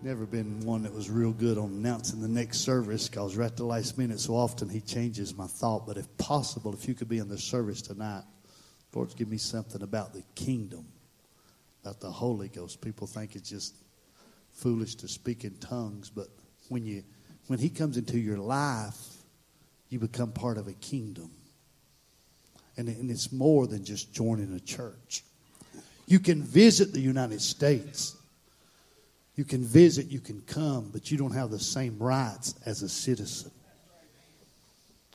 Never 0.00 0.26
been 0.26 0.60
one 0.60 0.84
that 0.84 0.94
was 0.94 1.10
real 1.10 1.32
good 1.32 1.58
on 1.58 1.70
announcing 1.70 2.20
the 2.20 2.28
next 2.28 2.60
service 2.60 3.08
because 3.08 3.34
right 3.36 3.46
at 3.46 3.56
the 3.56 3.64
last 3.64 3.98
minute, 3.98 4.20
so 4.20 4.36
often 4.36 4.68
he 4.68 4.80
changes 4.80 5.36
my 5.36 5.48
thought. 5.48 5.88
But 5.88 5.96
if 5.96 6.06
possible, 6.18 6.72
if 6.72 6.86
you 6.86 6.94
could 6.94 7.08
be 7.08 7.18
in 7.18 7.28
the 7.28 7.36
service 7.36 7.82
tonight, 7.82 8.22
Lord, 8.94 9.14
give 9.16 9.28
me 9.28 9.38
something 9.38 9.82
about 9.82 10.12
the 10.12 10.22
kingdom, 10.36 10.86
about 11.82 12.00
the 12.00 12.10
Holy 12.10 12.48
Ghost. 12.48 12.80
People 12.80 13.08
think 13.08 13.34
it's 13.34 13.50
just 13.50 13.74
foolish 14.52 14.94
to 14.96 15.08
speak 15.08 15.44
in 15.44 15.56
tongues, 15.56 16.10
but 16.10 16.28
when 16.68 16.84
you 16.84 17.02
when 17.48 17.58
he 17.58 17.68
comes 17.68 17.96
into 17.96 18.18
your 18.18 18.38
life, 18.38 18.96
you 19.88 19.98
become 19.98 20.30
part 20.30 20.58
of 20.58 20.68
a 20.68 20.74
kingdom. 20.74 21.30
And, 22.76 22.88
and 22.88 23.10
it's 23.10 23.32
more 23.32 23.66
than 23.66 23.84
just 23.84 24.12
joining 24.12 24.54
a 24.54 24.60
church. 24.60 25.24
You 26.06 26.20
can 26.20 26.42
visit 26.42 26.92
the 26.92 27.00
United 27.00 27.40
States. 27.40 28.17
You 29.38 29.44
can 29.44 29.62
visit, 29.62 30.08
you 30.08 30.18
can 30.18 30.40
come, 30.40 30.90
but 30.92 31.12
you 31.12 31.16
don't 31.16 31.30
have 31.30 31.52
the 31.52 31.60
same 31.60 31.96
rights 31.96 32.56
as 32.66 32.82
a 32.82 32.88
citizen. 32.88 33.52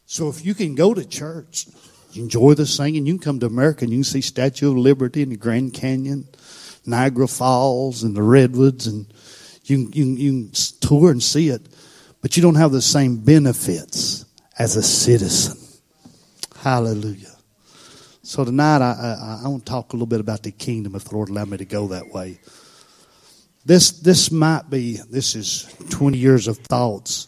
So 0.06 0.30
if 0.30 0.46
you 0.46 0.54
can 0.54 0.76
go 0.76 0.94
to 0.94 1.04
church, 1.06 1.68
you 2.14 2.24
enjoy 2.24 2.54
the 2.54 2.66
singing, 2.66 3.06
you 3.06 3.16
can 3.16 3.22
come 3.22 3.40
to 3.42 3.48
America 3.48 3.84
and 3.84 3.92
you 3.92 3.98
can 3.98 4.04
see 4.06 4.22
Statue 4.22 4.72
of 4.72 4.78
Liberty 4.78 5.24
and 5.24 5.32
the 5.34 5.36
Grand 5.36 5.74
Canyon, 5.74 6.26
Niagara 6.86 7.28
Falls 7.28 8.04
and 8.04 8.16
the 8.16 8.24
Redwoods, 8.24 8.88
and 8.88 9.14
you, 9.66 9.90
you, 9.92 10.06
you 10.06 10.32
can 10.32 10.52
tour 10.80 11.12
and 11.12 11.22
see 11.22 11.50
it, 11.50 11.68
but 12.22 12.38
you 12.38 12.42
don't 12.42 12.56
have 12.56 12.72
the 12.72 12.82
same 12.82 13.18
benefits 13.18 14.24
as 14.58 14.78
a 14.78 14.84
citizen. 14.84 15.58
Hallelujah. 16.62 17.36
So 18.22 18.46
tonight 18.46 18.82
I, 18.82 18.94
I, 18.94 19.42
I 19.44 19.48
want 19.50 19.66
to 19.66 19.70
talk 19.70 19.92
a 19.92 19.98
little 19.98 20.08
bit 20.08 20.22
about 20.22 20.44
the 20.44 20.52
kingdom 20.52 20.96
if 20.96 21.04
the 21.04 21.14
Lord 21.14 21.28
allowed 21.28 21.50
me 21.50 21.58
to 21.58 21.66
go 21.66 21.88
that 21.88 22.08
way. 22.14 22.40
This, 23.66 23.92
this 23.92 24.32
might 24.32 24.70
be, 24.70 24.98
this 25.10 25.36
is 25.36 25.74
20 25.90 26.18
years 26.18 26.48
of 26.48 26.58
thoughts, 26.58 27.28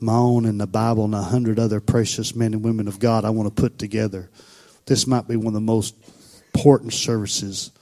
my 0.00 0.14
own 0.14 0.46
and 0.46 0.58
the 0.58 0.66
Bible 0.66 1.04
and 1.04 1.14
a 1.14 1.20
hundred 1.20 1.58
other 1.58 1.80
precious 1.80 2.34
men 2.34 2.54
and 2.54 2.64
women 2.64 2.88
of 2.88 2.98
God 2.98 3.26
I 3.26 3.30
want 3.30 3.54
to 3.54 3.62
put 3.62 3.78
together. 3.78 4.30
This 4.86 5.06
might 5.06 5.28
be 5.28 5.36
one 5.36 5.48
of 5.48 5.52
the 5.52 5.60
most 5.60 5.94
important 6.54 6.94
services 6.94 7.72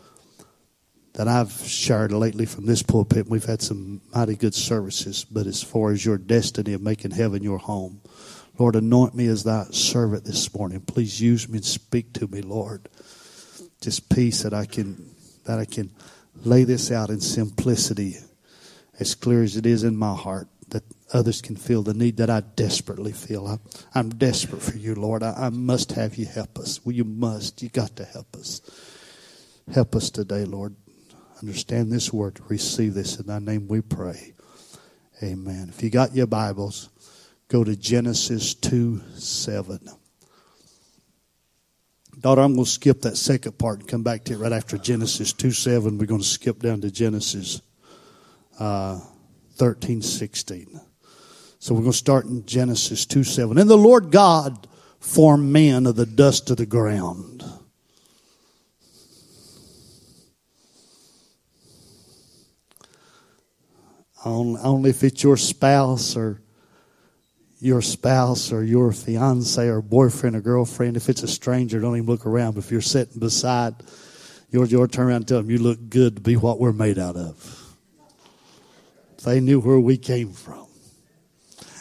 that 1.13 1.29
I've 1.29 1.53
shared 1.53 2.11
lately 2.13 2.47
from 2.47 2.67
this 2.67 2.83
pulpit. 2.83 3.29
We've 3.29 3.45
had 3.45 3.63
some 3.63 4.01
mighty 4.15 4.35
good 4.35 4.55
services, 4.55 5.25
but 5.25 5.47
as 5.47 5.63
far 5.63 5.93
as 5.93 6.05
your 6.05 6.19
destiny 6.19 6.73
of 6.73 6.83
making 6.83 7.13
heaven 7.13 7.43
your 7.45 7.59
home, 7.59 8.01
Lord, 8.59 8.75
anoint 8.75 9.15
me 9.15 9.27
as 9.29 9.45
thy 9.45 9.65
servant 9.71 10.25
this 10.25 10.53
morning. 10.53 10.81
Please 10.81 11.21
use 11.21 11.49
me 11.49 11.59
and 11.59 11.65
speak 11.65 12.13
to 12.15 12.27
me, 12.27 12.43
Lord. 12.43 12.89
Just 13.81 14.09
peace 14.09 14.43
that 14.43 14.53
I 14.53 14.67
can 14.67 15.15
that 15.45 15.61
I 15.61 15.65
can 15.65 15.91
lay 16.45 16.65
this 16.65 16.91
out 16.91 17.11
in 17.11 17.21
simplicity, 17.21 18.17
as 18.99 19.15
clear 19.15 19.43
as 19.43 19.57
it 19.57 19.67
is 19.67 19.85
in 19.85 19.97
my 19.97 20.15
heart, 20.15 20.49
that 20.69 20.85
others 21.13 21.41
can 21.41 21.57
feel 21.57 21.83
the 21.83 21.95
need 21.95 22.19
that 22.19 22.31
I 22.31 22.41
desperately 22.41 23.13
feel. 23.13 23.47
I, 23.95 23.99
am 23.99 24.11
desperate 24.11 24.63
for 24.63 24.77
you, 24.77 24.95
Lord. 24.95 25.23
I, 25.23 25.33
I 25.33 25.49
must 25.51 25.93
have 25.93 26.17
you 26.17 26.27
help 26.27 26.59
us. 26.59 26.85
Well, 26.85 26.95
you 26.95 27.05
must. 27.05 27.63
You 27.63 27.69
got 27.69 27.97
to 27.97 28.05
help 28.05 28.37
us. 28.37 28.61
Help 29.73 29.95
us 29.95 30.11
today, 30.11 30.45
Lord. 30.45 30.75
Understand 31.43 31.93
this 31.93 32.13
word. 32.13 32.41
Receive 32.49 32.95
this 32.95 33.19
in 33.19 33.27
thy 33.27 33.39
name 33.39 33.69
we 33.69 33.81
pray. 33.81 34.35
Amen. 35.23 35.69
If 35.69 35.83
you 35.83 35.91
got 35.91 36.15
your 36.15 36.27
Bibles, 36.27 36.89
go 37.49 37.65
to 37.65 37.77
Genesis 37.77 38.55
2 38.55 39.03
7. 39.15 39.98
Daughter, 42.21 42.41
I'm 42.43 42.55
going 42.55 42.65
to 42.65 42.71
skip 42.71 43.03
that 43.03 43.17
second 43.17 43.59
part 43.59 43.81
and 43.81 43.89
come 43.89 44.03
back 44.03 44.25
to 44.25 44.33
it 44.33 44.39
right 44.39 44.53
after 44.53 44.77
Genesis 44.77 45.33
2 45.33 45.53
7. 45.53 45.99
We're 45.99 46.07
going 46.07 46.21
to 46.21 46.27
skip 46.27 46.61
down 46.61 46.81
to 46.81 46.91
Genesis 46.91 47.63
uh, 48.59 48.99
13 49.55 50.03
16. 50.03 50.81
So 51.61 51.75
we're 51.75 51.83
going 51.83 51.93
to 51.93 51.99
start 51.99 52.27
in 52.27 52.45
Genesis 52.45 53.07
2 53.07 53.23
7. 53.23 53.57
And 53.57 53.71
the 53.71 53.79
Lord 53.79 54.11
God 54.11 54.67
formed 54.99 55.53
man 55.53 55.87
of 55.87 55.95
the 55.95 56.07
dust 56.07 56.51
of 56.51 56.57
the 56.57 56.67
ground. 56.67 57.45
Only 64.25 64.91
if 64.91 65.05
it's 65.05 65.23
your 65.23 65.37
spouse 65.37 66.17
or 66.17 66.43
your 67.61 67.83
spouse 67.83 68.53
or 68.53 68.63
your 68.63 68.93
fiance 68.93 69.67
or 69.67 69.83
boyfriend 69.83 70.37
or 70.37 70.41
girlfriend, 70.41 70.97
if 70.97 71.09
it's 71.09 71.23
a 71.23 71.29
stranger, 71.29 71.81
don't 71.81 71.97
even 71.97 72.07
look 72.07 72.27
around. 72.27 72.55
But 72.55 72.65
if 72.65 72.71
you're 72.71 72.81
sitting 72.81 73.19
beside 73.19 73.75
yours, 74.51 74.71
you'll 74.71 74.87
turn 74.89 75.09
around 75.09 75.17
and 75.17 75.29
tell 75.29 75.39
them, 75.39 75.51
You 75.51 75.59
look 75.59 75.91
good 75.91 76.17
to 76.17 76.23
be 76.23 76.37
what 76.37 76.61
we're 76.61 76.73
made 76.73 76.99
out 76.99 77.17
of. 77.17 77.75
They 79.25 79.41
knew 79.41 79.61
where 79.61 79.81
we 79.81 79.99
came 79.99 80.33
from. 80.33 80.67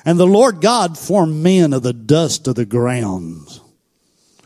And 0.04 0.20
the 0.20 0.26
Lord 0.26 0.62
God 0.62 0.98
formed 0.98 1.44
men 1.44 1.74
of 1.74 1.84
the 1.84 1.94
dust 1.94 2.48
of 2.48 2.56
the 2.56 2.66
ground. 2.66 3.60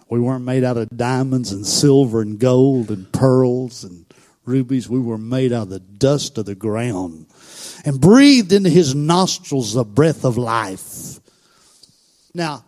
We 0.10 0.20
weren't 0.20 0.44
made 0.44 0.66
out 0.66 0.76
of 0.76 0.90
diamonds 0.90 1.54
and 1.54 1.66
silver 1.66 2.22
and 2.22 2.38
gold 2.38 2.90
and 2.90 3.12
pearls 3.14 3.86
and 3.86 4.06
rubies. 4.44 4.90
We 4.90 5.00
were 5.00 5.18
made 5.18 5.54
out 5.54 5.64
of 5.64 5.70
the 5.70 5.80
dust 5.80 6.38
of 6.38 6.46
the 6.46 6.56
ground 6.56 7.28
and 7.86 8.02
breathed 8.02 8.52
into 8.52 8.70
his 8.70 8.94
nostrils 8.94 9.74
the 9.74 9.86
breath 9.86 10.26
of 10.26 10.38
life 10.38 11.21
now, 12.34 12.66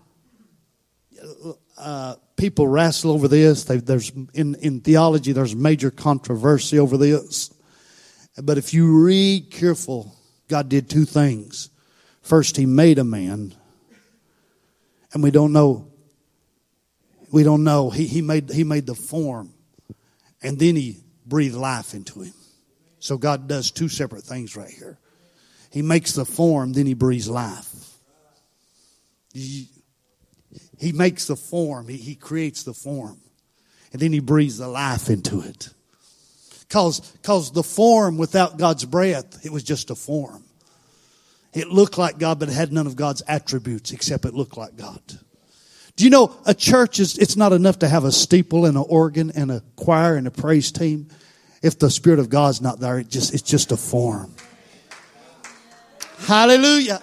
uh, 1.78 2.16
people 2.36 2.68
wrestle 2.68 3.12
over 3.12 3.28
this. 3.28 3.64
They, 3.64 3.78
there's 3.78 4.12
in, 4.34 4.56
in 4.56 4.82
theology, 4.82 5.32
there's 5.32 5.56
major 5.56 5.92
controversy 5.92 6.80
over 6.80 6.98
this. 6.98 7.54
But 8.42 8.58
if 8.58 8.74
you 8.74 9.04
read 9.04 9.52
careful, 9.52 10.16
God 10.48 10.70
did 10.70 10.90
two 10.90 11.06
things. 11.06 11.70
First, 12.22 12.58
He 12.58 12.66
made 12.66 13.00
a 13.00 13.04
man, 13.04 13.54
and 15.14 15.24
we 15.24 15.32
don't 15.32 15.54
know. 15.54 15.88
We 17.32 17.44
don't 17.44 17.64
know. 17.64 17.90
He, 17.90 18.06
he 18.06 18.22
made 18.22 18.50
He 18.50 18.64
made 18.64 18.86
the 18.86 18.96
form, 18.96 19.54
and 20.42 20.58
then 20.60 20.76
He 20.76 21.04
breathed 21.26 21.56
life 21.56 21.94
into 21.94 22.22
him. 22.22 22.34
So 23.00 23.18
God 23.18 23.48
does 23.48 23.72
two 23.72 23.90
separate 23.90 24.24
things 24.24 24.56
right 24.56 24.70
here. 24.70 24.98
He 25.72 25.82
makes 25.82 26.14
the 26.14 26.26
form, 26.26 26.74
then 26.74 26.86
He 26.86 26.94
breathes 26.94 27.30
life. 27.30 27.73
He, 29.34 29.70
makes 30.94 31.26
the 31.26 31.36
form, 31.36 31.88
he, 31.88 31.98
he 31.98 32.16
creates 32.16 32.64
the 32.64 32.74
form, 32.74 33.20
and 33.92 34.02
then 34.02 34.14
he 34.14 34.20
breathes 34.20 34.60
the 34.60 34.68
life 34.68 35.10
into 35.10 35.42
it. 35.42 35.70
Cause, 36.70 37.14
cause 37.24 37.52
the 37.52 37.64
form 37.64 38.18
without 38.18 38.58
God's 38.58 38.86
breath, 38.86 39.46
it 39.46 39.52
was 39.52 39.64
just 39.64 39.90
a 39.90 39.96
form. 39.96 40.44
It 41.54 41.68
looked 41.68 41.98
like 41.98 42.18
God, 42.18 42.40
but 42.40 42.50
it 42.50 42.54
had 42.54 42.74
none 42.74 42.88
of 42.88 42.96
God's 42.96 43.22
attributes 43.28 43.92
except 43.92 44.26
it 44.26 44.34
looked 44.34 44.58
like 44.58 44.76
God. 44.76 45.02
Do 45.96 46.04
you 46.04 46.10
know 46.10 46.36
a 46.46 46.56
church 46.56 47.00
is, 47.00 47.18
it's 47.20 47.36
not 47.36 47.54
enough 47.54 47.80
to 47.80 47.88
have 47.88 48.04
a 48.04 48.12
steeple 48.12 48.66
and 48.66 48.76
an 48.76 48.86
organ 48.88 49.32
and 49.36 49.52
a 49.52 49.62
choir 49.76 50.16
and 50.16 50.26
a 50.26 50.32
praise 50.32 50.72
team. 50.72 51.10
If 51.62 51.78
the 51.78 51.90
Spirit 51.90 52.20
of 52.20 52.30
God's 52.30 52.62
not 52.62 52.80
there, 52.80 53.00
it 53.00 53.10
just, 53.10 53.34
it's 53.34 53.44
just 53.44 53.72
a 53.72 53.78
form. 53.78 54.34
Hallelujah. 56.26 57.02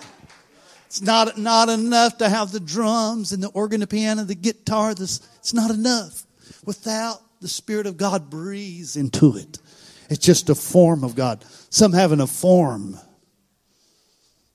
It's 0.91 1.01
not, 1.01 1.39
not 1.39 1.69
enough 1.69 2.19
to 2.19 2.29
have 2.29 2.51
the 2.51 2.59
drums 2.59 3.31
and 3.31 3.41
the 3.41 3.49
organ, 3.51 3.79
the 3.79 3.87
piano, 3.87 4.25
the 4.25 4.35
guitar. 4.35 4.91
It's 4.91 5.55
not 5.55 5.71
enough. 5.71 6.27
Without 6.65 7.23
the 7.41 7.47
Spirit 7.47 7.87
of 7.87 7.97
God 7.97 8.29
breathes 8.29 8.97
into 8.97 9.37
it. 9.37 9.61
It's 10.09 10.19
just 10.19 10.51
a 10.51 10.55
form 10.57 11.05
of 11.05 11.15
God. 11.15 11.45
Some 11.71 11.93
having 11.93 12.19
a 12.19 12.27
form. 12.27 12.99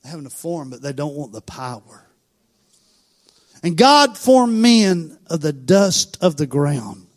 Having 0.04 0.26
a 0.26 0.30
form, 0.30 0.72
but 0.72 0.82
they 0.82 0.92
don't 0.92 1.16
want 1.16 1.32
the 1.32 1.40
power. 1.40 2.06
And 3.64 3.78
God 3.78 4.18
formed 4.18 4.62
men 4.62 5.18
of 5.28 5.40
the 5.40 5.54
dust 5.54 6.18
of 6.20 6.36
the 6.36 6.48
ground. 6.48 7.08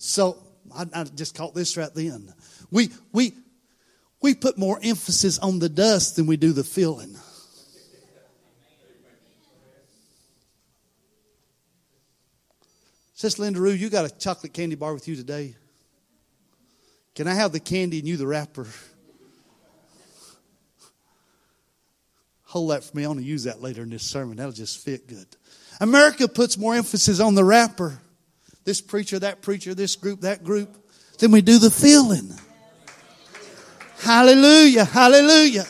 So 0.00 0.36
I, 0.74 0.86
I 0.92 1.04
just 1.04 1.36
caught 1.36 1.54
this 1.54 1.76
right 1.76 1.94
then. 1.94 2.34
We 2.72 2.90
we 3.12 3.34
we 4.20 4.34
put 4.34 4.58
more 4.58 4.80
emphasis 4.82 5.38
on 5.38 5.60
the 5.60 5.68
dust 5.68 6.16
than 6.16 6.26
we 6.26 6.36
do 6.36 6.52
the 6.52 6.64
filling. 6.64 7.16
Sister 13.22 13.42
Linda 13.42 13.60
Rue, 13.60 13.70
you 13.70 13.88
got 13.88 14.04
a 14.04 14.10
chocolate 14.10 14.52
candy 14.52 14.74
bar 14.74 14.92
with 14.92 15.06
you 15.06 15.14
today? 15.14 15.54
Can 17.14 17.28
I 17.28 17.34
have 17.34 17.52
the 17.52 17.60
candy 17.60 18.00
and 18.00 18.08
you 18.08 18.16
the 18.16 18.26
wrapper? 18.26 18.66
Hold 22.46 22.72
that 22.72 22.82
for 22.82 22.96
me. 22.96 23.04
I 23.04 23.06
want 23.06 23.20
to 23.20 23.24
use 23.24 23.44
that 23.44 23.62
later 23.62 23.82
in 23.84 23.90
this 23.90 24.02
sermon. 24.02 24.38
That'll 24.38 24.50
just 24.50 24.84
fit 24.84 25.06
good. 25.06 25.28
America 25.78 26.26
puts 26.26 26.58
more 26.58 26.74
emphasis 26.74 27.20
on 27.20 27.36
the 27.36 27.44
wrapper. 27.44 28.00
This 28.64 28.80
preacher, 28.80 29.20
that 29.20 29.40
preacher, 29.40 29.72
this 29.72 29.94
group, 29.94 30.22
that 30.22 30.42
group, 30.42 30.76
than 31.20 31.30
we 31.30 31.42
do 31.42 31.60
the 31.60 31.70
feeling. 31.70 32.34
Hallelujah. 34.00 34.84
Hallelujah. 34.84 35.66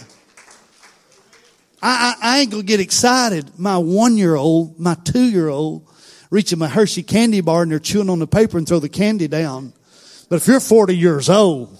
I, 1.82 2.16
I, 2.19 2.37
I 2.37 2.38
ain't 2.38 2.52
to 2.52 2.62
get 2.62 2.81
excited. 2.81 3.58
My 3.58 3.76
one 3.76 4.16
year 4.16 4.37
old, 4.37 4.81
my 4.81 4.94
two 5.04 5.28
year 5.28 5.50
old, 5.50 5.87
reaching 6.32 6.58
my 6.58 6.67
Hershey 6.67 7.02
candy 7.02 7.43
bar 7.43 7.62
and 7.62 7.70
they're 7.70 7.79
chewing 7.79 8.08
on 8.08 8.19
the 8.19 8.26
paper 8.26 8.56
and 8.56 8.67
throw 8.67 8.79
the 8.79 8.88
candy 8.88 9.29
down. 9.29 9.75
But 10.31 10.37
if 10.37 10.46
you're 10.46 10.61
40 10.61 10.96
years 10.96 11.29
old, 11.29 11.79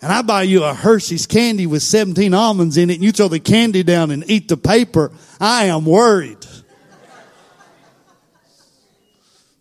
and 0.00 0.12
I 0.12 0.22
buy 0.22 0.44
you 0.44 0.62
a 0.62 0.72
Hershey's 0.72 1.26
candy 1.26 1.66
with 1.66 1.82
17 1.82 2.32
almonds 2.32 2.76
in 2.76 2.90
it 2.90 2.94
and 2.94 3.02
you 3.02 3.10
throw 3.10 3.26
the 3.26 3.40
candy 3.40 3.82
down 3.82 4.12
and 4.12 4.22
eat 4.30 4.46
the 4.46 4.56
paper, 4.56 5.10
I 5.40 5.64
am 5.64 5.84
worried. 5.84 6.46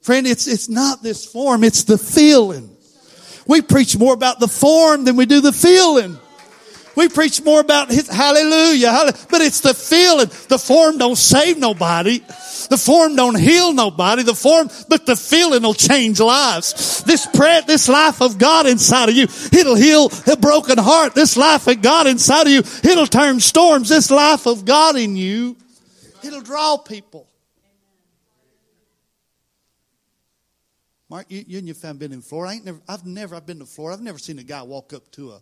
Friend, 0.01 0.27
it's, 0.27 0.45
it's 0.45 0.69
not 0.69 1.01
this 1.01 1.25
form, 1.25 1.63
it's 1.63 1.83
the 1.83 1.97
feeling. 1.97 2.69
We 3.47 3.63
preach 3.63 3.97
more 3.97 4.13
about 4.13 4.39
the 4.39 4.47
form 4.47 5.03
than 5.03 5.15
we 5.15 5.25
do 5.25 5.41
the 5.41 5.51
feeling. 5.51 6.19
We 6.97 7.09
preach 7.09 7.43
more 7.43 7.59
about 7.59 7.91
his 7.91 8.07
hallelujah, 8.07 8.89
hallelujah, 8.89 9.27
but 9.29 9.41
it's 9.41 9.61
the 9.61 9.75
feeling. 9.75 10.29
The 10.49 10.57
form 10.57 10.97
don't 10.97 11.15
save 11.15 11.59
nobody. 11.59 12.17
The 12.69 12.77
form 12.83 13.15
don't 13.15 13.37
heal 13.37 13.71
nobody. 13.71 14.23
The 14.23 14.33
form, 14.33 14.67
but 14.89 15.05
the 15.05 15.15
feeling 15.15 15.61
will 15.61 15.75
change 15.75 16.19
lives. 16.19 17.03
This 17.03 17.27
prayer, 17.27 17.61
this 17.61 17.87
life 17.87 18.19
of 18.19 18.39
God 18.39 18.65
inside 18.65 19.09
of 19.09 19.15
you, 19.15 19.25
it'll 19.25 19.75
heal 19.75 20.09
a 20.25 20.35
broken 20.37 20.79
heart. 20.79 21.13
This 21.13 21.37
life 21.37 21.67
of 21.67 21.83
God 21.83 22.07
inside 22.07 22.47
of 22.47 22.51
you, 22.51 22.63
it'll 22.89 23.05
turn 23.05 23.41
storms. 23.41 23.89
This 23.89 24.09
life 24.09 24.47
of 24.47 24.65
God 24.65 24.95
in 24.95 25.15
you, 25.15 25.55
it'll 26.23 26.41
draw 26.41 26.77
people. 26.77 27.27
Mark, 31.11 31.27
you, 31.29 31.45
you 31.47 31.59
and 31.59 31.67
your 31.67 31.75
family 31.75 31.99
been 31.99 32.13
in 32.13 32.21
Florida. 32.23 32.53
I 32.53 32.55
ain't 32.55 32.65
never, 32.65 32.81
I've 32.89 33.05
never, 33.05 33.35
I've 33.35 33.45
been 33.45 33.59
to 33.59 33.67
Florida. 33.67 33.99
I've 33.99 34.03
never 34.03 34.17
seen 34.17 34.39
a 34.39 34.43
guy 34.43 34.63
walk 34.63 34.93
up 34.93 35.11
to 35.11 35.33
a 35.33 35.41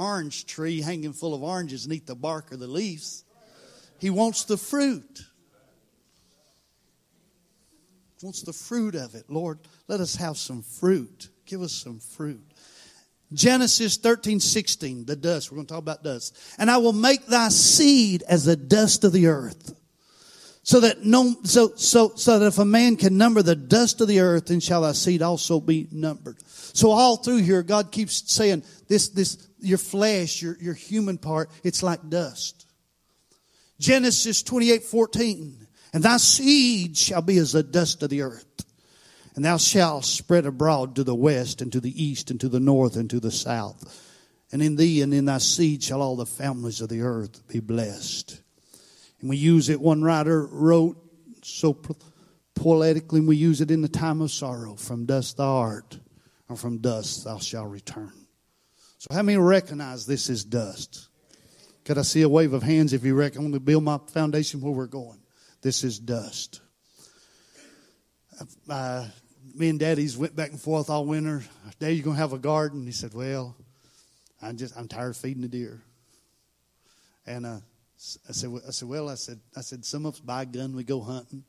orange 0.00 0.46
tree 0.46 0.80
hanging 0.80 1.12
full 1.12 1.34
of 1.34 1.42
oranges 1.42 1.84
and 1.84 1.94
eat 1.94 2.06
the 2.06 2.14
bark 2.14 2.52
or 2.52 2.56
the 2.56 2.66
leaves. 2.66 3.24
He 3.98 4.10
wants 4.10 4.44
the 4.44 4.56
fruit. 4.56 5.24
He 8.18 8.26
wants 8.26 8.42
the 8.42 8.52
fruit 8.52 8.94
of 8.94 9.14
it. 9.14 9.24
Lord, 9.28 9.58
let 9.88 10.00
us 10.00 10.16
have 10.16 10.36
some 10.36 10.62
fruit. 10.62 11.28
Give 11.44 11.62
us 11.62 11.72
some 11.72 12.00
fruit. 12.00 12.42
Genesis 13.32 13.96
13, 13.96 14.40
16, 14.40 15.04
the 15.04 15.16
dust. 15.16 15.50
We're 15.50 15.56
going 15.56 15.66
to 15.66 15.74
talk 15.74 15.82
about 15.82 16.02
dust. 16.02 16.36
And 16.58 16.70
I 16.70 16.78
will 16.78 16.92
make 16.92 17.26
thy 17.26 17.48
seed 17.48 18.22
as 18.28 18.44
the 18.44 18.56
dust 18.56 19.04
of 19.04 19.12
the 19.12 19.28
earth. 19.28 19.74
So 20.62 20.80
that 20.80 21.04
no, 21.04 21.36
so, 21.44 21.72
so, 21.76 22.12
so 22.16 22.38
that 22.38 22.46
if 22.46 22.58
a 22.58 22.64
man 22.64 22.96
can 22.96 23.16
number 23.16 23.42
the 23.42 23.56
dust 23.56 24.00
of 24.00 24.08
the 24.08 24.20
earth, 24.20 24.46
then 24.46 24.60
shall 24.60 24.82
thy 24.82 24.92
seed 24.92 25.22
also 25.22 25.58
be 25.58 25.88
numbered. 25.90 26.36
So 26.46 26.90
all 26.90 27.16
through 27.16 27.38
here, 27.38 27.62
God 27.62 27.90
keeps 27.90 28.30
saying 28.32 28.62
this, 28.86 29.08
this, 29.08 29.48
your 29.62 29.78
flesh, 29.78 30.42
your, 30.42 30.56
your 30.60 30.74
human 30.74 31.18
part, 31.18 31.50
it's 31.62 31.82
like 31.82 32.08
dust. 32.08 32.66
Genesis 33.78 34.42
28, 34.42 34.84
14. 34.84 35.66
And 35.92 36.02
thy 36.02 36.18
seed 36.18 36.96
shall 36.96 37.22
be 37.22 37.38
as 37.38 37.52
the 37.52 37.62
dust 37.62 38.02
of 38.02 38.10
the 38.10 38.22
earth. 38.22 38.46
And 39.34 39.44
thou 39.44 39.56
shalt 39.56 40.04
spread 40.04 40.46
abroad 40.46 40.96
to 40.96 41.04
the 41.04 41.14
west 41.14 41.62
and 41.62 41.72
to 41.72 41.80
the 41.80 42.02
east 42.02 42.30
and 42.30 42.40
to 42.40 42.48
the 42.48 42.60
north 42.60 42.96
and 42.96 43.08
to 43.10 43.20
the 43.20 43.30
south. 43.30 44.06
And 44.52 44.62
in 44.62 44.76
thee 44.76 45.02
and 45.02 45.14
in 45.14 45.26
thy 45.26 45.38
seed 45.38 45.82
shall 45.82 46.02
all 46.02 46.16
the 46.16 46.26
families 46.26 46.80
of 46.80 46.88
the 46.88 47.02
earth 47.02 47.46
be 47.48 47.60
blessed. 47.60 48.40
And 49.20 49.30
we 49.30 49.36
use 49.36 49.68
it, 49.68 49.80
one 49.80 50.02
writer 50.02 50.46
wrote 50.46 50.96
so 51.42 51.76
poetically, 52.54 53.20
we 53.20 53.36
use 53.36 53.60
it 53.60 53.70
in 53.70 53.82
the 53.82 53.88
time 53.88 54.20
of 54.20 54.30
sorrow. 54.30 54.74
From 54.74 55.06
dust 55.06 55.36
thou 55.36 55.56
art, 55.56 55.98
and 56.48 56.58
from 56.58 56.78
dust 56.78 57.24
thou 57.24 57.38
shalt 57.38 57.70
return. 57.70 58.12
So, 59.00 59.14
how 59.14 59.22
many 59.22 59.38
recognize 59.38 60.04
this 60.04 60.28
is 60.28 60.44
dust? 60.44 61.08
Could 61.86 61.96
I 61.96 62.02
see 62.02 62.20
a 62.20 62.28
wave 62.28 62.52
of 62.52 62.62
hands 62.62 62.92
if 62.92 63.02
you 63.02 63.14
reckon 63.14 63.38
I 63.38 63.42
want 63.44 63.54
to 63.54 63.60
build 63.60 63.82
my 63.82 63.98
foundation 64.08 64.60
where 64.60 64.74
we're 64.74 64.86
going? 64.86 65.18
This 65.62 65.84
is 65.84 65.98
dust. 65.98 66.60
Uh, 68.68 69.08
me 69.54 69.70
and 69.70 69.80
Daddy's 69.80 70.18
went 70.18 70.36
back 70.36 70.50
and 70.50 70.60
forth 70.60 70.90
all 70.90 71.06
winter. 71.06 71.42
Dad, 71.78 71.88
you 71.88 72.02
gonna 72.02 72.18
have 72.18 72.34
a 72.34 72.38
garden? 72.38 72.84
He 72.84 72.92
said, 72.92 73.14
"Well, 73.14 73.56
I'm 74.42 74.58
just 74.58 74.76
I'm 74.76 74.86
tired 74.86 75.10
of 75.10 75.16
feeding 75.16 75.40
the 75.40 75.48
deer." 75.48 75.80
And 77.26 77.46
uh, 77.46 77.60
I 78.28 78.32
said, 78.32 78.50
"I 78.68 78.70
said, 78.70 78.86
well, 78.86 79.08
I 79.08 79.14
said, 79.14 79.40
I 79.56 79.62
said, 79.62 79.82
some 79.86 80.04
of 80.04 80.16
us 80.16 80.20
buy 80.20 80.42
a 80.42 80.46
gun, 80.46 80.76
we 80.76 80.84
go 80.84 81.00
hunting, 81.00 81.44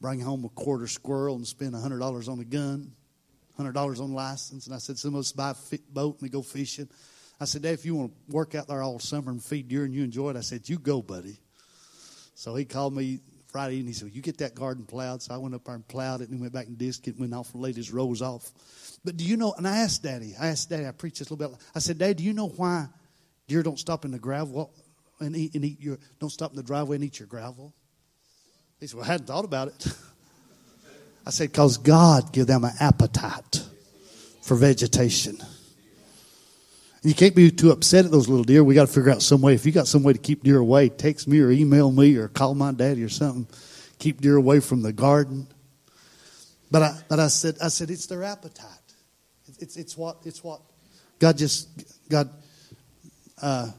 bring 0.00 0.20
home 0.20 0.46
a 0.46 0.48
quarter 0.48 0.86
squirrel, 0.86 1.36
and 1.36 1.46
spend 1.46 1.74
a 1.74 1.80
hundred 1.80 1.98
dollars 1.98 2.30
on 2.30 2.40
a 2.40 2.44
gun 2.44 2.92
hundred 3.56 3.72
dollars 3.72 4.00
on 4.00 4.12
license. 4.12 4.66
And 4.66 4.74
I 4.74 4.78
said, 4.78 4.98
some 4.98 5.14
of 5.14 5.20
us 5.20 5.32
buy 5.32 5.50
a 5.50 5.78
boat 5.92 6.14
and 6.14 6.22
we 6.22 6.28
go 6.28 6.42
fishing. 6.42 6.88
I 7.40 7.44
said, 7.44 7.62
Dad, 7.62 7.74
if 7.74 7.84
you 7.84 7.94
want 7.94 8.12
to 8.12 8.34
work 8.34 8.54
out 8.54 8.68
there 8.68 8.82
all 8.82 8.98
summer 8.98 9.30
and 9.30 9.42
feed 9.42 9.68
deer 9.68 9.84
and 9.84 9.94
you 9.94 10.04
enjoy 10.04 10.30
it, 10.30 10.36
I 10.36 10.40
said, 10.40 10.68
you 10.68 10.78
go, 10.78 11.02
buddy. 11.02 11.38
So 12.34 12.54
he 12.54 12.64
called 12.64 12.94
me 12.94 13.20
Friday 13.46 13.78
and 13.78 13.88
he 13.88 13.94
said, 13.94 14.10
you 14.12 14.22
get 14.22 14.38
that 14.38 14.54
garden 14.54 14.84
plowed. 14.84 15.22
So 15.22 15.34
I 15.34 15.38
went 15.38 15.54
up 15.54 15.64
there 15.64 15.74
and 15.74 15.86
plowed 15.86 16.20
it 16.20 16.30
and 16.30 16.40
went 16.40 16.52
back 16.52 16.66
and 16.66 16.78
disked 16.78 17.08
it 17.08 17.12
and 17.12 17.20
went 17.20 17.34
off 17.34 17.52
and 17.52 17.62
laid 17.62 17.76
his 17.76 17.92
rows 17.92 18.22
off. 18.22 18.52
But 19.04 19.16
do 19.16 19.24
you 19.24 19.36
know, 19.36 19.54
and 19.56 19.66
I 19.66 19.78
asked 19.78 20.02
Daddy, 20.02 20.34
I 20.40 20.48
asked 20.48 20.70
Daddy, 20.70 20.86
I 20.86 20.92
preached 20.92 21.18
this 21.18 21.30
a 21.30 21.34
little 21.34 21.52
bit. 21.52 21.60
I 21.74 21.78
said, 21.78 21.98
Dad, 21.98 22.16
do 22.16 22.24
you 22.24 22.32
know 22.32 22.48
why 22.48 22.86
deer 23.48 23.62
don't 23.62 23.78
stop 23.78 24.04
in 24.04 24.10
the 24.10 24.18
gravel 24.18 24.72
and 25.20 25.36
eat, 25.36 25.54
and 25.54 25.64
eat 25.64 25.80
your, 25.80 25.98
don't 26.20 26.30
stop 26.30 26.50
in 26.50 26.56
the 26.56 26.62
driveway 26.62 26.96
and 26.96 27.04
eat 27.04 27.18
your 27.18 27.28
gravel? 27.28 27.72
He 28.80 28.86
said, 28.86 28.96
well, 28.96 29.04
I 29.04 29.12
hadn't 29.12 29.26
thought 29.26 29.44
about 29.44 29.68
it. 29.68 29.86
I 31.26 31.30
said, 31.30 31.50
because 31.50 31.78
God 31.78 32.32
give 32.32 32.46
them 32.46 32.64
an 32.64 32.74
appetite 32.78 33.62
for 34.42 34.54
vegetation. 34.54 35.38
You 37.02 37.14
can't 37.14 37.34
be 37.34 37.50
too 37.50 37.72
upset 37.72 38.04
at 38.04 38.10
those 38.10 38.28
little 38.28 38.44
deer. 38.44 38.62
We 38.62 38.74
got 38.74 38.86
to 38.86 38.92
figure 38.92 39.10
out 39.10 39.22
some 39.22 39.40
way. 39.40 39.54
If 39.54 39.66
you 39.66 39.72
got 39.72 39.88
some 39.88 40.04
way 40.04 40.12
to 40.12 40.18
keep 40.18 40.44
deer 40.44 40.58
away, 40.58 40.88
text 40.88 41.26
me 41.26 41.40
or 41.40 41.50
email 41.50 41.90
me 41.90 42.16
or 42.16 42.28
call 42.28 42.54
my 42.54 42.72
daddy 42.72 43.02
or 43.02 43.08
something. 43.08 43.46
Keep 43.98 44.20
deer 44.20 44.36
away 44.36 44.60
from 44.60 44.82
the 44.82 44.92
garden. 44.92 45.48
But 46.70 46.82
I, 46.82 46.98
but 47.08 47.20
I 47.20 47.28
said, 47.28 47.56
I 47.62 47.68
said, 47.68 47.90
it's 47.90 48.06
their 48.06 48.22
appetite. 48.22 48.68
It's, 49.58 49.76
it's 49.76 49.96
what, 49.96 50.18
it's 50.24 50.44
what 50.44 50.60
God 51.18 51.38
just, 51.38 51.68
God, 52.08 52.30
uh, 53.40 53.70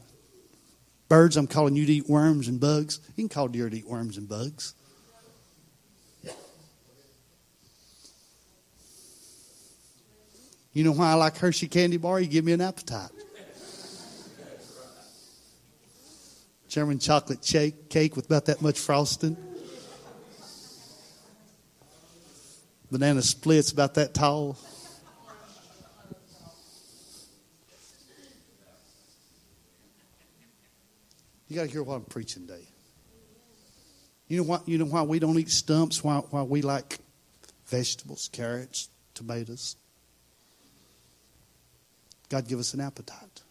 birds, 1.08 1.36
I'm 1.36 1.46
calling 1.46 1.76
you 1.76 1.86
to 1.86 1.92
eat 1.92 2.08
worms 2.08 2.48
and 2.48 2.60
bugs. 2.60 3.00
You 3.16 3.22
can 3.22 3.28
call 3.28 3.48
deer 3.48 3.70
to 3.70 3.76
eat 3.76 3.86
worms 3.86 4.16
and 4.16 4.28
bugs. 4.28 4.74
You 10.78 10.84
know 10.84 10.92
why 10.92 11.10
I 11.10 11.14
like 11.14 11.36
Hershey 11.36 11.66
candy 11.66 11.96
bar? 11.96 12.20
You 12.20 12.28
give 12.28 12.44
me 12.44 12.52
an 12.52 12.60
appetite. 12.60 13.10
German 16.68 17.00
chocolate 17.00 17.42
cake 17.42 18.14
with 18.14 18.26
about 18.26 18.44
that 18.44 18.62
much 18.62 18.78
frosting. 18.78 19.36
Banana 22.92 23.22
splits 23.22 23.72
about 23.72 23.94
that 23.94 24.14
tall. 24.14 24.56
You 31.48 31.56
got 31.56 31.64
to 31.64 31.68
hear 31.68 31.82
what 31.82 31.96
I'm 31.96 32.04
preaching 32.04 32.46
today. 32.46 32.68
You 34.28 34.36
know 34.36 34.44
why? 34.44 34.60
You 34.64 34.78
know 34.78 34.84
why 34.84 35.02
we 35.02 35.18
don't 35.18 35.36
eat 35.40 35.50
stumps? 35.50 36.04
Why, 36.04 36.18
why 36.30 36.44
we 36.44 36.62
like 36.62 37.00
vegetables, 37.66 38.30
carrots, 38.32 38.90
tomatoes? 39.14 39.74
God 42.28 42.46
give 42.46 42.58
us 42.58 42.74
an 42.74 42.80
appetite. 42.80 43.42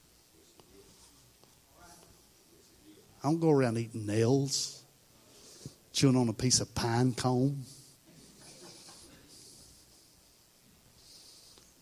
I 3.24 3.28
don't 3.28 3.40
go 3.40 3.50
around 3.50 3.78
eating 3.78 4.06
nails, 4.06 4.84
chewing 5.92 6.16
on 6.16 6.30
a 6.30 6.34
piece 6.34 6.60
of 6.60 6.74
pine 6.76 7.14
cone. 7.14 7.64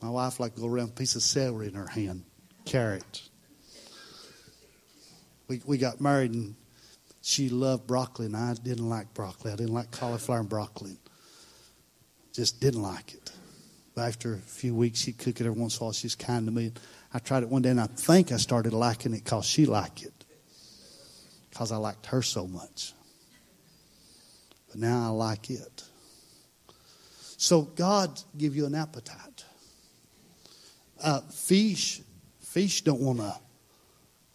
My 0.01 0.09
wife 0.09 0.39
like 0.39 0.55
to 0.55 0.61
go 0.61 0.67
around 0.67 0.89
a 0.89 0.93
piece 0.93 1.15
of 1.15 1.23
celery 1.23 1.67
in 1.67 1.73
her 1.73 1.87
hand, 1.87 2.23
carrot. 2.63 3.23
We 5.47 5.61
we 5.65 5.77
got 5.77 5.99
married 5.99 6.33
and 6.33 6.55
she 7.21 7.49
loved 7.49 7.87
broccoli 7.87 8.27
and 8.27 8.37
I 8.37 8.53
didn't 8.53 8.87
like 8.87 9.13
broccoli. 9.13 9.51
I 9.51 9.55
didn't 9.55 9.73
like 9.73 9.91
cauliflower 9.91 10.39
and 10.39 10.49
broccoli. 10.49 10.97
Just 12.33 12.61
didn't 12.61 12.81
like 12.81 13.13
it 13.13 13.31
after 13.97 14.33
a 14.33 14.37
few 14.37 14.75
weeks, 14.75 14.99
she'd 14.99 15.17
cook 15.17 15.39
it 15.39 15.45
every 15.45 15.59
once 15.59 15.77
in 15.77 15.81
a 15.81 15.85
while. 15.85 15.93
She's 15.93 16.15
kind 16.15 16.45
to 16.45 16.51
me. 16.51 16.71
I 17.13 17.19
tried 17.19 17.43
it 17.43 17.49
one 17.49 17.61
day, 17.61 17.69
and 17.69 17.79
I 17.79 17.87
think 17.87 18.31
I 18.31 18.37
started 18.37 18.73
liking 18.73 19.13
it 19.13 19.23
because 19.23 19.45
she 19.45 19.65
liked 19.65 20.03
it, 20.03 20.25
because 21.49 21.71
I 21.71 21.77
liked 21.77 22.05
her 22.07 22.21
so 22.21 22.45
much. 22.47 22.93
But 24.67 24.79
now 24.79 25.05
I 25.05 25.09
like 25.09 25.49
it. 25.49 25.83
So 27.37 27.61
God 27.61 28.19
give 28.37 28.55
you 28.55 28.65
an 28.65 28.75
appetite. 28.75 29.45
Uh, 31.01 31.21
fish, 31.21 32.01
fish 32.39 32.81
don't 32.81 33.01
want 33.01 33.19
an 33.19 33.33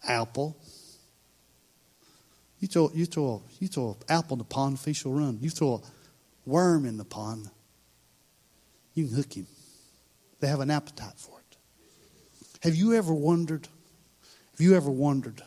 apple. 0.07 0.57
You 2.59 2.67
throw, 2.67 2.91
you 2.93 3.05
throw, 3.05 3.43
you 3.59 3.67
throw 3.67 3.89
an 3.89 3.95
apple 4.07 4.35
in 4.35 4.39
the 4.39 4.45
pond, 4.45 4.79
fish 4.79 5.03
will 5.03 5.13
run. 5.13 5.39
You 5.41 5.49
throw 5.49 5.75
a 5.75 5.81
worm 6.45 6.85
in 6.85 6.97
the 6.97 7.05
pond, 7.05 7.49
you 8.93 9.07
can 9.07 9.15
hook 9.15 9.33
him. 9.33 9.47
They 10.39 10.47
have 10.47 10.59
an 10.59 10.71
appetite 10.71 11.17
for 11.17 11.39
it. 11.39 11.57
Have 12.63 12.75
you 12.75 12.93
ever 12.95 13.13
wondered? 13.13 13.67
Have 14.51 14.61
you 14.61 14.75
ever 14.75 14.89
wondered? 14.89 15.41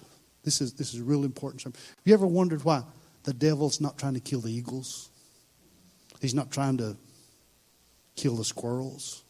This 0.44 0.60
is 0.60 0.74
this 0.74 0.94
is 0.94 1.00
real 1.00 1.24
important. 1.24 1.62
Have 1.62 1.74
you 2.04 2.14
ever 2.14 2.26
wondered 2.26 2.64
why 2.64 2.82
the 3.24 3.32
devil's 3.32 3.80
not 3.80 3.98
trying 3.98 4.14
to 4.14 4.20
kill 4.20 4.40
the 4.40 4.52
eagles? 4.52 5.10
He's 6.20 6.34
not 6.34 6.50
trying 6.50 6.78
to 6.78 6.96
kill 8.16 8.36
the 8.36 8.44
squirrels. 8.44 9.24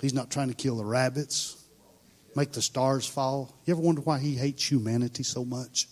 He's 0.00 0.14
not 0.14 0.30
trying 0.30 0.48
to 0.48 0.54
kill 0.54 0.76
the 0.76 0.84
rabbits. 0.84 1.56
make 2.36 2.52
the 2.52 2.62
stars 2.62 3.06
fall. 3.06 3.52
You 3.64 3.74
ever 3.74 3.82
wonder 3.82 4.00
why 4.02 4.20
he 4.20 4.34
hates 4.34 4.70
humanity 4.70 5.24
so 5.24 5.44
much? 5.44 5.88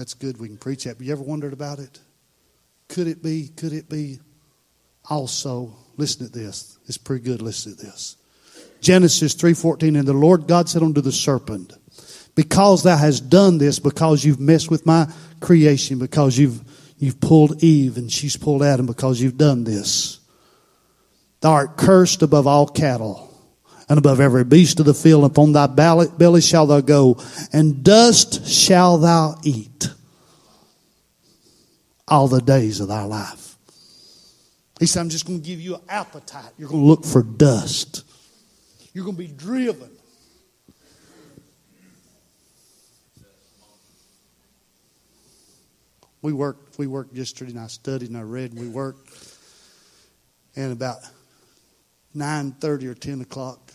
That's 0.00 0.14
good. 0.14 0.40
We 0.40 0.48
can 0.48 0.56
preach 0.56 0.84
that. 0.84 0.96
But 0.96 1.06
you 1.06 1.12
ever 1.12 1.22
wondered 1.22 1.52
about 1.52 1.78
it? 1.78 2.00
Could 2.88 3.06
it 3.06 3.22
be? 3.22 3.48
Could 3.48 3.74
it 3.74 3.90
be 3.90 4.18
also? 5.10 5.74
Listen 5.98 6.24
to 6.24 6.32
this. 6.32 6.78
It's 6.86 6.96
pretty 6.96 7.22
good. 7.22 7.42
Listen 7.42 7.76
to 7.76 7.84
this. 7.84 8.16
Genesis 8.80 9.34
3:14 9.34 9.98
and 9.98 10.08
the 10.08 10.14
Lord 10.14 10.46
God 10.46 10.70
said 10.70 10.82
unto 10.82 11.02
the 11.02 11.12
serpent, 11.12 11.74
because 12.34 12.82
thou 12.82 12.96
hast 12.96 13.28
done 13.28 13.58
this, 13.58 13.78
because 13.78 14.24
you've 14.24 14.40
messed 14.40 14.70
with 14.70 14.86
my 14.86 15.06
creation, 15.40 15.98
because 15.98 16.38
you've 16.38 16.64
you've 16.96 17.20
pulled 17.20 17.62
Eve 17.62 17.98
and 17.98 18.10
she's 18.10 18.38
pulled 18.38 18.62
Adam 18.62 18.86
because 18.86 19.20
you've 19.20 19.36
done 19.36 19.64
this. 19.64 20.18
Thou 21.42 21.52
art 21.52 21.76
cursed 21.76 22.22
above 22.22 22.46
all 22.46 22.66
cattle 22.66 23.29
and 23.90 23.98
above 23.98 24.20
every 24.20 24.44
beast 24.44 24.80
of 24.80 24.86
the 24.86 24.94
field. 24.94 25.24
Upon 25.24 25.52
thy 25.52 25.66
belly 25.66 26.40
shall 26.40 26.66
thou 26.66 26.80
go, 26.80 27.20
and 27.52 27.84
dust 27.84 28.48
shall 28.48 28.96
thou 28.96 29.36
eat 29.42 29.88
all 32.08 32.28
the 32.28 32.40
days 32.40 32.80
of 32.80 32.88
thy 32.88 33.02
life. 33.02 33.56
He 34.78 34.86
said, 34.86 35.00
I'm 35.00 35.10
just 35.10 35.26
going 35.26 35.42
to 35.42 35.46
give 35.46 35.60
you 35.60 35.74
an 35.74 35.82
appetite. 35.88 36.52
You're 36.56 36.68
going 36.68 36.80
to 36.80 36.86
look 36.86 37.04
for 37.04 37.22
dust. 37.22 38.04
You're 38.94 39.04
going 39.04 39.16
to 39.16 39.22
be 39.22 39.28
driven. 39.28 39.90
We 46.22 46.32
worked, 46.32 46.78
we 46.78 46.86
worked 46.86 47.14
yesterday, 47.14 47.50
and 47.52 47.60
I 47.60 47.66
studied 47.66 48.08
and 48.08 48.16
I 48.16 48.22
read, 48.22 48.52
and 48.52 48.60
we 48.60 48.68
worked. 48.68 49.36
And 50.54 50.72
about 50.72 50.98
9.30 52.16 52.84
or 52.84 52.94
10 52.94 53.20
o'clock, 53.20 53.72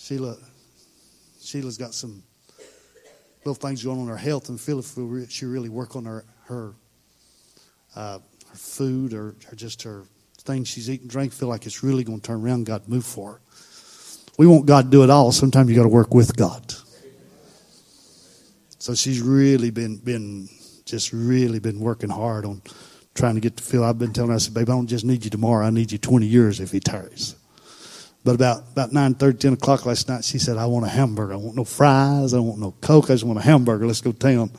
Sheila, 0.00 0.34
Sheila's 1.42 1.76
got 1.76 1.92
some 1.92 2.22
little 3.44 3.54
things 3.54 3.84
going 3.84 3.98
on 3.98 4.04
in 4.04 4.08
her 4.08 4.16
health, 4.16 4.48
and 4.48 4.58
feel 4.58 4.78
if 4.80 5.30
she 5.30 5.44
really 5.44 5.68
work 5.68 5.94
on 5.94 6.06
her 6.06 6.24
her, 6.44 6.72
uh, 7.94 8.18
her 8.18 8.56
food 8.56 9.12
or, 9.12 9.36
or, 9.50 9.54
just 9.54 9.82
her 9.82 10.04
things 10.38 10.68
she's 10.68 10.88
eating, 10.88 11.06
drink, 11.06 11.32
feel 11.32 11.48
like 11.48 11.66
it's 11.66 11.82
really 11.82 12.02
going 12.02 12.18
to 12.18 12.26
turn 12.26 12.42
around. 12.42 12.64
God 12.64 12.88
move 12.88 13.04
for 13.04 13.32
her. 13.34 13.40
We 14.38 14.46
want 14.46 14.64
God 14.64 14.86
to 14.86 14.90
do 14.90 15.04
it 15.04 15.10
all. 15.10 15.32
Sometimes 15.32 15.68
you 15.68 15.76
got 15.76 15.82
to 15.82 15.88
work 15.88 16.14
with 16.14 16.34
God. 16.34 16.74
So 18.78 18.94
she's 18.94 19.20
really 19.20 19.70
been 19.70 19.98
been 19.98 20.48
just 20.86 21.12
really 21.12 21.58
been 21.58 21.78
working 21.78 22.10
hard 22.10 22.46
on 22.46 22.62
trying 23.14 23.34
to 23.34 23.40
get 23.40 23.58
to 23.58 23.62
feel. 23.62 23.84
I've 23.84 23.98
been 23.98 24.14
telling 24.14 24.30
her, 24.30 24.36
I 24.36 24.38
said, 24.38 24.54
babe, 24.54 24.70
I 24.70 24.72
don't 24.72 24.86
just 24.86 25.04
need 25.04 25.24
you 25.24 25.30
tomorrow. 25.30 25.66
I 25.66 25.70
need 25.70 25.92
you 25.92 25.98
20 25.98 26.26
years 26.26 26.58
if 26.58 26.72
he 26.72 26.80
tarries. 26.80 27.36
But 28.22 28.34
about, 28.34 28.64
about 28.72 28.92
9, 28.92 29.14
30, 29.14 29.38
10 29.38 29.52
o'clock 29.54 29.86
last 29.86 30.08
night, 30.08 30.24
she 30.24 30.38
said, 30.38 30.58
I 30.58 30.66
want 30.66 30.84
a 30.84 30.90
hamburger. 30.90 31.32
I 31.32 31.36
want 31.36 31.56
no 31.56 31.64
fries. 31.64 32.34
I 32.34 32.36
don't 32.36 32.46
want 32.46 32.60
no 32.60 32.72
Coke. 32.80 33.06
I 33.06 33.14
just 33.14 33.24
want 33.24 33.38
a 33.38 33.42
hamburger. 33.42 33.86
Let's 33.86 34.02
go 34.02 34.12
town. 34.12 34.50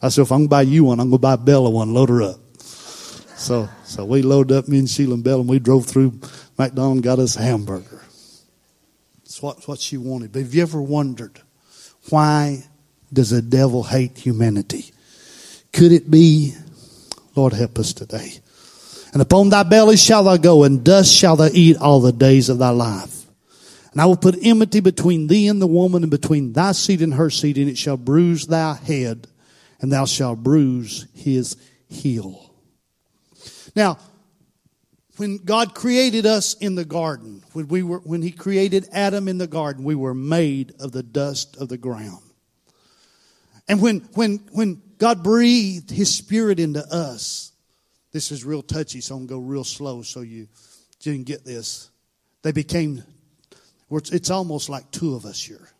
I 0.00 0.08
said, 0.08 0.22
if 0.22 0.30
I'm 0.30 0.40
going 0.40 0.42
to 0.46 0.48
buy 0.48 0.62
you 0.62 0.84
one, 0.84 1.00
I'm 1.00 1.10
going 1.10 1.18
to 1.18 1.22
buy 1.22 1.36
Bella 1.36 1.70
one. 1.70 1.92
Load 1.92 2.08
her 2.08 2.22
up. 2.22 2.36
So, 3.36 3.68
so 3.84 4.04
we 4.04 4.22
loaded 4.22 4.56
up, 4.56 4.68
me 4.68 4.78
and 4.78 4.88
Sheila 4.88 5.14
and 5.14 5.24
Bella, 5.24 5.40
and 5.40 5.48
we 5.48 5.58
drove 5.58 5.86
through 5.86 6.20
McDonald's 6.58 7.00
got 7.00 7.18
us 7.18 7.36
a 7.36 7.42
hamburger. 7.42 8.02
It's 9.24 9.40
what, 9.40 9.66
what 9.66 9.78
she 9.80 9.96
wanted. 9.96 10.32
But 10.32 10.42
have 10.42 10.54
you 10.54 10.62
ever 10.62 10.80
wondered 10.80 11.40
why 12.10 12.64
does 13.12 13.30
the 13.30 13.40
devil 13.42 13.82
hate 13.82 14.18
humanity? 14.18 14.92
Could 15.72 15.92
it 15.92 16.10
be, 16.10 16.54
Lord 17.34 17.54
help 17.54 17.78
us 17.78 17.92
today, 17.92 18.40
and 19.12 19.22
upon 19.22 19.48
thy 19.48 19.62
belly 19.62 19.96
shall 19.96 20.24
thou 20.24 20.36
go, 20.36 20.64
and 20.64 20.84
dust 20.84 21.14
shall 21.14 21.36
thou 21.36 21.48
eat 21.52 21.76
all 21.76 22.00
the 22.00 22.12
days 22.12 22.48
of 22.48 22.58
thy 22.58 22.70
life. 22.70 23.26
And 23.92 24.00
I 24.00 24.06
will 24.06 24.16
put 24.16 24.38
enmity 24.40 24.80
between 24.80 25.26
thee 25.26 25.48
and 25.48 25.60
the 25.60 25.66
woman, 25.66 26.02
and 26.02 26.10
between 26.10 26.52
thy 26.52 26.72
seed 26.72 27.02
and 27.02 27.14
her 27.14 27.30
seed, 27.30 27.58
and 27.58 27.68
it 27.68 27.78
shall 27.78 27.96
bruise 27.96 28.46
thy 28.46 28.74
head, 28.74 29.26
and 29.80 29.92
thou 29.92 30.04
shalt 30.04 30.42
bruise 30.42 31.06
his 31.14 31.56
heel. 31.88 32.54
Now, 33.74 33.98
when 35.20 35.36
God 35.36 35.74
created 35.74 36.24
us 36.24 36.54
in 36.54 36.76
the 36.76 36.84
garden, 36.84 37.42
when 37.52 37.68
we 37.68 37.82
were, 37.82 37.98
when 37.98 38.22
He 38.22 38.30
created 38.30 38.88
Adam 38.90 39.28
in 39.28 39.36
the 39.36 39.46
garden, 39.46 39.84
we 39.84 39.94
were 39.94 40.14
made 40.14 40.72
of 40.80 40.92
the 40.92 41.02
dust 41.02 41.58
of 41.58 41.68
the 41.68 41.76
ground. 41.76 42.22
And 43.68 43.82
when, 43.82 44.00
when, 44.14 44.38
when 44.52 44.80
God 44.96 45.22
breathed 45.22 45.90
His 45.90 46.12
Spirit 46.12 46.58
into 46.58 46.82
us, 46.90 47.49
this 48.12 48.32
is 48.32 48.44
real 48.44 48.62
touchy, 48.62 49.00
so 49.00 49.14
I'm 49.14 49.26
going 49.26 49.28
to 49.28 49.34
go 49.34 49.50
real 49.50 49.64
slow 49.64 50.02
so 50.02 50.20
you, 50.20 50.48
didn't 51.00 51.26
get 51.26 51.44
this. 51.44 51.90
They 52.42 52.52
became, 52.52 53.02
it's 53.90 54.30
almost 54.30 54.68
like 54.68 54.90
two 54.90 55.14
of 55.14 55.24
us 55.24 55.42
here. 55.42 55.70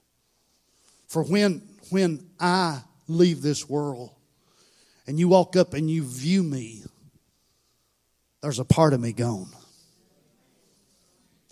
For 1.08 1.22
when, 1.22 1.62
when 1.90 2.26
I 2.38 2.80
leave 3.06 3.42
this 3.42 3.68
world 3.68 4.10
and 5.06 5.18
you 5.18 5.28
walk 5.28 5.56
up 5.56 5.74
and 5.74 5.90
you 5.90 6.04
view 6.04 6.42
me, 6.42 6.82
there's 8.42 8.58
a 8.58 8.64
part 8.64 8.92
of 8.92 9.00
me 9.00 9.12
gone. 9.12 9.50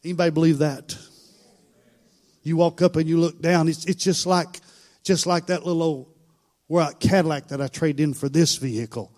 Anybody 0.05 0.31
believe 0.31 0.59
that? 0.59 0.97
You 2.43 2.57
walk 2.57 2.81
up 2.81 2.97
and 2.97 3.09
you 3.09 3.19
look 3.19 3.43
down, 3.43 3.69
it's, 3.69 3.85
it's 3.85 4.03
just 4.03 4.27
like, 4.27 4.61
just 5.03 5.27
like 5.27 5.47
that 5.47 5.67
little 5.67 5.83
old 6.71 7.01
Cadillac 7.01 7.49
that 7.49 7.61
I 7.61 7.69
traded 7.69 8.01
in 8.01 8.15
for 8.15 8.29
this 8.29 8.57
vehicle. 8.57 9.13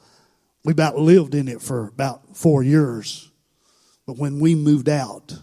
We 0.64 0.72
about 0.72 0.98
lived 0.98 1.34
in 1.34 1.48
it 1.48 1.62
for 1.62 1.88
about 1.88 2.36
four 2.36 2.62
years. 2.62 3.30
But 4.06 4.18
when 4.18 4.40
we 4.40 4.54
moved 4.54 4.88
out, 4.88 5.34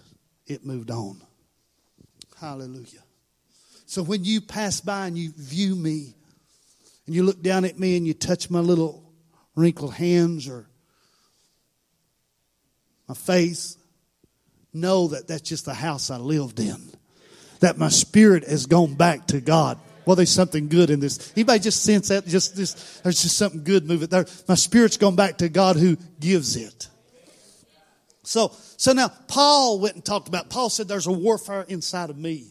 it 0.46 0.66
moved 0.66 0.92
on. 0.92 1.22
Hallelujah. 2.40 3.04
So 3.86 4.04
when 4.04 4.24
you 4.24 4.42
pass 4.42 4.82
by 4.82 5.08
and 5.08 5.18
you 5.18 5.32
view 5.36 5.76
me, 5.76 6.14
and 7.06 7.16
you 7.16 7.24
look 7.24 7.42
down 7.42 7.66
at 7.66 7.80
me 7.80 7.96
and 7.96 8.06
you 8.06 8.14
touch 8.14 8.50
my 8.50 8.60
little 8.60 9.04
wrinkled 9.56 9.94
hands 9.94 10.48
or 10.48 10.68
my 13.08 13.16
face, 13.16 13.78
know 14.74 15.08
that 15.08 15.28
that's 15.28 15.42
just 15.42 15.66
the 15.66 15.74
house 15.74 16.12
I 16.12 16.18
lived 16.18 16.60
in. 16.60 16.90
That 17.62 17.78
my 17.78 17.90
spirit 17.90 18.44
has 18.44 18.66
gone 18.66 18.94
back 18.94 19.28
to 19.28 19.40
God. 19.40 19.80
Well, 20.08 20.16
there's 20.16 20.32
something 20.32 20.70
good 20.70 20.90
in 20.90 21.02
this. 21.02 21.34
Anybody 21.36 21.60
just 21.60 21.84
sense 21.84 22.08
that? 22.08 22.26
Just 22.26 22.56
this, 22.56 23.02
there's 23.04 23.22
just 23.22 23.38
something 23.38 23.66
good 23.66 23.86
moving 23.86 24.08
there. 24.08 24.26
My 24.48 24.56
spirit's 24.56 24.96
gone 24.96 25.18
back 25.18 25.40
to 25.40 25.50
God 25.50 25.76
who 25.76 25.98
gives 26.18 26.56
it. 26.56 26.88
So, 28.24 28.54
so 28.78 28.94
now 28.94 29.10
Paul 29.28 29.82
went 29.82 29.96
and 29.96 30.06
talked 30.06 30.30
about, 30.30 30.50
Paul 30.50 30.70
said 30.70 30.88
there's 30.88 31.08
a 31.08 31.12
warfare 31.12 31.66
inside 31.68 32.10
of 32.10 32.18
me. 32.18 32.48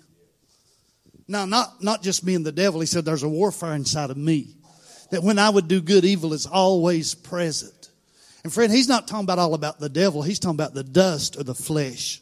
Now, 1.26 1.46
not, 1.46 1.82
not 1.82 2.02
just 2.02 2.22
me 2.22 2.34
and 2.34 2.44
the 2.44 2.52
devil. 2.52 2.78
He 2.78 2.86
said 2.86 3.06
there's 3.06 3.22
a 3.22 3.28
warfare 3.28 3.74
inside 3.74 4.10
of 4.10 4.18
me. 4.18 4.54
That 5.10 5.22
when 5.22 5.38
I 5.38 5.48
would 5.48 5.66
do 5.66 5.80
good, 5.80 6.04
evil 6.04 6.34
is 6.34 6.44
always 6.44 7.14
present. 7.14 7.88
And 8.44 8.52
friend, 8.52 8.70
he's 8.70 8.86
not 8.86 9.08
talking 9.08 9.24
about 9.24 9.38
all 9.38 9.54
about 9.54 9.80
the 9.80 9.88
devil. 9.88 10.20
He's 10.20 10.38
talking 10.38 10.56
about 10.56 10.74
the 10.74 10.84
dust 10.84 11.38
or 11.38 11.42
the 11.42 11.54
flesh. 11.54 12.20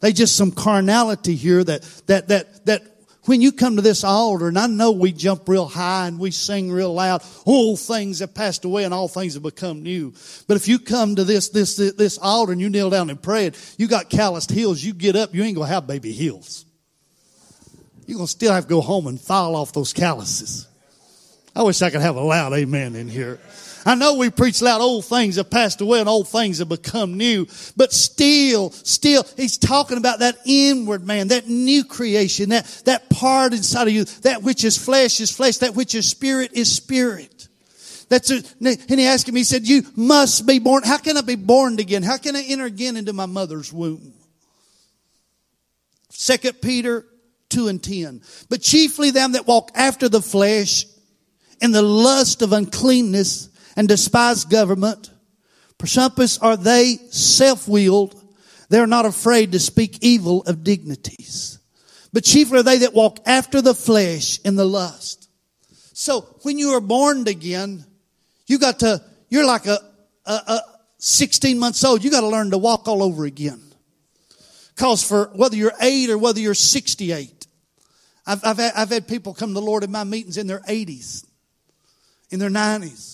They 0.00 0.14
just 0.14 0.34
some 0.34 0.50
carnality 0.50 1.36
here 1.36 1.62
that, 1.62 1.82
that, 2.06 2.28
that, 2.28 2.64
that 2.64 2.91
when 3.24 3.40
you 3.40 3.52
come 3.52 3.76
to 3.76 3.82
this 3.82 4.02
altar, 4.02 4.48
and 4.48 4.58
I 4.58 4.66
know 4.66 4.90
we 4.90 5.12
jump 5.12 5.48
real 5.48 5.66
high 5.66 6.08
and 6.08 6.18
we 6.18 6.32
sing 6.32 6.72
real 6.72 6.92
loud, 6.92 7.22
all 7.44 7.76
things 7.76 8.18
have 8.18 8.34
passed 8.34 8.64
away 8.64 8.84
and 8.84 8.92
all 8.92 9.06
things 9.06 9.34
have 9.34 9.44
become 9.44 9.82
new. 9.82 10.12
But 10.48 10.56
if 10.56 10.66
you 10.66 10.80
come 10.80 11.14
to 11.14 11.24
this, 11.24 11.50
this, 11.50 11.76
this 11.76 12.18
altar 12.18 12.52
and 12.52 12.60
you 12.60 12.68
kneel 12.68 12.90
down 12.90 13.10
and 13.10 13.22
pray, 13.22 13.46
it, 13.46 13.74
you 13.78 13.86
got 13.86 14.10
calloused 14.10 14.50
heels, 14.50 14.82
you 14.82 14.92
get 14.92 15.14
up, 15.14 15.34
you 15.34 15.44
ain't 15.44 15.56
gonna 15.56 15.68
have 15.68 15.86
baby 15.86 16.12
heels. 16.12 16.64
You're 18.06 18.18
gonna 18.18 18.26
still 18.26 18.52
have 18.52 18.64
to 18.64 18.68
go 18.68 18.80
home 18.80 19.06
and 19.06 19.20
file 19.20 19.54
off 19.54 19.72
those 19.72 19.92
calluses. 19.92 20.66
I 21.54 21.62
wish 21.62 21.80
I 21.80 21.90
could 21.90 22.00
have 22.00 22.16
a 22.16 22.20
loud 22.20 22.52
amen 22.54 22.96
in 22.96 23.08
here. 23.08 23.38
I 23.84 23.94
know 23.94 24.14
we 24.14 24.30
preach 24.30 24.62
loud 24.62 24.80
old 24.80 25.04
things 25.04 25.36
have 25.36 25.50
passed 25.50 25.80
away 25.80 26.00
and 26.00 26.08
old 26.08 26.28
things 26.28 26.58
have 26.58 26.68
become 26.68 27.16
new, 27.16 27.46
but 27.76 27.92
still, 27.92 28.70
still, 28.70 29.24
he's 29.36 29.58
talking 29.58 29.98
about 29.98 30.20
that 30.20 30.36
inward 30.46 31.06
man, 31.06 31.28
that 31.28 31.48
new 31.48 31.84
creation, 31.84 32.50
that, 32.50 32.64
that 32.84 33.10
part 33.10 33.52
inside 33.52 33.88
of 33.88 33.94
you, 33.94 34.04
that 34.22 34.42
which 34.42 34.64
is 34.64 34.78
flesh 34.78 35.20
is 35.20 35.30
flesh, 35.30 35.58
that 35.58 35.74
which 35.74 35.94
is 35.94 36.08
spirit 36.08 36.52
is 36.52 36.70
spirit. 36.70 37.48
That's 38.08 38.30
a, 38.30 38.42
and 38.60 39.00
he 39.00 39.06
asked 39.06 39.30
me, 39.32 39.40
he 39.40 39.44
said, 39.44 39.66
you 39.66 39.82
must 39.96 40.46
be 40.46 40.58
born. 40.58 40.82
How 40.84 40.98
can 40.98 41.16
I 41.16 41.22
be 41.22 41.34
born 41.34 41.78
again? 41.78 42.02
How 42.02 42.18
can 42.18 42.36
I 42.36 42.42
enter 42.42 42.66
again 42.66 42.96
into 42.96 43.12
my 43.12 43.26
mother's 43.26 43.72
womb? 43.72 44.12
Second 46.10 46.60
Peter 46.60 47.06
2 47.48 47.68
and 47.68 47.82
10. 47.82 48.22
But 48.48 48.60
chiefly 48.60 49.10
them 49.10 49.32
that 49.32 49.46
walk 49.46 49.70
after 49.74 50.08
the 50.08 50.20
flesh 50.20 50.84
in 51.60 51.70
the 51.70 51.82
lust 51.82 52.42
of 52.42 52.52
uncleanness 52.52 53.48
and 53.76 53.88
despise 53.88 54.44
government. 54.44 55.10
Presumptuous 55.78 56.38
are 56.38 56.56
they, 56.56 56.98
self-willed. 57.10 58.20
They're 58.68 58.86
not 58.86 59.06
afraid 59.06 59.52
to 59.52 59.58
speak 59.58 59.98
evil 60.00 60.42
of 60.42 60.64
dignities. 60.64 61.58
But 62.12 62.24
chiefly 62.24 62.60
are 62.60 62.62
they 62.62 62.78
that 62.78 62.94
walk 62.94 63.18
after 63.26 63.62
the 63.62 63.74
flesh 63.74 64.38
in 64.40 64.56
the 64.56 64.66
lust. 64.66 65.28
So 65.94 66.22
when 66.42 66.58
you 66.58 66.70
are 66.70 66.80
born 66.80 67.26
again, 67.26 67.84
you 68.46 68.58
got 68.58 68.80
to, 68.80 69.02
you're 69.28 69.46
like 69.46 69.66
a, 69.66 69.78
a, 70.26 70.32
a 70.32 70.60
16 70.98 71.58
months 71.58 71.84
old. 71.84 72.04
You 72.04 72.10
got 72.10 72.20
to 72.20 72.28
learn 72.28 72.50
to 72.50 72.58
walk 72.58 72.86
all 72.86 73.02
over 73.02 73.24
again. 73.24 73.60
Because 74.74 75.02
for 75.02 75.30
whether 75.34 75.56
you're 75.56 75.72
eight 75.80 76.10
or 76.10 76.18
whether 76.18 76.40
you're 76.40 76.54
68, 76.54 77.46
I've, 78.26 78.44
I've, 78.44 78.56
had, 78.56 78.72
I've 78.76 78.90
had 78.90 79.08
people 79.08 79.34
come 79.34 79.50
to 79.50 79.54
the 79.54 79.60
Lord 79.60 79.84
in 79.84 79.90
my 79.90 80.04
meetings 80.04 80.38
in 80.38 80.46
their 80.46 80.60
80s, 80.60 81.26
in 82.30 82.38
their 82.38 82.50
90s. 82.50 83.11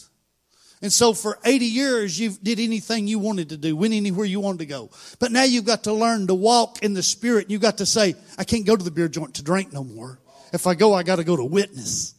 And 0.80 0.92
so 0.92 1.12
for 1.12 1.38
80 1.44 1.64
years, 1.64 2.18
you 2.18 2.30
did 2.42 2.60
anything 2.60 3.08
you 3.08 3.18
wanted 3.18 3.48
to 3.48 3.56
do, 3.56 3.74
went 3.76 3.94
anywhere 3.94 4.26
you 4.26 4.40
wanted 4.40 4.60
to 4.60 4.66
go. 4.66 4.90
But 5.18 5.32
now 5.32 5.42
you've 5.42 5.64
got 5.64 5.84
to 5.84 5.92
learn 5.92 6.28
to 6.28 6.34
walk 6.34 6.82
in 6.82 6.94
the 6.94 7.02
Spirit. 7.02 7.50
You've 7.50 7.62
got 7.62 7.78
to 7.78 7.86
say, 7.86 8.14
I 8.36 8.44
can't 8.44 8.64
go 8.64 8.76
to 8.76 8.84
the 8.84 8.90
beer 8.90 9.08
joint 9.08 9.34
to 9.34 9.42
drink 9.42 9.72
no 9.72 9.82
more. 9.82 10.20
If 10.52 10.66
I 10.66 10.74
go, 10.74 10.94
I 10.94 11.02
got 11.02 11.16
to 11.16 11.24
go 11.24 11.36
to 11.36 11.44
witness. 11.44 12.14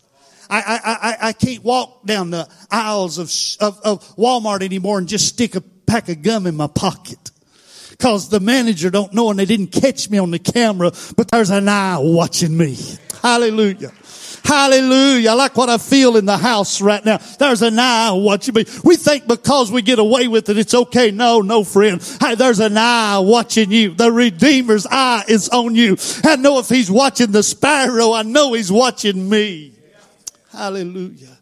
I, 0.49 0.59
I, 0.59 0.79
I, 0.93 1.17
I 1.29 1.33
can't 1.33 1.63
walk 1.63 2.05
down 2.05 2.31
the 2.31 2.49
aisles 2.71 3.17
of, 3.17 3.31
of, 3.61 3.79
of 3.83 4.15
Walmart 4.17 4.61
anymore 4.61 4.97
and 4.97 5.07
just 5.07 5.27
stick 5.27 5.55
a 5.55 5.61
pack 5.61 6.09
of 6.09 6.21
gum 6.21 6.47
in 6.47 6.55
my 6.55 6.67
pocket. 6.67 7.31
Cause 7.99 8.29
the 8.29 8.39
manager 8.39 8.89
don't 8.89 9.13
know 9.13 9.29
and 9.29 9.37
they 9.37 9.45
didn't 9.45 9.67
catch 9.67 10.09
me 10.09 10.17
on 10.17 10.31
the 10.31 10.39
camera, 10.39 10.91
but 11.17 11.29
there's 11.29 11.49
an 11.49 11.67
eye 11.67 11.97
watching 11.99 12.57
me. 12.57 12.77
Hallelujah. 13.21 13.91
Hallelujah. 14.43 15.31
I 15.31 15.33
like 15.33 15.55
what 15.55 15.69
I 15.69 15.77
feel 15.77 16.17
in 16.17 16.25
the 16.25 16.37
house 16.37 16.81
right 16.81 17.03
now. 17.03 17.17
There's 17.37 17.61
an 17.61 17.77
eye 17.77 18.11
watching 18.11 18.55
me. 18.55 18.65
We 18.83 18.95
think 18.95 19.27
because 19.27 19.71
we 19.71 19.81
get 19.81 19.99
away 19.99 20.27
with 20.27 20.49
it, 20.49 20.57
it's 20.57 20.73
okay. 20.73 21.11
No, 21.11 21.41
no, 21.41 21.63
friend. 21.63 22.01
Hey, 22.19 22.35
there's 22.35 22.59
an 22.59 22.77
eye 22.77 23.19
watching 23.19 23.71
you. 23.71 23.93
The 23.93 24.11
Redeemer's 24.11 24.87
eye 24.89 25.23
is 25.27 25.49
on 25.49 25.75
you. 25.75 25.97
I 26.23 26.35
know 26.35 26.59
if 26.59 26.69
he's 26.69 26.89
watching 26.89 27.31
the 27.31 27.43
sparrow, 27.43 28.13
I 28.13 28.23
know 28.23 28.53
he's 28.53 28.71
watching 28.71 29.29
me. 29.29 29.73
Hallelujah. 30.51 31.37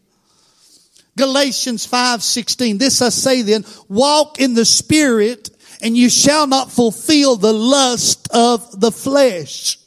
Galatians 1.16 1.86
5:16 1.86 2.78
This 2.78 3.02
I 3.02 3.08
say 3.08 3.42
then 3.42 3.64
walk 3.88 4.40
in 4.40 4.54
the 4.54 4.64
spirit 4.64 5.50
and 5.82 5.96
you 5.96 6.08
shall 6.08 6.46
not 6.46 6.72
fulfill 6.72 7.36
the 7.36 7.52
lust 7.52 8.28
of 8.32 8.80
the 8.80 8.92
flesh. 8.92 9.78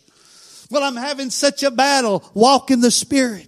Well, 0.72 0.84
I'm 0.84 0.96
having 0.96 1.30
such 1.30 1.64
a 1.64 1.70
battle. 1.70 2.24
Walk 2.34 2.72
in 2.72 2.80
the 2.80 2.92
spirit. 2.92 3.48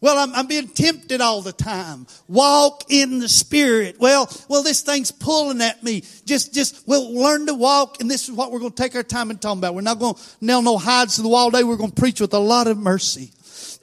Well, 0.00 0.18
I'm, 0.18 0.34
I'm, 0.34 0.46
being 0.46 0.68
tempted 0.68 1.22
all 1.22 1.40
the 1.40 1.52
time. 1.52 2.06
Walk 2.28 2.84
in 2.90 3.20
the 3.20 3.28
spirit. 3.28 3.96
Well, 3.98 4.30
well, 4.48 4.62
this 4.62 4.82
thing's 4.82 5.10
pulling 5.10 5.62
at 5.62 5.82
me. 5.82 6.04
Just, 6.26 6.52
just, 6.52 6.86
well, 6.86 7.12
learn 7.14 7.46
to 7.46 7.54
walk. 7.54 8.00
And 8.00 8.10
this 8.10 8.28
is 8.28 8.34
what 8.34 8.52
we're 8.52 8.58
going 8.58 8.72
to 8.72 8.82
take 8.82 8.94
our 8.94 9.02
time 9.02 9.30
and 9.30 9.40
talk 9.40 9.56
about. 9.56 9.74
We're 9.74 9.80
not 9.80 9.98
going 9.98 10.14
to 10.14 10.20
nail 10.42 10.60
no 10.60 10.76
hides 10.76 11.16
to 11.16 11.22
the 11.22 11.28
wall 11.28 11.50
today. 11.50 11.64
We're 11.64 11.78
going 11.78 11.90
to 11.90 12.00
preach 12.00 12.20
with 12.20 12.34
a 12.34 12.38
lot 12.38 12.66
of 12.66 12.76
mercy. 12.76 13.32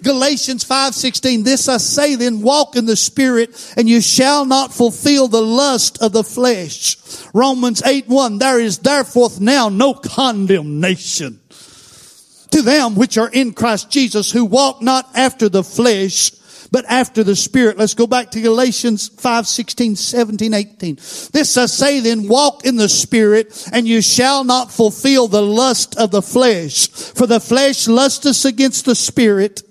Galatians 0.04 0.63
5:16 0.63 1.44
This 1.44 1.68
I 1.68 1.78
say 1.78 2.16
then 2.16 2.42
walk 2.42 2.75
in 2.75 2.86
the 2.86 2.96
spirit 2.96 3.74
and 3.75 3.90
you 3.90 4.00
shall 4.01 4.46
not 4.46 4.74
fulfill 4.74 5.28
the 5.28 5.42
lust 5.42 6.01
of 6.01 6.12
the 6.12 6.24
flesh. 6.24 6.98
Romans 7.34 7.82
8:1 7.82 8.40
There 8.40 8.60
is 8.60 8.78
therefore 8.78 9.30
now 9.40 9.70
no 9.70 9.94
condemnation 9.94 11.40
to 12.51 12.62
them 12.62 12.96
which 12.96 13.17
are 13.17 13.29
in 13.29 13.53
Christ 13.53 13.89
Jesus 13.89 14.31
who 14.31 14.46
walk 14.46 14.81
not 14.81 15.10
after 15.15 15.50
the 15.50 15.63
flesh 15.63 16.31
but 16.72 16.86
after 16.88 17.24
the 17.24 17.36
spirit. 17.36 17.77
Let's 17.77 17.93
go 17.93 18.08
back 18.08 18.31
to 18.31 18.41
Galatians 18.41 19.10
5, 19.10 19.46
16, 19.46 19.98
17, 19.98 20.53
18. 20.53 20.96
This 20.96 21.58
I 21.58 21.65
say 21.65 22.00
then, 22.00 22.27
walk 22.29 22.65
in 22.65 22.77
the 22.77 22.88
spirit 22.88 23.67
and 23.74 23.86
you 23.86 24.01
shall 24.01 24.43
not 24.46 24.72
fulfill 24.72 25.27
the 25.27 25.41
lust 25.41 25.98
of 25.98 26.12
the 26.12 26.22
flesh. 26.22 26.88
For 26.88 27.27
the 27.27 27.41
flesh 27.41 27.88
lusteth 27.88 28.46
against 28.46 28.86
the 28.86 28.96
spirit 28.96 29.63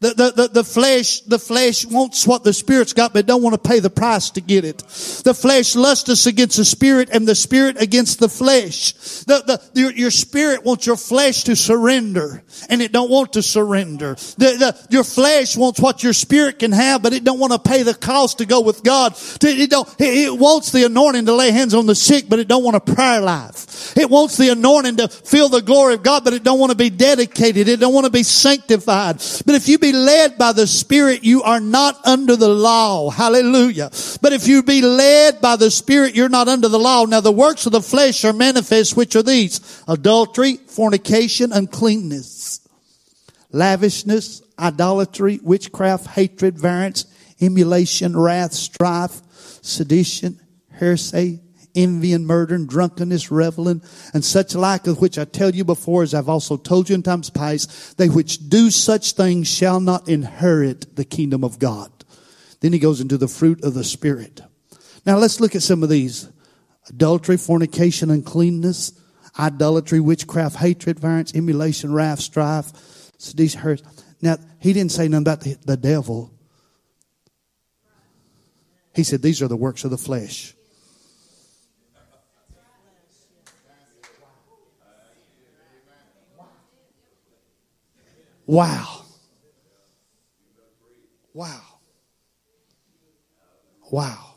the, 0.00 0.14
the, 0.14 0.30
the, 0.30 0.48
the, 0.48 0.64
flesh, 0.64 1.20
the 1.20 1.38
flesh 1.38 1.84
wants 1.84 2.26
what 2.26 2.42
the 2.42 2.54
spirit's 2.54 2.94
got, 2.94 3.12
but 3.12 3.26
don't 3.26 3.42
want 3.42 3.62
to 3.62 3.68
pay 3.68 3.80
the 3.80 3.90
price 3.90 4.30
to 4.30 4.40
get 4.40 4.64
it. 4.64 4.78
The 4.78 5.34
flesh 5.38 5.76
lusts 5.76 6.24
against 6.24 6.56
the 6.56 6.64
spirit 6.64 7.10
and 7.12 7.28
the 7.28 7.34
spirit 7.34 7.78
against 7.78 8.18
the 8.18 8.30
flesh. 8.30 8.94
The, 9.24 9.42
the, 9.46 9.78
your, 9.78 9.92
your 9.92 10.10
spirit 10.10 10.64
wants 10.64 10.86
your 10.86 10.96
flesh 10.96 11.44
to 11.44 11.54
surrender 11.54 12.42
and 12.70 12.80
it 12.80 12.92
don't 12.92 13.10
want 13.10 13.34
to 13.34 13.42
surrender. 13.42 14.14
The, 14.14 14.56
the, 14.56 14.86
your 14.88 15.04
flesh 15.04 15.54
wants 15.54 15.78
what 15.78 16.02
your 16.02 16.14
spirit 16.14 16.60
can 16.60 16.72
have, 16.72 17.02
but 17.02 17.12
it 17.12 17.22
don't 17.22 17.38
want 17.38 17.52
to 17.52 17.58
pay 17.58 17.82
the 17.82 17.94
cost 17.94 18.38
to 18.38 18.46
go 18.46 18.62
with 18.62 18.82
God. 18.82 19.14
It, 19.42 19.68
don't, 19.68 19.86
it, 20.00 20.28
it 20.28 20.38
wants 20.38 20.72
the 20.72 20.84
anointing 20.84 21.26
to 21.26 21.34
lay 21.34 21.50
hands 21.50 21.74
on 21.74 21.84
the 21.84 21.94
sick, 21.94 22.24
but 22.26 22.38
it 22.38 22.48
don't 22.48 22.64
want 22.64 22.76
a 22.76 22.94
prayer 22.94 23.20
life. 23.20 23.98
It 23.98 24.08
wants 24.08 24.38
the 24.38 24.48
anointing 24.48 24.96
to 24.96 25.08
feel 25.08 25.50
the 25.50 25.60
glory 25.60 25.92
of 25.92 26.02
God, 26.02 26.24
but 26.24 26.32
it 26.32 26.42
don't 26.42 26.58
want 26.58 26.70
to 26.70 26.76
be 26.76 26.88
dedicated. 26.88 27.68
It 27.68 27.80
don't 27.80 27.92
want 27.92 28.06
to 28.06 28.12
be 28.12 28.22
sanctified. 28.22 29.16
But 29.44 29.56
if 29.56 29.68
you 29.68 29.78
be 29.78 29.89
led 29.92 30.38
by 30.38 30.52
the 30.52 30.66
Spirit, 30.66 31.24
you 31.24 31.42
are 31.42 31.60
not 31.60 32.06
under 32.06 32.36
the 32.36 32.48
law. 32.48 33.10
Hallelujah. 33.10 33.90
But 34.20 34.32
if 34.32 34.46
you 34.46 34.62
be 34.62 34.82
led 34.82 35.40
by 35.40 35.56
the 35.56 35.70
Spirit, 35.70 36.14
you're 36.14 36.28
not 36.28 36.48
under 36.48 36.68
the 36.68 36.78
law. 36.78 37.04
Now 37.04 37.20
the 37.20 37.32
works 37.32 37.66
of 37.66 37.72
the 37.72 37.82
flesh 37.82 38.24
are 38.24 38.32
manifest, 38.32 38.96
which 38.96 39.16
are 39.16 39.22
these. 39.22 39.82
Adultery, 39.86 40.56
fornication, 40.56 41.52
uncleanness, 41.52 42.66
lavishness, 43.52 44.42
idolatry, 44.58 45.40
witchcraft, 45.42 46.06
hatred, 46.06 46.58
variance, 46.58 47.04
emulation, 47.40 48.16
wrath, 48.16 48.52
strife, 48.52 49.20
sedition, 49.62 50.40
heresy, 50.70 51.40
envy 51.74 52.12
and 52.12 52.26
murder 52.26 52.54
and 52.54 52.68
drunkenness, 52.68 53.30
reveling, 53.30 53.82
and 54.12 54.24
such 54.24 54.54
like 54.54 54.86
of 54.86 55.00
which 55.00 55.18
I 55.18 55.24
tell 55.24 55.54
you 55.54 55.64
before, 55.64 56.02
as 56.02 56.14
I've 56.14 56.28
also 56.28 56.56
told 56.56 56.88
you 56.88 56.94
in 56.94 57.02
times 57.02 57.30
past, 57.30 57.98
they 57.98 58.08
which 58.08 58.48
do 58.48 58.70
such 58.70 59.12
things 59.12 59.48
shall 59.48 59.80
not 59.80 60.08
inherit 60.08 60.96
the 60.96 61.04
kingdom 61.04 61.44
of 61.44 61.58
God. 61.58 61.90
Then 62.60 62.72
he 62.72 62.78
goes 62.78 63.00
into 63.00 63.16
the 63.16 63.28
fruit 63.28 63.64
of 63.64 63.74
the 63.74 63.84
Spirit. 63.84 64.40
Now 65.06 65.16
let's 65.16 65.40
look 65.40 65.54
at 65.54 65.62
some 65.62 65.82
of 65.82 65.88
these. 65.88 66.28
Adultery, 66.88 67.36
fornication, 67.36 68.10
uncleanness, 68.10 68.92
idolatry, 69.38 70.00
witchcraft, 70.00 70.56
hatred, 70.56 70.98
variance, 70.98 71.34
emulation, 71.34 71.92
wrath, 71.92 72.20
strife, 72.20 72.72
sedition, 73.18 73.60
hurt. 73.60 73.82
Now, 74.20 74.36
he 74.58 74.72
didn't 74.72 74.92
say 74.92 75.08
nothing 75.08 75.22
about 75.22 75.40
the, 75.40 75.56
the 75.64 75.76
devil. 75.76 76.32
He 78.94 79.02
said 79.04 79.22
these 79.22 79.40
are 79.40 79.48
the 79.48 79.56
works 79.56 79.84
of 79.84 79.90
the 79.90 79.98
flesh. 79.98 80.54
Wow. 88.46 89.04
Wow. 91.32 91.60
Wow. 93.90 94.34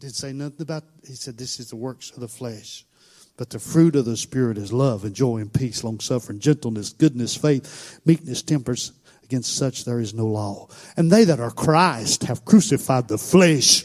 Didn't 0.00 0.16
say 0.16 0.32
nothing 0.32 0.60
about, 0.60 0.84
he 1.06 1.14
said, 1.14 1.38
this 1.38 1.58
is 1.58 1.70
the 1.70 1.76
works 1.76 2.10
of 2.10 2.20
the 2.20 2.28
flesh. 2.28 2.84
But 3.36 3.50
the 3.50 3.58
fruit 3.58 3.96
of 3.96 4.04
the 4.04 4.16
Spirit 4.16 4.58
is 4.58 4.72
love 4.72 5.04
and 5.04 5.14
joy 5.14 5.38
and 5.38 5.52
peace, 5.52 5.82
long 5.82 5.98
suffering, 5.98 6.38
gentleness, 6.38 6.92
goodness, 6.92 7.36
faith, 7.36 8.00
meekness, 8.04 8.42
tempers. 8.42 8.92
Against 9.24 9.56
such 9.56 9.84
there 9.86 10.00
is 10.00 10.12
no 10.12 10.26
law. 10.26 10.68
And 10.96 11.10
they 11.10 11.24
that 11.24 11.40
are 11.40 11.50
Christ 11.50 12.24
have 12.24 12.44
crucified 12.44 13.08
the 13.08 13.18
flesh 13.18 13.82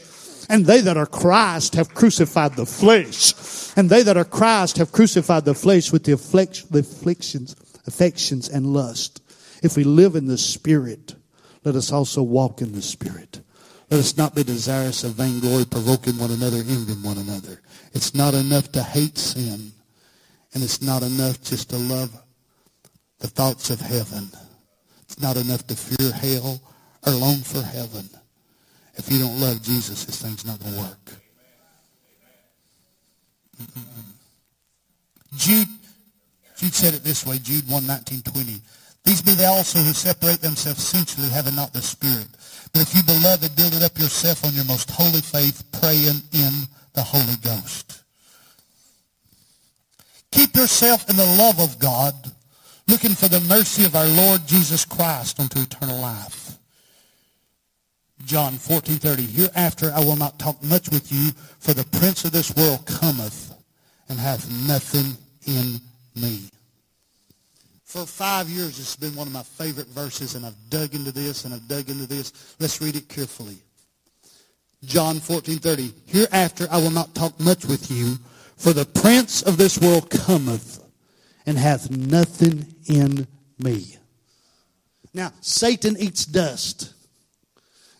and 0.50 0.66
they 0.66 0.82
that 0.82 0.98
are 0.98 1.06
Christ 1.06 1.76
have 1.76 1.94
crucified 1.94 2.56
the 2.56 2.66
flesh. 2.66 3.34
And 3.78 3.90
they 3.90 4.02
that 4.04 4.18
are 4.18 4.26
Christ 4.26 4.78
have 4.78 4.92
crucified 4.92 5.46
the 5.46 5.54
flesh 5.54 5.92
with 5.92 6.04
the, 6.04 6.14
afflictions, 6.14 7.56
affections, 7.86 8.50
and 8.50 8.74
lust. 8.74 9.22
If 9.62 9.78
we 9.78 9.84
live 9.84 10.16
in 10.16 10.26
the 10.26 10.38
Spirit, 10.38 11.16
let 11.64 11.76
us 11.76 11.92
also 11.92 12.24
walk 12.24 12.62
in 12.62 12.72
the 12.72 12.82
Spirit. 12.82 13.42
Let 13.92 14.00
us 14.00 14.18
not 14.18 14.36
be 14.36 14.44
desirous 14.44 15.04
of 15.04 15.14
vainglory, 15.14 15.66
provoking 15.66 16.18
one 16.18 16.32
another, 16.32 16.58
envying 16.58 17.04
one 17.04 17.18
another. 17.18 17.62
It's 17.94 18.16
not 18.16 18.34
enough 18.34 18.72
to 18.74 18.84
hate 18.84 19.18
sin. 19.18 19.72
And 20.54 20.64
it's 20.64 20.82
not 20.82 21.04
enough 21.04 21.42
just 21.44 21.70
to 21.70 21.78
love 21.78 22.12
the 23.20 23.28
thoughts 23.28 23.70
of 23.70 23.80
heaven. 23.80 24.30
It's 25.04 25.22
not 25.22 25.38
enough 25.38 25.66
to 25.68 25.76
fear 25.76 26.12
hell 26.12 26.60
or 27.06 27.14
long 27.14 27.38
for 27.38 27.62
heaven. 27.62 28.10
If 29.00 29.10
you 29.10 29.20
don't 29.20 29.40
love 29.40 29.62
Jesus, 29.64 30.04
this 30.04 30.22
thing's 30.22 30.46
not 30.46 30.60
going 30.60 30.74
to 30.74 30.80
work. 30.82 31.14
Jude, 35.38 35.70
Jude 36.58 36.74
said 36.74 36.94
it 36.94 37.04
this 37.04 37.26
way, 37.26 37.40
Jude 37.40 37.68
1, 37.70 37.88
19, 37.88 38.22
20. 38.22 38.62
These 39.06 39.22
be 39.22 39.32
they 39.32 39.46
also 39.46 39.80
who 39.80 39.94
separate 39.94 40.42
themselves 40.42 40.84
sensually, 40.84 41.30
having 41.30 41.56
not 41.56 41.72
the 41.72 41.82
Spirit. 41.82 42.28
But 42.74 42.82
if 42.82 42.94
you, 42.94 43.02
beloved, 43.04 43.56
build 43.56 43.74
it 43.74 43.84
up 43.84 43.98
yourself 43.98 44.44
on 44.44 44.54
your 44.54 44.66
most 44.66 44.92
holy 44.92 45.22
faith, 45.22 45.64
praying 45.82 46.22
in 46.34 46.68
the 46.94 47.02
Holy 47.02 47.38
Ghost. 47.42 48.04
Keep 50.34 50.58
yourself 50.58 51.10
in 51.10 51.16
the 51.16 51.26
love 51.26 51.60
of 51.62 51.80
God, 51.80 52.14
looking 52.90 53.16
for 53.16 53.30
the 53.30 53.40
mercy 53.48 53.86
of 53.86 53.96
our 53.96 54.08
Lord 54.08 54.46
Jesus 54.46 54.84
Christ 54.84 55.40
unto 55.40 55.62
eternal 55.62 56.00
life. 56.02 56.49
John 58.30 58.60
14:30 58.60 59.26
Hereafter 59.26 59.92
I 59.92 60.02
will 60.02 60.16
not 60.16 60.38
talk 60.38 60.62
much 60.62 60.90
with 60.90 61.12
you 61.12 61.32
for 61.58 61.74
the 61.74 61.84
prince 61.98 62.26
of 62.26 62.32
this 62.32 62.56
world 62.56 62.86
cometh 62.86 63.56
and 64.08 64.20
hath 64.20 64.48
nothing 64.68 65.18
in 65.48 65.82
me. 66.16 66.48
For 67.86 68.06
5 68.06 68.48
years 68.48 68.78
it's 68.78 68.96
been 68.96 69.16
one 69.16 69.26
of 69.26 69.34
my 69.34 69.42
favorite 69.42 69.88
verses 69.88 70.36
and 70.36 70.46
I've 70.46 70.70
dug 70.70 70.94
into 70.94 71.12
this 71.12 71.46
and 71.46 71.56
I've 71.56 71.68
dug 71.68 71.90
into 71.90 72.06
this. 72.06 72.32
Let's 72.60 72.80
read 72.80 72.96
it 72.96 73.10
carefully. 73.10 73.58
John 74.86 75.20
14:30 75.20 75.92
Hereafter 76.06 76.68
I 76.70 76.78
will 76.78 76.92
not 76.92 77.16
talk 77.16 77.40
much 77.40 77.66
with 77.66 77.90
you, 77.90 78.20
for 78.58 78.74
the 78.74 78.86
prince 78.86 79.42
of 79.42 79.58
this 79.58 79.80
world 79.80 80.12
cometh 80.12 80.84
and 81.48 81.58
hath 81.58 81.90
nothing 81.90 82.76
in 82.86 83.26
me. 83.58 83.98
Now, 85.16 85.34
Satan 85.42 85.98
eats 85.98 86.28
dust. 86.28 86.94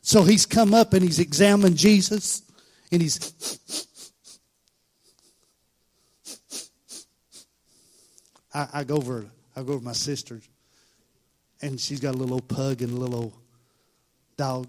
So 0.10 0.24
he's 0.24 0.48
come 0.48 0.74
up 0.74 0.94
and 0.94 1.04
he's 1.04 1.20
examined 1.20 1.78
Jesus 1.78 2.42
and 2.92 3.00
he's. 3.00 3.60
I, 8.52 8.68
I 8.74 8.84
go 8.86 8.96
over 8.96 9.28
I 9.56 9.62
go 9.62 9.74
over 9.74 9.86
my 9.86 9.92
sister 9.92 10.42
and 11.62 11.80
she's 11.80 12.00
got 12.00 12.16
a 12.16 12.18
little 12.18 12.34
old 12.34 12.48
pug 12.48 12.82
and 12.82 12.92
a 12.92 12.96
little 12.96 13.16
old 13.16 13.34
dog. 14.36 14.68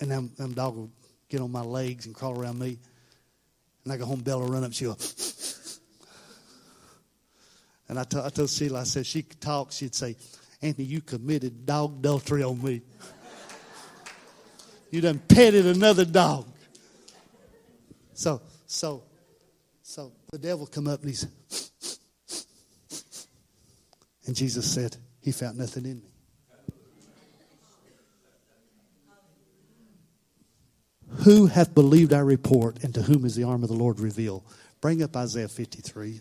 And 0.00 0.10
them, 0.10 0.32
them 0.36 0.52
dog 0.52 0.74
will 0.74 0.90
get 1.28 1.40
on 1.40 1.52
my 1.52 1.62
legs 1.62 2.06
and 2.06 2.12
crawl 2.12 2.36
around 2.36 2.58
me. 2.58 2.76
And 3.84 3.92
I 3.92 3.96
go 3.96 4.04
home, 4.04 4.18
Bella 4.18 4.46
run 4.46 4.64
up, 4.64 4.72
she'll 4.72 4.98
and 7.88 8.00
I, 8.00 8.02
t- 8.02 8.18
I 8.18 8.30
told 8.30 8.50
Sheila, 8.50 8.80
I 8.80 8.82
said, 8.82 9.06
she 9.06 9.22
could 9.22 9.40
talk, 9.40 9.70
she'd 9.70 9.94
say, 9.94 10.16
Anthony, 10.60 10.86
you 10.86 11.00
committed 11.02 11.66
dog 11.66 12.00
adultery 12.00 12.42
on 12.42 12.60
me. 12.60 12.82
You 14.90 15.00
done 15.00 15.18
petted 15.18 15.66
another 15.66 16.04
dog. 16.04 16.46
So, 18.14 18.40
so, 18.66 19.02
so 19.82 20.12
the 20.30 20.38
devil 20.38 20.66
come 20.66 20.86
up 20.86 21.00
and 21.00 21.10
he's, 21.10 21.26
and 24.26 24.34
Jesus 24.34 24.70
said, 24.70 24.96
he 25.20 25.32
found 25.32 25.58
nothing 25.58 25.84
in 25.84 25.98
me. 25.98 26.10
Who 31.24 31.46
hath 31.46 31.74
believed 31.74 32.12
our 32.12 32.24
report, 32.24 32.84
and 32.84 32.94
to 32.94 33.02
whom 33.02 33.24
is 33.24 33.34
the 33.34 33.44
arm 33.44 33.62
of 33.62 33.68
the 33.68 33.74
Lord 33.74 33.98
revealed? 33.98 34.44
Bring 34.80 35.02
up 35.02 35.16
Isaiah 35.16 35.48
53. 35.48 36.20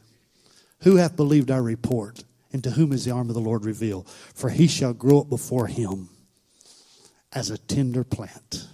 Who 0.82 0.96
hath 0.96 1.16
believed 1.16 1.52
our 1.52 1.62
report, 1.62 2.24
and 2.52 2.64
to 2.64 2.72
whom 2.72 2.92
is 2.92 3.06
the 3.06 3.12
arm 3.12 3.30
of 3.30 3.36
the 3.36 3.42
Lord 3.42 3.66
revealed? 3.66 4.08
For 4.10 4.50
he 4.50 4.68
shall 4.68 4.94
grow 4.94 5.22
up 5.22 5.30
before 5.30 5.68
him 5.68 6.10
as 7.36 7.50
a 7.50 7.58
tender 7.58 8.06
plant, 8.06 8.66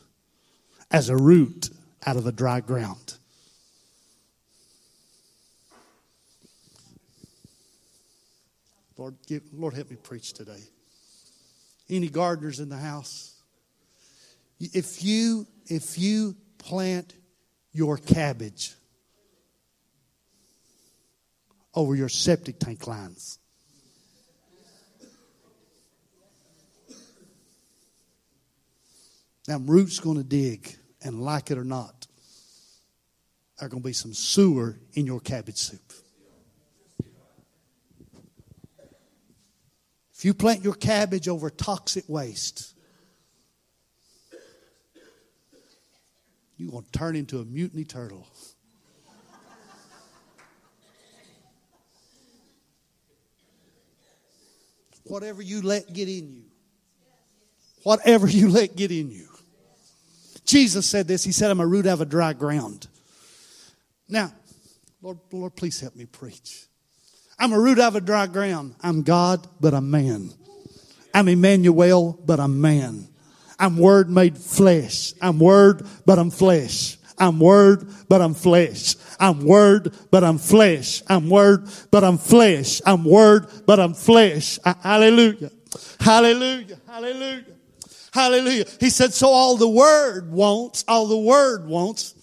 as 0.91 1.09
a 1.09 1.17
root 1.17 1.69
out 2.05 2.15
of 2.15 2.27
a 2.27 2.31
dry 2.31 2.61
ground. 2.61 3.17
Lord, 8.97 9.15
give, 9.27 9.41
Lord, 9.51 9.73
help 9.73 9.89
me 9.89 9.97
preach 9.97 10.33
today. 10.33 10.61
Any 11.89 12.07
gardeners 12.07 12.59
in 12.59 12.69
the 12.69 12.77
house? 12.77 13.33
If 14.59 15.03
you 15.03 15.47
if 15.65 15.97
you 15.97 16.35
plant 16.59 17.15
your 17.73 17.97
cabbage 17.97 18.75
over 21.73 21.95
your 21.95 22.09
septic 22.09 22.59
tank 22.59 22.85
lines. 22.85 23.39
Now, 29.51 29.57
roots 29.57 29.99
going 29.99 30.15
to 30.15 30.23
dig, 30.23 30.77
and 31.03 31.21
like 31.21 31.51
it 31.51 31.57
or 31.57 31.65
not, 31.65 32.07
there 33.59 33.65
are 33.65 33.69
going 33.69 33.83
to 33.83 33.85
be 33.85 33.91
some 33.91 34.13
sewer 34.13 34.79
in 34.93 35.05
your 35.05 35.19
cabbage 35.19 35.57
soup. 35.57 35.91
If 40.15 40.23
you 40.23 40.33
plant 40.33 40.63
your 40.63 40.73
cabbage 40.73 41.27
over 41.27 41.49
toxic 41.49 42.05
waste, 42.07 42.73
you're 46.55 46.71
going 46.71 46.85
to 46.85 46.91
turn 46.91 47.17
into 47.17 47.41
a 47.41 47.43
mutiny 47.43 47.83
turtle. 47.83 48.25
Whatever 55.03 55.41
you 55.41 55.61
let 55.61 55.91
get 55.91 56.07
in 56.07 56.31
you. 56.31 56.43
Whatever 57.83 58.29
you 58.29 58.47
let 58.47 58.77
get 58.77 58.91
in 58.91 59.11
you. 59.11 59.27
Jesus 60.51 60.85
said 60.85 61.07
this. 61.07 61.23
He 61.23 61.31
said, 61.31 61.49
I'm 61.49 61.61
a 61.61 61.65
root 61.65 61.87
out 61.87 61.93
of 61.93 62.01
a 62.01 62.05
dry 62.05 62.33
ground. 62.33 62.87
Now, 64.09 64.33
Lord, 65.01 65.19
Lord, 65.31 65.55
please 65.55 65.79
help 65.79 65.95
me 65.95 66.05
preach. 66.05 66.65
I'm 67.39 67.53
a 67.53 67.59
root 67.59 67.79
out 67.79 67.87
of 67.87 67.95
a 67.95 68.01
dry 68.01 68.27
ground. 68.27 68.75
I'm 68.83 69.03
God, 69.03 69.47
but 69.61 69.73
I'm 69.73 69.89
man. 69.89 70.29
I'm 71.13 71.29
Emmanuel, 71.29 72.19
but 72.25 72.41
I'm 72.41 72.59
man. 72.59 73.07
I'm 73.57 73.77
word 73.77 74.09
made 74.09 74.37
flesh. 74.37 75.13
I'm 75.21 75.39
word, 75.39 75.87
but 76.05 76.19
I'm 76.19 76.31
flesh. 76.31 76.97
I'm 77.17 77.39
word, 77.39 77.87
but 78.09 78.21
I'm 78.21 78.33
flesh. 78.33 78.95
I'm 79.21 79.45
word, 79.45 79.95
but 80.11 80.25
I'm 80.25 80.37
flesh. 80.37 81.01
I'm 81.07 81.29
word, 81.29 81.69
but 81.91 82.03
I'm 82.03 82.17
flesh. 82.17 82.81
I'm 82.85 83.05
word, 83.05 83.47
but 83.65 83.79
I'm 83.79 83.93
flesh. 83.93 84.59
Ah, 84.65 84.77
hallelujah. 84.83 85.51
Hallelujah. 86.01 86.77
Hallelujah. 86.87 87.50
Hallelujah. 88.13 88.65
He 88.79 88.89
said, 88.89 89.13
so 89.13 89.29
all 89.29 89.57
the 89.57 89.69
word 89.69 90.31
wants, 90.31 90.83
all 90.87 91.07
the 91.07 91.17
word 91.17 91.65
wants, 91.67 92.13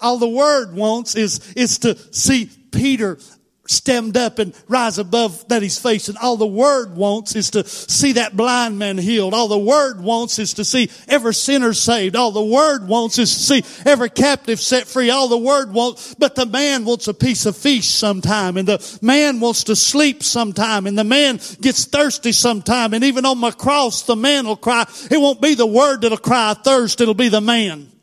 all 0.00 0.18
the 0.18 0.28
word 0.28 0.74
wants 0.74 1.14
is, 1.14 1.52
is 1.54 1.78
to 1.80 1.96
see 2.14 2.46
Peter 2.72 3.18
stemmed 3.66 4.16
up 4.16 4.38
and 4.38 4.54
rise 4.68 4.98
above 4.98 5.46
that 5.48 5.62
he's 5.62 5.78
facing. 5.78 6.16
All 6.16 6.36
the 6.36 6.46
word 6.46 6.96
wants 6.96 7.34
is 7.34 7.50
to 7.50 7.66
see 7.66 8.12
that 8.12 8.36
blind 8.36 8.78
man 8.78 8.98
healed. 8.98 9.34
All 9.34 9.48
the 9.48 9.58
word 9.58 10.00
wants 10.00 10.38
is 10.38 10.54
to 10.54 10.64
see 10.64 10.90
every 11.08 11.34
sinner 11.34 11.72
saved. 11.72 12.16
All 12.16 12.30
the 12.30 12.44
word 12.44 12.86
wants 12.86 13.18
is 13.18 13.32
to 13.34 13.40
see 13.62 13.82
every 13.88 14.10
captive 14.10 14.60
set 14.60 14.86
free. 14.86 15.10
All 15.10 15.28
the 15.28 15.38
word 15.38 15.72
wants, 15.72 16.14
but 16.14 16.34
the 16.34 16.46
man 16.46 16.84
wants 16.84 17.08
a 17.08 17.14
piece 17.14 17.46
of 17.46 17.56
fish 17.56 17.88
sometime 17.88 18.56
and 18.56 18.68
the 18.68 18.98
man 19.00 19.40
wants 19.40 19.64
to 19.64 19.76
sleep 19.76 20.22
sometime 20.22 20.86
and 20.86 20.98
the 20.98 21.04
man 21.04 21.40
gets 21.60 21.86
thirsty 21.86 22.32
sometime. 22.32 22.92
And 22.94 23.04
even 23.04 23.24
on 23.24 23.38
my 23.38 23.50
cross, 23.50 24.02
the 24.02 24.16
man 24.16 24.46
will 24.46 24.56
cry. 24.56 24.86
It 25.10 25.18
won't 25.18 25.40
be 25.40 25.54
the 25.54 25.66
word 25.66 26.02
that'll 26.02 26.18
cry 26.18 26.54
thirst. 26.54 27.00
It'll 27.00 27.14
be 27.14 27.28
the 27.28 27.40
man. 27.40 27.93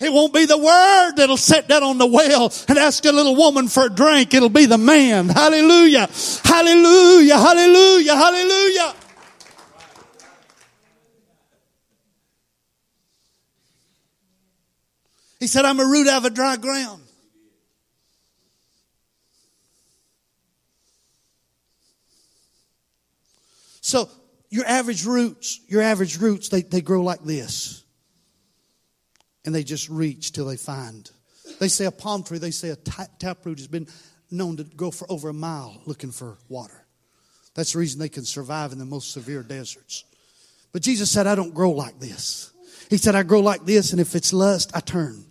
It 0.00 0.12
won't 0.12 0.34
be 0.34 0.44
the 0.44 0.58
word 0.58 1.12
that'll 1.16 1.36
sit 1.36 1.68
down 1.68 1.82
on 1.82 1.98
the 1.98 2.06
well 2.06 2.52
and 2.68 2.78
ask 2.78 3.04
a 3.04 3.12
little 3.12 3.36
woman 3.36 3.68
for 3.68 3.86
a 3.86 3.90
drink. 3.90 4.34
It'll 4.34 4.48
be 4.48 4.66
the 4.66 4.78
man. 4.78 5.28
Hallelujah. 5.28 6.08
Hallelujah. 6.44 7.38
Hallelujah. 7.38 8.16
Hallelujah. 8.16 8.94
He 15.38 15.46
said, 15.46 15.64
I'm 15.64 15.78
a 15.78 15.84
root 15.84 16.08
out 16.08 16.18
of 16.18 16.24
a 16.24 16.30
dry 16.30 16.56
ground. 16.56 17.02
So 23.80 24.08
your 24.48 24.64
average 24.64 25.04
roots, 25.04 25.60
your 25.68 25.82
average 25.82 26.18
roots, 26.18 26.48
they, 26.48 26.62
they 26.62 26.80
grow 26.80 27.02
like 27.02 27.22
this 27.22 27.83
and 29.44 29.54
they 29.54 29.64
just 29.64 29.88
reach 29.88 30.32
till 30.32 30.46
they 30.46 30.56
find. 30.56 31.10
They 31.60 31.68
say 31.68 31.84
a 31.84 31.90
palm 31.90 32.22
tree, 32.22 32.38
they 32.38 32.50
say 32.50 32.70
a 32.70 32.76
taproot 32.76 33.58
has 33.58 33.68
been 33.68 33.86
known 34.30 34.56
to 34.56 34.64
go 34.64 34.90
for 34.90 35.10
over 35.10 35.28
a 35.28 35.34
mile 35.34 35.80
looking 35.86 36.10
for 36.10 36.38
water. 36.48 36.84
That's 37.54 37.72
the 37.72 37.78
reason 37.78 38.00
they 38.00 38.08
can 38.08 38.24
survive 38.24 38.72
in 38.72 38.78
the 38.78 38.84
most 38.84 39.12
severe 39.12 39.42
deserts. 39.42 40.04
But 40.72 40.82
Jesus 40.82 41.10
said, 41.10 41.26
I 41.26 41.36
don't 41.36 41.54
grow 41.54 41.70
like 41.70 42.00
this. 42.00 42.52
He 42.90 42.96
said, 42.96 43.14
I 43.14 43.22
grow 43.22 43.40
like 43.40 43.64
this, 43.64 43.92
and 43.92 44.00
if 44.00 44.14
it's 44.14 44.32
lust, 44.32 44.72
I 44.74 44.80
turn. 44.80 45.24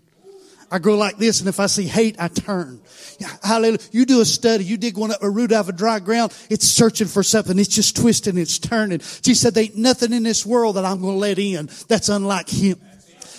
I 0.71 0.79
grow 0.79 0.97
like 0.97 1.17
this, 1.17 1.39
and 1.39 1.49
if 1.49 1.59
I 1.59 1.67
see 1.67 1.83
hate, 1.83 2.15
I 2.17 2.29
turn. 2.29 2.81
Hallelujah. 3.43 3.77
You 3.91 4.05
do 4.05 4.21
a 4.21 4.25
study, 4.25 4.63
you 4.63 4.77
dig 4.77 4.97
one 4.97 5.11
up, 5.11 5.21
a 5.21 5.29
root 5.29 5.51
out 5.51 5.65
of 5.65 5.69
a 5.69 5.73
dry 5.73 5.99
ground, 5.99 6.35
it's 6.49 6.65
searching 6.65 7.07
for 7.07 7.21
something. 7.21 7.59
It's 7.59 7.69
just 7.75 7.95
twisting, 7.95 8.39
it's 8.39 8.57
turning. 8.57 8.99
Jesus 8.99 9.41
said, 9.41 9.53
There 9.53 9.65
ain't 9.65 9.77
nothing 9.77 10.13
in 10.13 10.23
this 10.23 10.45
world 10.45 10.77
that 10.77 10.85
I'm 10.85 10.99
going 10.99 11.13
to 11.13 11.19
let 11.19 11.37
in 11.37 11.69
that's 11.87 12.09
unlike 12.09 12.49
Him. 12.49 12.81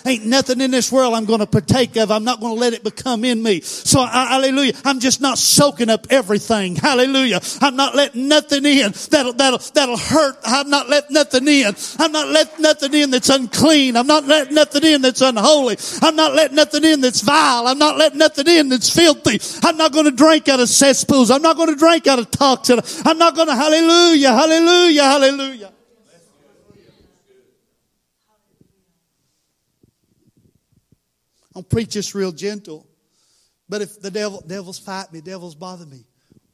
Ain't 0.06 0.26
nothing 0.26 0.60
in 0.60 0.70
this 0.70 0.92
world 0.92 1.14
I'm 1.14 1.24
going 1.24 1.40
to 1.40 1.46
partake 1.46 1.96
of. 1.96 2.10
I'm 2.10 2.24
not 2.24 2.40
going 2.40 2.54
to 2.54 2.60
let 2.60 2.74
it 2.74 2.84
become 2.84 3.24
in 3.24 3.42
me. 3.42 3.62
So, 3.62 4.04
hallelujah. 4.04 4.74
I'm 4.84 5.00
just 5.00 5.20
not 5.20 5.38
soaking 5.38 5.88
up 5.88 6.06
everything. 6.10 6.76
Hallelujah. 6.76 7.40
I'm 7.62 7.74
not 7.76 7.94
letting 7.94 8.28
nothing 8.28 8.66
in 8.66 8.92
that'll, 9.10 9.32
that'll, 9.32 9.58
that'll 9.72 9.96
hurt. 9.96 10.36
I'm 10.44 10.68
not 10.68 10.90
letting 10.90 11.14
nothing 11.14 11.48
in. 11.48 11.74
I'm 11.98 12.12
not 12.12 12.28
letting 12.28 12.62
nothing 12.62 12.92
in 12.92 13.10
that's 13.10 13.30
unclean. 13.30 13.96
I'm 13.96 14.06
not 14.06 14.26
letting 14.26 14.54
nothing 14.54 14.84
in 14.84 15.00
that's 15.00 15.22
unholy. 15.22 15.78
I'm 16.02 16.16
not 16.16 16.34
letting 16.34 16.56
nothing 16.56 16.84
in 16.84 17.00
that's 17.00 17.22
vile. 17.22 17.66
I'm 17.66 17.78
not 17.78 17.96
letting 17.96 18.18
nothing 18.18 18.46
in 18.46 18.68
that's 18.68 18.90
filthy. 18.90 19.40
I'm 19.66 19.78
not 19.78 19.92
going 19.92 20.04
to 20.04 20.10
drink 20.10 20.48
out 20.48 20.60
of 20.60 20.68
cesspools. 20.68 21.30
I'm 21.30 21.42
not 21.42 21.56
going 21.56 21.68
to 21.68 21.76
drink 21.76 22.06
out 22.06 22.18
of 22.18 22.30
toxin. 22.30 22.80
I'm 23.06 23.16
not 23.16 23.34
going 23.34 23.48
to, 23.48 23.54
hallelujah, 23.54 24.32
hallelujah, 24.32 25.02
hallelujah. 25.02 25.72
I'll 31.54 31.62
preach 31.62 31.94
this 31.94 32.14
real 32.14 32.32
gentle. 32.32 32.86
But 33.68 33.82
if 33.82 34.00
the 34.00 34.10
devil, 34.10 34.42
devils 34.46 34.78
fight 34.78 35.12
me, 35.12 35.20
devils 35.20 35.54
bother 35.54 35.86
me, 35.86 36.04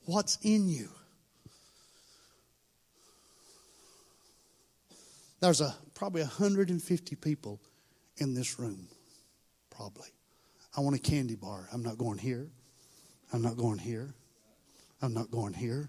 what's 0.05 0.39
in 0.43 0.69
you? 0.69 0.89
There's 5.41 5.61
a 5.61 5.75
probably 5.95 6.21
150 6.21 7.17
people 7.17 7.61
in 8.19 8.35
this 8.35 8.59
room. 8.59 8.89
Probably. 9.71 10.09
I 10.77 10.83
want 10.83 10.97
a 10.97 10.99
candy 10.99 11.35
bar. 11.35 11.69
I'm 11.73 11.83
not 11.83 11.99
going 11.99 12.19
here. 12.19 12.49
I'm 13.33 13.43
not 13.43 13.57
going 13.57 13.79
here. 13.79 14.15
I'm 15.03 15.15
not 15.15 15.31
going 15.31 15.55
here. 15.55 15.89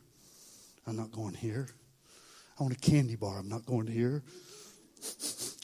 I'm 0.88 0.96
not 0.96 1.12
going 1.12 1.34
here. 1.34 1.68
I 2.60 2.64
want 2.64 2.76
a 2.76 2.80
candy 2.80 3.16
bar. 3.16 3.40
I'm 3.40 3.50
not 3.50 3.66
going 3.66 3.88
here. 3.88 4.24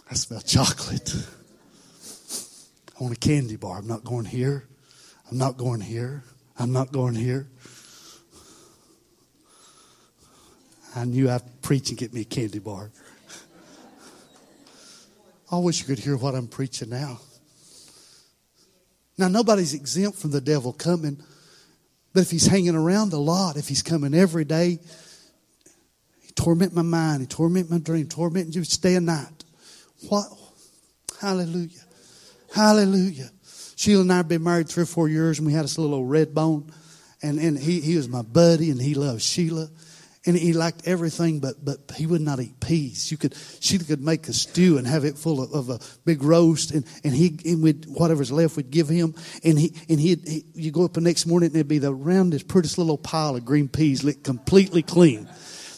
I 0.10 0.14
smell 0.14 0.42
chocolate. 0.42 1.14
I 3.00 3.04
want 3.04 3.16
a 3.16 3.20
candy 3.20 3.58
bar. 3.58 3.78
I'm 3.78 3.88
not 3.88 4.04
going 4.04 4.26
here. 4.26 4.68
I'm 5.30 5.38
not 5.38 5.58
going 5.58 5.82
here. 5.82 6.24
I'm 6.58 6.72
not 6.72 6.92
going 6.92 7.14
here. 7.14 7.48
I 10.96 11.06
knew 11.06 11.30
I'd 11.30 11.62
preach 11.62 11.90
and 11.90 11.98
get 11.98 12.12
me 12.12 12.22
a 12.22 12.26
candy 12.26 12.58
bar. 12.58 12.92
I 15.52 15.60
wish 15.60 15.80
you 15.80 15.86
could 15.86 16.00
hear 16.00 16.18
what 16.18 16.34
I'm 16.34 16.48
preaching 16.48 16.90
now. 16.90 17.20
Now, 19.18 19.28
nobody's 19.28 19.74
exempt 19.74 20.18
from 20.18 20.32
the 20.32 20.42
devil 20.42 20.74
coming, 20.74 21.22
but 22.14 22.22
if 22.22 22.32
he's 22.32 22.48
hanging 22.48 22.76
around 22.76 23.14
a 23.14 23.18
lot, 23.18 23.58
if 23.58 23.68
he's 23.68 23.82
coming 23.82 24.14
every 24.14 24.44
day, 24.44 24.80
he 26.22 26.32
torment 26.34 26.74
my 26.74 26.82
mind, 26.82 27.22
he 27.22 27.28
torment 27.28 27.70
my 27.70 27.78
dream, 27.78 28.08
torment 28.08 28.56
you 28.56 28.64
day 28.64 28.96
and 28.96 29.06
night. 29.06 29.44
What? 30.10 30.28
Hallelujah. 31.22 31.87
Hallelujah. 32.58 33.30
Sheila 33.76 34.02
and 34.02 34.12
I 34.12 34.18
have 34.18 34.28
been 34.28 34.44
married 34.44 34.68
three 34.68 34.82
or 34.82 34.88
four 34.88 35.08
years, 35.08 35.38
and 35.38 35.46
we 35.46 35.54
had 35.54 35.66
this 35.66 35.78
little 35.78 36.04
red 36.04 36.34
bone. 36.34 36.72
And, 37.22 37.38
and 37.38 37.56
he, 37.56 37.82
he 37.82 37.96
was 37.96 38.10
my 38.10 38.24
buddy, 38.24 38.72
and 38.72 38.82
he 38.82 38.96
loved 38.96 39.22
Sheila. 39.22 39.70
And 40.26 40.36
he 40.36 40.54
liked 40.54 40.88
everything, 40.88 41.40
but, 41.40 41.64
but 41.64 41.78
he 41.96 42.08
would 42.08 42.22
not 42.22 42.40
eat 42.40 42.60
peas. 42.60 43.12
You 43.12 43.18
could, 43.18 43.36
Sheila 43.60 43.84
could 43.84 44.02
make 44.02 44.28
a 44.28 44.34
stew 44.34 44.80
and 44.80 44.88
have 44.88 45.06
it 45.06 45.20
full 45.20 45.40
of, 45.40 45.54
of 45.54 45.70
a 45.70 45.80
big 46.04 46.24
roast, 46.24 46.72
and, 46.72 46.84
and 47.04 47.14
he, 47.14 47.40
and 47.46 47.62
we'd, 47.62 47.86
whatever's 47.86 48.32
left, 48.32 48.58
we'd 48.58 48.72
give 48.72 48.90
him. 48.90 49.14
And 49.44 49.60
he, 49.60 49.76
and 49.88 50.00
he'd, 50.00 50.28
he, 50.28 50.44
you 50.56 50.72
go 50.72 50.84
up 50.84 50.94
the 50.94 51.02
next 51.02 51.28
morning, 51.28 51.50
and 51.50 51.58
it'd 51.58 51.68
be 51.68 51.78
the 51.78 51.94
roundest, 51.94 52.48
prettiest 52.48 52.80
little 52.80 52.98
pile 52.98 53.36
of 53.36 53.46
green 53.46 53.68
peas, 53.68 54.04
licked 54.04 54.24
completely 54.24 54.82
clean. 54.82 55.30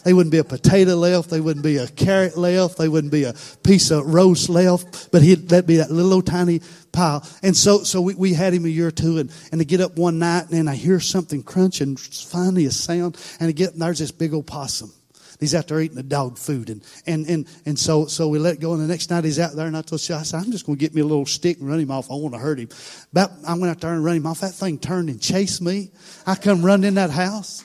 They 0.09 0.13
wouldn't 0.13 0.31
be 0.31 0.39
a 0.39 0.43
potato 0.43 0.95
left. 0.95 1.29
They 1.29 1.39
wouldn't 1.39 1.63
be 1.63 1.77
a 1.77 1.87
carrot 1.87 2.35
left. 2.35 2.79
They 2.79 2.89
wouldn't 2.89 3.13
be 3.13 3.25
a 3.25 3.35
piece 3.61 3.91
of 3.91 4.11
roast 4.11 4.49
left. 4.49 5.11
But 5.11 5.21
he'd, 5.21 5.49
that'd 5.49 5.67
be 5.67 5.77
that 5.77 5.91
little 5.91 6.23
tiny 6.23 6.61
pile. 6.91 7.23
And 7.43 7.55
so, 7.55 7.83
so 7.83 8.01
we, 8.01 8.15
we 8.15 8.33
had 8.33 8.51
him 8.51 8.65
a 8.65 8.69
year 8.69 8.87
or 8.87 8.91
two 8.91 9.19
and, 9.19 9.31
and 9.51 9.61
I 9.61 9.65
get 9.65 9.81
up 9.81 9.99
one 9.99 10.17
night 10.17 10.49
and 10.49 10.67
I 10.67 10.73
hear 10.73 10.99
something 10.99 11.43
crunch 11.43 11.79
and 11.79 11.99
finally 11.99 12.65
a 12.65 12.71
sound 12.71 13.23
and 13.39 13.49
I 13.49 13.51
get, 13.51 13.73
and 13.73 13.83
there's 13.83 13.99
this 13.99 14.09
big 14.09 14.33
old 14.33 14.47
possum. 14.47 14.91
He's 15.39 15.53
out 15.53 15.67
there 15.67 15.79
eating 15.79 15.95
the 15.95 16.01
dog 16.01 16.39
food. 16.39 16.71
And, 16.71 16.83
and, 17.05 17.27
and, 17.27 17.47
and 17.67 17.77
so, 17.77 18.07
so 18.07 18.29
we 18.29 18.39
let 18.39 18.59
go. 18.59 18.73
And 18.73 18.81
the 18.81 18.87
next 18.87 19.11
night 19.11 19.25
he's 19.25 19.37
out 19.37 19.53
there 19.53 19.67
and 19.67 19.77
I 19.77 19.83
told 19.83 20.09
you, 20.09 20.15
I 20.15 20.23
said, 20.23 20.37
I'm 20.37 20.51
just 20.51 20.65
going 20.65 20.79
to 20.79 20.81
get 20.83 20.95
me 20.95 21.01
a 21.01 21.05
little 21.05 21.27
stick 21.27 21.59
and 21.59 21.69
run 21.69 21.79
him 21.79 21.91
off. 21.91 22.09
I 22.09 22.15
want 22.15 22.33
to 22.33 22.39
hurt 22.39 22.57
him. 22.57 22.69
But 23.13 23.31
I 23.47 23.53
went 23.53 23.69
out 23.69 23.79
there 23.79 23.93
and 23.93 24.03
run 24.03 24.15
him 24.15 24.25
off. 24.25 24.39
That 24.39 24.53
thing 24.55 24.79
turned 24.79 25.09
and 25.09 25.21
chased 25.21 25.61
me. 25.61 25.91
I 26.25 26.33
come 26.33 26.65
running 26.65 26.87
in 26.87 26.93
that 26.95 27.11
house. 27.11 27.63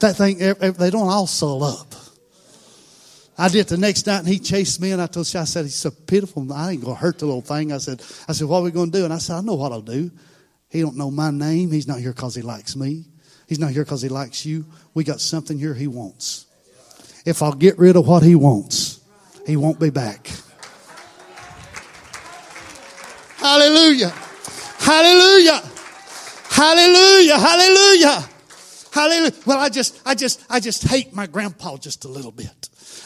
That 0.00 0.16
thing, 0.16 0.38
they 0.38 0.90
don't 0.90 1.08
all 1.08 1.26
sew 1.26 1.62
up. 1.62 1.94
I 3.40 3.48
did 3.48 3.68
the 3.68 3.76
next 3.76 4.06
night 4.06 4.18
and 4.18 4.28
he 4.28 4.40
chased 4.40 4.80
me 4.80 4.90
and 4.90 5.00
I 5.00 5.06
told 5.06 5.32
you, 5.32 5.38
I 5.38 5.44
said, 5.44 5.64
he's 5.64 5.76
so 5.76 5.90
pitiful. 5.90 6.52
I 6.52 6.72
ain't 6.72 6.82
going 6.82 6.96
to 6.96 7.00
hurt 7.00 7.20
the 7.20 7.26
little 7.26 7.40
thing. 7.40 7.72
I 7.72 7.78
said, 7.78 8.02
I 8.28 8.32
said, 8.32 8.48
what 8.48 8.58
are 8.58 8.62
we 8.64 8.72
going 8.72 8.90
to 8.90 8.98
do? 8.98 9.04
And 9.04 9.14
I 9.14 9.18
said, 9.18 9.36
I 9.36 9.40
know 9.42 9.54
what 9.54 9.70
I'll 9.70 9.80
do. 9.80 10.10
He 10.68 10.80
don't 10.80 10.96
know 10.96 11.10
my 11.10 11.30
name. 11.30 11.70
He's 11.70 11.86
not 11.86 12.00
here 12.00 12.12
because 12.12 12.34
he 12.34 12.42
likes 12.42 12.74
me. 12.74 13.04
He's 13.46 13.60
not 13.60 13.70
here 13.70 13.84
because 13.84 14.02
he 14.02 14.08
likes 14.08 14.44
you. 14.44 14.66
We 14.92 15.04
got 15.04 15.20
something 15.20 15.56
here 15.56 15.72
he 15.72 15.86
wants. 15.86 16.46
If 17.24 17.42
I'll 17.42 17.54
get 17.54 17.78
rid 17.78 17.94
of 17.96 18.06
what 18.08 18.22
he 18.22 18.34
wants, 18.34 19.00
he 19.46 19.56
won't 19.56 19.78
be 19.78 19.90
back. 19.90 20.28
Hallelujah. 23.36 24.12
Hallelujah. 24.78 25.62
Hallelujah. 26.50 27.38
Hallelujah. 27.38 28.28
Hallelujah. 28.92 29.32
Well, 29.46 29.58
I 29.58 29.68
just, 29.68 30.00
I 30.04 30.14
just, 30.14 30.44
I 30.48 30.60
just 30.60 30.84
hate 30.84 31.12
my 31.12 31.26
grandpa 31.26 31.76
just 31.76 32.04
a 32.04 32.08
little 32.08 32.32
bit. 32.32 32.57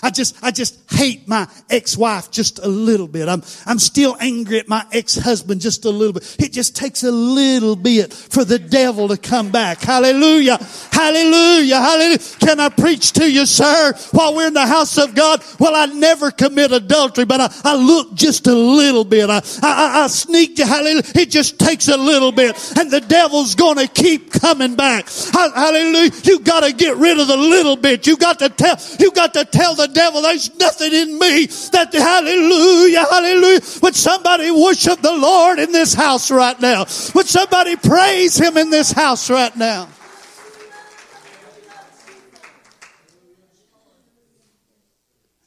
I 0.02 0.10
just, 0.10 0.36
I 0.42 0.50
just 0.50 0.78
hate 0.90 1.28
my 1.28 1.48
ex-wife 1.70 2.30
just 2.30 2.58
a 2.58 2.66
little 2.66 3.06
bit. 3.06 3.28
I'm, 3.28 3.42
I'm 3.66 3.78
still 3.78 4.16
angry 4.18 4.58
at 4.58 4.68
my 4.68 4.84
ex-husband 4.92 5.60
just 5.60 5.84
a 5.84 5.90
little 5.90 6.12
bit. 6.12 6.36
It 6.40 6.52
just 6.52 6.74
takes 6.74 7.04
a 7.04 7.12
little 7.12 7.76
bit 7.76 8.12
for 8.12 8.44
the 8.44 8.58
devil 8.58 9.08
to 9.08 9.16
come 9.16 9.52
back. 9.52 9.80
Hallelujah. 9.80 10.58
Hallelujah. 10.90 11.76
Hallelujah. 11.80 12.18
Can 12.40 12.58
I 12.58 12.68
preach 12.68 13.12
to 13.12 13.30
you, 13.30 13.46
sir, 13.46 13.94
while 14.10 14.34
we're 14.34 14.48
in 14.48 14.54
the 14.54 14.66
house 14.66 14.98
of 14.98 15.14
God? 15.14 15.42
Well, 15.60 15.76
I 15.76 15.86
never 15.86 16.32
commit 16.32 16.72
adultery, 16.72 17.24
but 17.24 17.40
I, 17.40 17.52
I 17.62 17.76
look 17.76 18.14
just 18.14 18.48
a 18.48 18.54
little 18.54 19.04
bit. 19.04 19.30
I, 19.30 19.40
I, 19.62 20.02
I 20.02 20.06
sneak 20.08 20.56
to 20.56 20.66
hallelujah. 20.66 21.02
It 21.14 21.30
just 21.30 21.60
takes 21.60 21.86
a 21.86 21.96
little 21.96 22.32
bit 22.32 22.56
and 22.76 22.90
the 22.90 23.00
devil's 23.00 23.54
going 23.54 23.78
to 23.78 23.86
keep 23.86 24.32
coming 24.32 24.74
back. 24.74 25.08
Hallelujah. 25.32 26.10
You 26.24 26.40
got 26.40 26.64
to 26.64 26.72
get 26.72 26.96
rid 26.96 27.20
of 27.20 27.28
the 27.28 27.36
little 27.36 27.76
bit. 27.76 28.06
You 28.06 28.16
got 28.16 28.40
to 28.40 28.48
tell, 28.48 28.76
you 28.98 29.12
got 29.12 29.34
to 29.34 29.44
tell 29.44 29.76
the 29.76 29.91
devil, 29.92 30.22
there's 30.22 30.54
nothing 30.56 30.92
in 30.92 31.18
me 31.18 31.46
that 31.46 31.92
hallelujah, 31.92 33.04
hallelujah. 33.10 33.60
Would 33.82 33.94
somebody 33.94 34.50
worship 34.50 35.00
the 35.00 35.16
Lord 35.16 35.58
in 35.58 35.72
this 35.72 35.94
house 35.94 36.30
right 36.30 36.58
now? 36.60 36.80
Would 37.14 37.26
somebody 37.26 37.76
praise 37.76 38.36
him 38.36 38.56
in 38.56 38.70
this 38.70 38.92
house 38.92 39.30
right 39.30 39.54
now? 39.56 39.88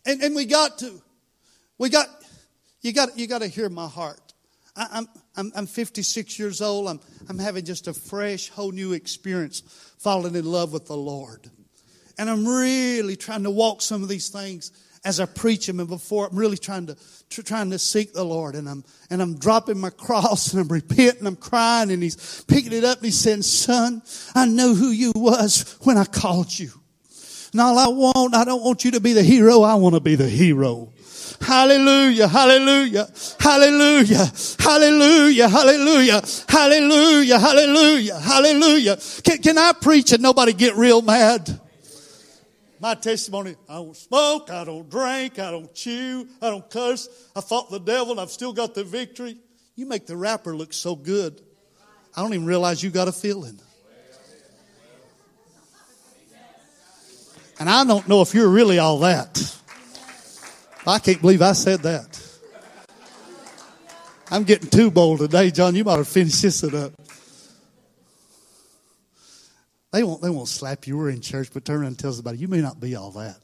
And, 0.06 0.22
and 0.22 0.36
we 0.36 0.46
got 0.46 0.78
to, 0.80 1.02
we 1.78 1.90
got, 1.90 2.08
you 2.82 2.94
got, 2.94 3.18
you 3.18 3.28
got 3.28 3.42
to 3.42 3.48
hear 3.48 3.70
my 3.70 3.88
heart. 3.88 4.34
I, 4.76 4.88
I'm, 4.92 5.08
I'm, 5.36 5.52
I'm 5.56 5.68
56 5.68 6.38
years 6.38 6.62
old. 6.62 6.88
I'm, 6.88 7.00
I'm 7.28 7.40
having 7.40 7.66
just 7.66 7.88
a 7.88 7.94
fresh, 7.94 8.50
whole 8.50 8.72
new 8.72 8.94
experience 8.94 9.62
falling 9.98 10.36
in 10.36 10.46
love 10.46 10.74
with 10.74 10.86
the 10.86 10.98
Lord. 10.98 11.50
And 12.18 12.30
I'm 12.30 12.48
really 12.48 13.16
trying 13.16 13.44
to 13.44 13.52
walk 13.52 13.82
some 13.82 14.04
of 14.04 14.10
these 14.10 14.30
things 14.30 14.72
as 15.06 15.20
I 15.20 15.26
preach 15.26 15.68
them 15.68 15.80
and 15.80 15.88
before 15.88 16.28
I'm 16.28 16.36
really 16.36 16.58
trying 16.58 16.88
to 16.88 16.98
trying 17.30 17.70
to 17.70 17.80
seek 17.80 18.14
the 18.14 18.24
Lord 18.24 18.56
and 18.56 18.68
I'm 18.68 18.84
and 19.10 19.22
I'm 19.22 19.38
dropping 19.38 19.78
my 19.78 19.90
cross 19.92 20.54
and 20.54 20.62
I'm 20.62 20.68
repenting, 20.68 21.28
I'm 21.28 21.36
crying 21.36 21.92
and 21.92 22.02
he's 22.02 22.44
picking 22.48 22.74
it 22.74 22.84
up 22.84 22.98
and 22.98 23.06
he's 23.06 23.20
saying, 23.20 23.44
Son, 23.44 24.02
I 24.34 24.46
know 24.46 24.74
who 24.74 24.90
you 24.90 25.12
was 25.16 25.78
when 25.82 25.98
I 25.98 26.06
called 26.06 26.58
you. 26.58 26.72
And 27.52 27.62
all 27.62 27.78
I 27.78 27.88
want, 27.88 28.36
I 28.36 28.44
don't 28.44 28.64
want 28.64 28.84
you 28.84 28.92
to 28.92 29.00
be 29.00 29.14
the 29.14 29.24
hero, 29.24 29.62
I 29.62 29.76
want 29.76 29.96
to 29.96 30.02
be 30.02 30.16
the 30.16 30.28
hero. 30.28 30.92
Hallelujah, 31.42 32.28
hallelujah, 32.28 33.08
hallelujah, 33.40 34.32
hallelujah, 34.60 35.48
hallelujah, 35.50 36.22
hallelujah, 36.48 37.40
hallelujah, 37.40 38.20
hallelujah. 38.20 38.98
Can, 39.24 39.38
can 39.40 39.58
I 39.58 39.74
preach 39.74 40.12
and 40.14 40.24
nobody 40.24 40.54
get 40.54 40.76
real 40.76 41.02
mad? 41.02 41.60
My 42.80 42.94
testimony, 42.94 43.56
I 43.70 43.76
don't 43.76 43.96
smoke, 43.96 44.52
I 44.52 44.64
don't 44.66 44.90
drink, 44.90 45.40
I 45.40 45.52
don't 45.52 45.74
chew, 45.74 46.28
I 46.42 46.50
don't 46.50 46.70
curse. 46.70 47.08
I 47.36 47.42
fought 47.42 47.72
the 47.72 47.80
devil 47.80 48.12
and 48.12 48.20
I've 48.20 48.32
still 48.32 48.54
got 48.54 48.74
the 48.74 48.84
victory. 48.84 49.38
You 49.76 49.86
make 49.86 50.06
the 50.06 50.18
wrapper 50.18 50.56
look 50.56 50.74
so 50.74 50.96
good. 50.96 51.42
I 52.16 52.22
don't 52.22 52.34
even 52.34 52.46
realize 52.46 52.84
you 52.84 52.90
got 52.90 53.08
a 53.08 53.12
feeling. 53.12 53.60
And 57.60 57.70
I 57.70 57.86
don't 57.86 58.08
know 58.08 58.22
if 58.22 58.34
you're 58.34 58.50
really 58.50 58.80
all 58.80 59.00
that. 59.00 59.58
I 60.86 61.00
can't 61.00 61.22
believe 61.22 61.42
I 61.42 61.54
said 61.54 61.80
that. 61.82 62.22
I'm 64.30 64.44
getting 64.44 64.70
too 64.70 64.92
bold 64.92 65.20
today, 65.20 65.52
John. 65.52 65.76
You 65.76 65.84
might 65.84 65.98
have 65.98 66.08
finished 66.08 66.42
this 66.42 66.64
up. 66.64 66.92
They 69.96 70.04
won't, 70.04 70.22
they 70.22 70.30
won't 70.30 70.50
slap 70.50 70.88
you. 70.88 70.98
We're 70.98 71.10
in 71.10 71.22
church, 71.22 71.52
but 71.54 71.64
turn 71.64 71.78
around 71.78 71.88
and 71.88 71.98
tell 71.98 72.12
somebody, 72.12 72.38
you 72.38 72.50
may 72.50 72.60
not 72.60 72.82
be 72.82 72.98
all 72.98 73.12
that. 73.12 73.40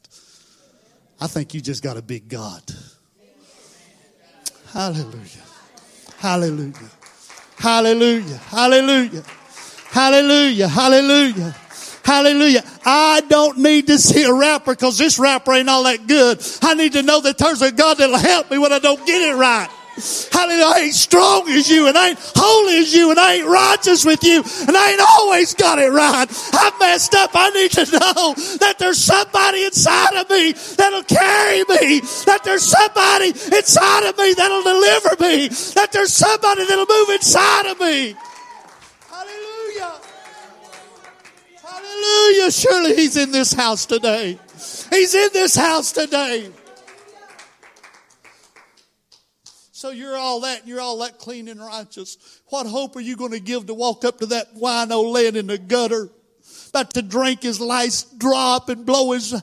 I 1.21 1.27
think 1.27 1.53
you 1.53 1.61
just 1.61 1.81
got 1.81 1.95
a 1.95 2.01
big 2.01 2.27
God. 2.27 2.61
Hallelujah. 4.73 5.45
Hallelujah. 6.17 6.91
Hallelujah. 7.55 8.37
Hallelujah. 8.37 9.23
Hallelujah. 9.91 10.67
Hallelujah. 10.67 11.55
Hallelujah. 12.03 12.63
I 12.83 13.21
don't 13.29 13.59
need 13.59 13.87
to 13.87 13.97
see 13.97 14.23
a 14.23 14.33
wrapper 14.33 14.73
because 14.73 14.97
this 14.97 15.17
wrapper 15.19 15.53
ain't 15.53 15.69
all 15.69 15.85
that 15.85 16.05
good. 16.05 16.45
I 16.61 16.73
need 16.73 16.91
to 16.93 17.01
know 17.01 17.21
that 17.21 17.37
there's 17.37 17.61
a 17.61 17.71
God 17.71 17.97
that'll 17.97 18.17
help 18.17 18.51
me 18.51 18.57
when 18.57 18.73
I 18.73 18.79
don't 18.79 19.05
get 19.05 19.21
it 19.21 19.35
right. 19.35 19.69
Hallelujah. 20.31 20.65
I 20.65 20.79
ain't 20.85 20.95
strong 20.95 21.49
as 21.49 21.69
you 21.69 21.87
and 21.87 21.97
I 21.97 22.09
ain't 22.09 22.19
holy 22.35 22.77
as 22.77 22.93
you 22.93 23.11
and 23.11 23.19
I 23.19 23.35
ain't 23.35 23.47
righteous 23.47 24.05
with 24.05 24.23
you 24.23 24.37
and 24.37 24.77
I 24.77 24.91
ain't 24.91 25.01
always 25.19 25.53
got 25.53 25.79
it 25.79 25.91
right. 25.91 26.27
I've 26.53 26.79
messed 26.79 27.13
up. 27.13 27.31
I 27.33 27.49
need 27.49 27.71
to 27.71 27.85
know 27.91 28.33
that 28.59 28.75
there's 28.79 28.97
somebody 28.97 29.65
inside 29.65 30.15
of 30.15 30.29
me 30.29 30.53
that'll 30.53 31.03
carry 31.03 31.59
me, 31.67 31.99
that 32.25 32.41
there's 32.43 32.63
somebody 32.63 33.29
inside 33.29 34.09
of 34.09 34.17
me 34.17 34.33
that'll 34.33 34.63
deliver 34.63 35.15
me, 35.19 35.47
that 35.75 35.89
there's 35.91 36.13
somebody 36.13 36.65
that'll 36.65 36.85
move 36.87 37.09
inside 37.09 37.65
of 37.65 37.79
me. 37.79 38.15
Hallelujah. 39.09 39.91
Hallelujah. 41.61 42.51
Surely 42.51 42.95
he's 42.95 43.17
in 43.17 43.31
this 43.31 43.51
house 43.51 43.85
today. 43.85 44.39
He's 44.89 45.13
in 45.13 45.29
this 45.33 45.55
house 45.55 45.91
today. 45.91 46.49
So 49.81 49.89
you're 49.89 50.15
all 50.15 50.41
that, 50.41 50.59
and 50.59 50.69
you're 50.69 50.79
all 50.79 50.99
that 50.99 51.17
clean 51.17 51.47
and 51.47 51.59
righteous. 51.59 52.39
What 52.49 52.67
hope 52.67 52.95
are 52.95 53.01
you 53.01 53.15
going 53.15 53.31
to 53.31 53.39
give 53.39 53.65
to 53.65 53.73
walk 53.73 54.05
up 54.05 54.19
to 54.19 54.27
that 54.27 54.53
wino 54.53 55.11
laying 55.11 55.35
in 55.35 55.47
the 55.47 55.57
gutter? 55.57 56.07
About 56.71 56.93
to 56.93 57.01
drink 57.01 57.43
his 57.43 57.59
last 57.59 58.17
drop 58.17 58.69
and 58.69 58.85
blow 58.85 59.11
his, 59.11 59.33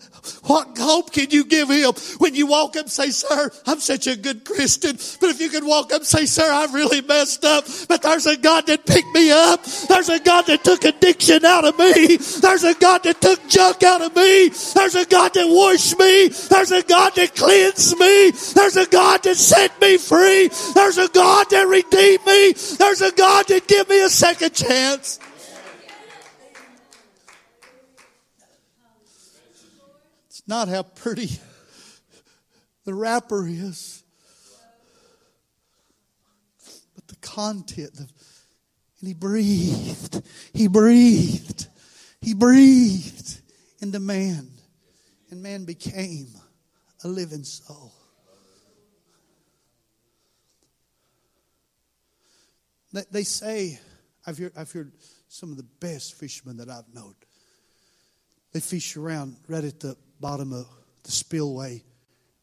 what 0.45 0.79
hope 0.79 1.13
can 1.13 1.29
you 1.31 1.45
give 1.45 1.69
him 1.69 1.93
when 2.17 2.35
you 2.35 2.47
walk 2.47 2.75
up 2.75 2.85
and 2.85 2.91
say, 2.91 3.11
sir, 3.11 3.51
I'm 3.67 3.81
such 3.81 4.07
a 4.07 4.17
good 4.17 4.47
Christian. 4.47 4.97
But 5.21 5.29
if 5.29 5.41
you 5.41 5.51
could 5.51 5.65
walk 5.65 5.93
up 5.93 5.99
and 5.99 6.07
say, 6.07 6.25
sir, 6.25 6.51
I've 6.51 6.73
really 6.73 7.03
messed 7.03 7.45
up, 7.45 7.67
but 7.87 8.01
there's 8.01 8.25
a 8.25 8.37
God 8.39 8.67
that 8.69 8.87
picked 8.87 9.15
me 9.15 9.31
up. 9.31 9.63
There's 9.63 10.09
a 10.09 10.19
God 10.21 10.47
that 10.47 10.65
took 10.65 10.85
addiction 10.85 11.45
out 11.45 11.67
of 11.67 11.79
me. 11.79 12.17
There's 12.17 12.65
a 12.65 12.75
God 12.75 13.03
that 13.03 13.21
took 13.21 13.47
junk 13.47 13.83
out 13.83 14.01
of 14.01 14.17
me. 14.17 14.49
There's 14.49 14.95
a 14.95 15.05
God 15.05 15.35
that 15.35 15.49
washed 15.49 15.99
me. 15.99 16.29
There's 16.29 16.73
a 16.73 16.83
God 16.83 17.15
that 17.17 17.37
cleansed 17.37 17.99
me. 17.99 18.31
There's 18.55 18.77
a 18.77 18.87
God 18.87 19.23
that 19.25 19.37
set 19.37 19.79
me 19.83 19.99
free. 19.99 20.49
There's 20.75 20.97
a 20.97 21.09
God 21.09 21.51
that 21.51 21.67
redeemed 21.67 22.25
me. 22.25 22.55
There's 22.79 23.03
a 23.03 23.13
God 23.13 23.49
that 23.49 23.69
give 23.69 23.87
me 23.91 24.03
a 24.03 24.09
second 24.09 24.55
chance. 24.55 25.21
Not 30.49 30.69
how 30.69 30.83
pretty 30.83 31.39
the 32.85 32.95
wrapper 32.95 33.47
is, 33.47 34.03
but 36.95 37.07
the 37.07 37.17
content. 37.17 37.99
And 37.99 38.09
he 39.07 39.15
breathed. 39.15 40.23
He 40.55 40.67
breathed. 40.67 41.69
He 42.21 42.35
breathed 42.35 43.41
into 43.81 44.01
man. 44.01 44.51
And 45.31 45.43
man 45.43 45.67
became 45.67 46.29
a 47.05 47.09
living 47.09 47.45
soul. 47.45 47.93
They 53.11 53.23
say, 53.23 53.79
I've 54.27 54.39
heard, 54.39 54.53
I've 54.57 54.73
heard 54.73 54.93
some 55.29 55.51
of 55.51 55.59
the 55.59 55.67
best 55.79 56.15
fishermen 56.15 56.57
that 56.57 56.71
I've 56.71 56.93
known. 56.93 57.15
They 58.53 58.61
fish 58.61 58.97
around 58.97 59.37
right 59.47 59.63
at 59.63 59.79
the 59.81 59.95
bottom 60.21 60.53
of 60.53 60.67
the 61.05 61.11
spillway 61.11 61.83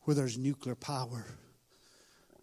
where 0.01 0.15
there's 0.15 0.37
nuclear 0.37 0.75
power. 0.75 1.25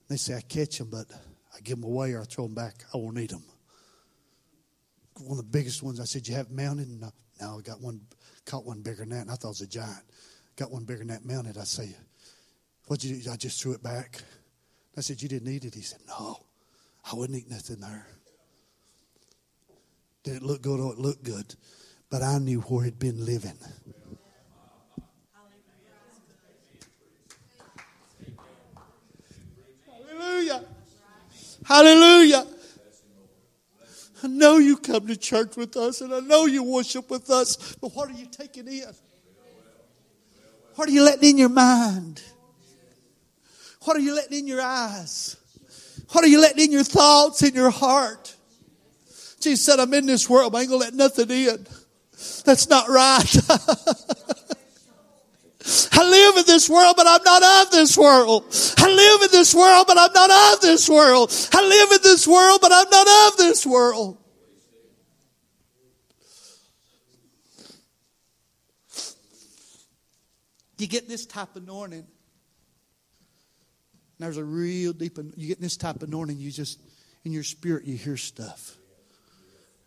They 0.08 0.16
say, 0.16 0.34
I 0.34 0.40
catch 0.40 0.78
them, 0.78 0.88
but 0.90 1.06
I 1.54 1.60
give 1.60 1.80
them 1.80 1.84
away 1.84 2.12
or 2.12 2.20
I 2.20 2.24
throw 2.24 2.44
them 2.44 2.54
back. 2.54 2.84
I 2.92 2.98
won't 2.98 3.18
eat 3.18 3.30
them. 3.30 3.44
One 5.18 5.38
of 5.38 5.44
the 5.44 5.50
biggest 5.50 5.82
ones, 5.82 6.00
I 6.00 6.04
said, 6.04 6.26
You 6.26 6.34
have 6.34 6.50
mounted? 6.50 6.88
No, 7.40 7.58
I 7.58 7.60
got 7.62 7.80
one, 7.80 8.00
caught 8.44 8.64
one 8.64 8.82
bigger 8.82 8.98
than 8.98 9.10
that, 9.10 9.22
and 9.22 9.30
I 9.30 9.34
thought 9.34 9.48
it 9.48 9.60
was 9.60 9.60
a 9.62 9.66
giant. 9.66 10.04
Got 10.56 10.70
one 10.70 10.84
bigger 10.84 11.00
than 11.00 11.08
that 11.08 11.24
mounted. 11.24 11.58
I 11.58 11.64
say, 11.64 11.94
What'd 12.86 13.04
you 13.04 13.22
do? 13.22 13.30
I 13.30 13.36
just 13.36 13.62
threw 13.62 13.72
it 13.72 13.82
back. 13.82 14.22
I 14.96 15.00
said, 15.00 15.22
You 15.22 15.28
didn't 15.28 15.48
eat 15.48 15.64
it? 15.64 15.74
He 15.74 15.82
said, 15.82 16.00
No, 16.06 16.44
I 17.10 17.14
wouldn't 17.14 17.38
eat 17.38 17.50
nothing 17.50 17.80
there. 17.80 18.06
Did 20.24 20.36
it 20.36 20.42
look 20.42 20.62
good? 20.62 20.80
Oh, 20.80 20.92
it 20.92 20.98
looked 20.98 21.24
good. 21.24 21.54
But 22.10 22.22
I 22.22 22.38
knew 22.38 22.60
where 22.60 22.84
it'd 22.84 22.98
been 22.98 23.24
living. 23.24 23.58
Hallelujah. 29.86 30.64
Hallelujah. 31.64 32.46
I 34.22 34.28
know 34.28 34.58
you 34.58 34.76
come 34.76 35.06
to 35.08 35.16
church 35.16 35.56
with 35.56 35.76
us 35.76 36.00
and 36.00 36.14
I 36.14 36.20
know 36.20 36.46
you 36.46 36.62
worship 36.62 37.10
with 37.10 37.28
us, 37.30 37.74
but 37.80 37.94
what 37.94 38.08
are 38.08 38.14
you 38.14 38.26
taking 38.26 38.68
in? 38.68 38.84
What 40.76 40.88
are 40.88 40.92
you 40.92 41.02
letting 41.02 41.30
in 41.30 41.38
your 41.38 41.48
mind? 41.48 42.22
What 43.84 43.96
are 43.96 44.00
you 44.00 44.14
letting 44.14 44.38
in 44.38 44.46
your 44.46 44.60
eyes? 44.60 45.36
What 46.12 46.24
are 46.24 46.28
you 46.28 46.40
letting 46.40 46.66
in 46.66 46.72
your 46.72 46.84
thoughts, 46.84 47.42
in 47.42 47.54
your 47.54 47.70
heart? 47.70 48.34
Jesus 49.40 49.64
said, 49.64 49.80
I'm 49.80 49.92
in 49.92 50.06
this 50.06 50.30
world, 50.30 50.52
but 50.52 50.58
I 50.58 50.60
ain't 50.62 50.70
gonna 50.70 50.84
let 50.84 50.94
nothing 50.94 51.30
in. 51.30 51.66
That's 52.44 52.68
not 52.68 52.88
right. 52.88 53.36
I 55.92 56.08
live 56.08 56.38
in 56.38 56.44
this 56.46 56.68
world, 56.68 56.94
but 56.96 57.06
I'm 57.06 57.22
not 57.24 57.66
of 57.66 57.70
this 57.70 57.96
world. 57.96 58.44
I 58.78 58.92
live 58.92 59.22
in 59.22 59.30
this 59.30 59.54
world, 59.54 59.86
but 59.86 59.96
I'm 59.98 60.12
not 60.12 60.54
of 60.54 60.60
this 60.60 60.88
world. 60.88 61.30
I 61.52 61.66
live 61.66 61.92
in 61.92 62.02
this 62.02 62.26
world, 62.26 62.60
but 62.60 62.72
I'm 62.72 62.90
not 62.90 63.32
of 63.32 63.36
this 63.38 63.64
world. 63.66 64.18
You 70.78 70.88
get 70.88 71.08
this 71.08 71.26
type 71.26 71.54
of 71.54 71.62
anointing. 71.62 72.06
There's 74.18 74.36
a 74.36 74.44
real 74.44 74.92
deep, 74.92 75.18
you 75.36 75.48
get 75.48 75.60
this 75.60 75.76
type 75.76 75.96
of 75.96 76.02
anointing, 76.02 76.38
you 76.38 76.50
just, 76.50 76.80
in 77.24 77.32
your 77.32 77.44
spirit, 77.44 77.84
you 77.84 77.96
hear 77.96 78.16
stuff. 78.16 78.76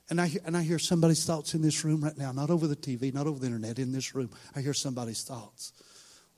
And 0.09 0.21
I, 0.21 0.27
hear, 0.27 0.41
and 0.45 0.55
I 0.55 0.61
hear 0.61 0.77
somebody's 0.77 1.25
thoughts 1.25 1.55
in 1.55 1.61
this 1.61 1.83
room 1.83 2.03
right 2.03 2.17
now, 2.17 2.31
not 2.31 2.51
over 2.51 2.67
the 2.67 2.75
TV, 2.75 3.11
not 3.13 3.25
over 3.25 3.39
the 3.39 3.47
internet, 3.47 3.79
in 3.79 3.91
this 3.91 4.13
room. 4.13 4.29
I 4.55 4.61
hear 4.61 4.73
somebody's 4.73 5.23
thoughts. 5.23 5.73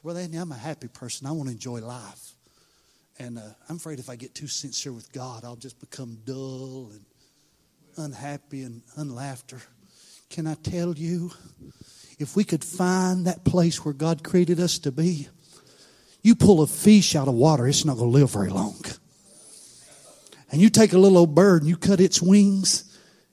Well, 0.04 0.18
Andy, 0.18 0.38
I'm 0.38 0.52
a 0.52 0.58
happy 0.58 0.88
person. 0.88 1.28
I 1.28 1.32
want 1.32 1.50
to 1.50 1.54
enjoy 1.54 1.80
life. 1.80 2.32
And 3.20 3.38
uh, 3.38 3.42
I'm 3.68 3.78
afraid 3.78 4.00
if 4.00 4.10
I 4.10 4.16
get 4.16 4.36
too 4.36 4.48
sincere 4.48 4.94
with 4.94 5.12
God, 5.12 5.44
I'll 5.44 5.56
just 5.56 5.80
become 5.80 6.20
dull 6.24 6.92
and 6.94 7.06
unhappy 7.98 8.62
and 8.62 8.84
unlaughter. 8.96 9.60
Can 10.30 10.48
I 10.48 10.54
tell 10.56 10.94
you, 10.94 11.32
if 12.20 12.36
we 12.36 12.44
could 12.44 12.64
find 12.64 13.28
that 13.28 13.44
place 13.44 13.84
where 13.84 13.94
God 13.94 14.24
created 14.24 14.60
us 14.60 14.80
to 14.80 14.92
be, 14.92 15.28
you 16.22 16.36
pull 16.36 16.62
a 16.62 16.68
fish 16.68 17.16
out 17.16 17.28
of 17.28 17.34
water, 17.34 17.68
it's 17.68 17.86
not 17.86 17.98
going 17.98 18.12
to 18.12 18.18
live 18.18 18.32
very 18.32 18.50
long. 18.50 18.80
And 20.52 20.62
you 20.62 20.70
take 20.70 20.94
a 20.94 20.98
little 20.98 21.18
old 21.18 21.36
bird 21.36 21.62
and 21.62 21.70
you 21.70 21.78
cut 21.78 22.00
its 22.00 22.22
wings, 22.22 22.87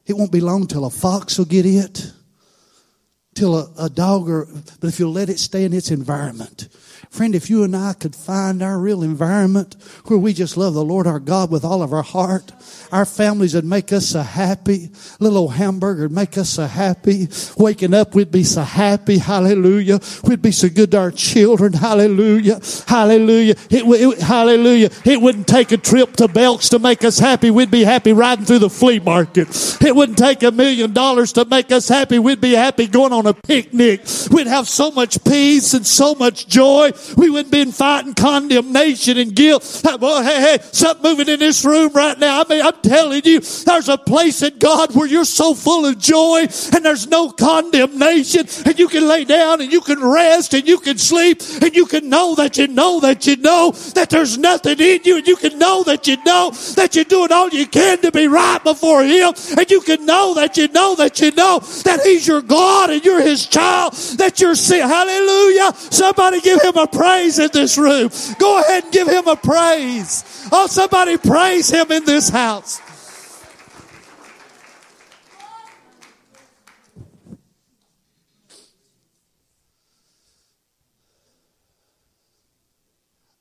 it 0.06 0.16
won't 0.16 0.32
be 0.32 0.40
long 0.40 0.66
till 0.66 0.84
a 0.84 0.90
fox 0.90 1.38
will 1.38 1.44
get 1.44 1.66
it, 1.66 2.12
till 3.34 3.56
a, 3.56 3.72
a 3.78 3.90
dog 3.90 4.28
or, 4.28 4.48
but 4.80 4.88
if 4.88 4.98
you'll 4.98 5.12
let 5.12 5.28
it 5.28 5.38
stay 5.38 5.64
in 5.64 5.72
its 5.72 5.90
environment. 5.90 6.68
Friend, 7.14 7.32
if 7.32 7.48
you 7.48 7.62
and 7.62 7.76
I 7.76 7.92
could 7.92 8.16
find 8.16 8.60
our 8.60 8.76
real 8.76 9.04
environment 9.04 9.76
where 10.06 10.18
we 10.18 10.32
just 10.32 10.56
love 10.56 10.74
the 10.74 10.84
Lord 10.84 11.06
our 11.06 11.20
God 11.20 11.48
with 11.48 11.64
all 11.64 11.80
of 11.80 11.92
our 11.92 12.02
heart, 12.02 12.50
our 12.90 13.04
families 13.04 13.54
would 13.54 13.64
make 13.64 13.92
us 13.92 14.06
so 14.06 14.22
happy. 14.22 14.90
Little 15.20 15.38
old 15.38 15.52
hamburger 15.52 16.02
would 16.02 16.10
make 16.10 16.36
us 16.36 16.50
so 16.50 16.66
happy. 16.66 17.28
Waking 17.56 17.94
up, 17.94 18.16
we'd 18.16 18.32
be 18.32 18.42
so 18.42 18.62
happy. 18.62 19.18
Hallelujah. 19.18 20.00
We'd 20.24 20.42
be 20.42 20.50
so 20.50 20.68
good 20.68 20.90
to 20.90 20.98
our 20.98 21.10
children. 21.12 21.72
Hallelujah. 21.72 22.60
Hallelujah. 22.88 23.54
It, 23.70 23.84
it, 23.84 24.18
hallelujah. 24.18 24.90
It 25.04 25.20
wouldn't 25.20 25.46
take 25.46 25.70
a 25.70 25.76
trip 25.76 26.14
to 26.16 26.26
Belk's 26.26 26.70
to 26.70 26.80
make 26.80 27.04
us 27.04 27.20
happy. 27.20 27.48
We'd 27.48 27.70
be 27.70 27.84
happy 27.84 28.12
riding 28.12 28.44
through 28.44 28.58
the 28.58 28.70
flea 28.70 28.98
market. 28.98 29.46
It 29.80 29.94
wouldn't 29.94 30.18
take 30.18 30.42
a 30.42 30.50
million 30.50 30.92
dollars 30.92 31.32
to 31.34 31.44
make 31.44 31.70
us 31.70 31.88
happy. 31.88 32.18
We'd 32.18 32.40
be 32.40 32.54
happy 32.54 32.88
going 32.88 33.12
on 33.12 33.28
a 33.28 33.34
picnic. 33.34 34.00
We'd 34.32 34.48
have 34.48 34.68
so 34.68 34.90
much 34.90 35.22
peace 35.22 35.74
and 35.74 35.86
so 35.86 36.16
much 36.16 36.48
joy. 36.48 36.90
We 37.16 37.30
wouldn't 37.30 37.52
be 37.52 37.60
in 37.60 37.72
fighting 37.72 38.14
condemnation 38.14 39.18
and 39.18 39.34
guilt. 39.34 39.82
Well, 40.00 40.22
hey, 40.22 40.40
hey, 40.40 40.58
something 40.72 41.02
moving 41.02 41.28
in 41.28 41.38
this 41.38 41.64
room 41.64 41.92
right 41.92 42.18
now. 42.18 42.42
I 42.42 42.48
mean, 42.48 42.62
I'm 42.62 42.80
telling 42.82 43.22
you, 43.24 43.40
there's 43.40 43.88
a 43.88 43.98
place 43.98 44.42
in 44.42 44.58
God 44.58 44.94
where 44.94 45.06
you're 45.06 45.24
so 45.24 45.54
full 45.54 45.86
of 45.86 45.98
joy 45.98 46.40
and 46.40 46.84
there's 46.84 47.06
no 47.08 47.30
condemnation 47.30 48.46
and 48.64 48.78
you 48.78 48.88
can 48.88 49.06
lay 49.06 49.24
down 49.24 49.60
and 49.60 49.72
you 49.72 49.80
can 49.80 50.02
rest 50.02 50.54
and 50.54 50.66
you 50.66 50.78
can 50.78 50.98
sleep 50.98 51.40
and 51.62 51.74
you 51.74 51.86
can 51.86 52.08
know 52.08 52.34
that 52.34 52.56
you 52.56 52.68
know 52.68 53.00
that 53.00 53.26
you 53.26 53.36
know 53.36 53.70
that 53.94 54.10
there's 54.10 54.38
nothing 54.38 54.78
in 54.80 55.00
you 55.04 55.18
and 55.18 55.26
you 55.26 55.36
can 55.36 55.58
know 55.58 55.82
that 55.84 56.06
you 56.06 56.16
know 56.24 56.50
that 56.74 56.94
you're 56.94 57.04
doing 57.04 57.32
all 57.32 57.48
you 57.50 57.66
can 57.66 57.98
to 58.00 58.10
be 58.10 58.26
right 58.26 58.62
before 58.64 59.02
Him 59.02 59.32
and 59.56 59.70
you 59.70 59.80
can 59.80 60.04
know 60.06 60.34
that 60.34 60.56
you 60.56 60.68
know 60.68 60.94
that 60.96 61.20
you 61.20 61.30
know 61.32 61.60
that 61.84 62.00
He's 62.02 62.26
your 62.26 62.42
God 62.42 62.90
and 62.90 63.04
you're 63.04 63.22
His 63.22 63.46
child, 63.46 63.94
that 64.18 64.40
you're 64.40 64.54
sin. 64.54 64.88
Hallelujah. 64.88 65.72
Somebody 65.74 66.40
give 66.40 66.62
Him 66.62 66.76
a 66.76 66.86
praise 66.94 67.38
in 67.38 67.50
this 67.52 67.76
room. 67.76 68.10
Go 68.38 68.60
ahead 68.60 68.84
and 68.84 68.92
give 68.92 69.08
Him 69.08 69.26
a 69.26 69.36
praise. 69.36 70.48
Oh, 70.52 70.66
somebody 70.66 71.16
praise 71.16 71.70
Him 71.70 71.90
in 71.92 72.04
this 72.04 72.28
house. 72.28 72.80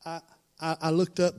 I, 0.05 0.19
I, 0.59 0.77
I 0.81 0.89
looked 0.89 1.19
up 1.19 1.35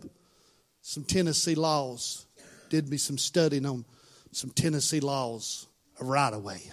some 0.81 1.05
Tennessee 1.05 1.55
laws, 1.55 2.27
did 2.71 2.89
me 2.89 2.97
some 2.97 3.19
studying 3.19 3.67
on 3.67 3.85
some 4.33 4.51
Tennessee 4.51 5.01
laws 5.01 5.67
right 6.01 6.33
away. 6.33 6.55
way. 6.55 6.73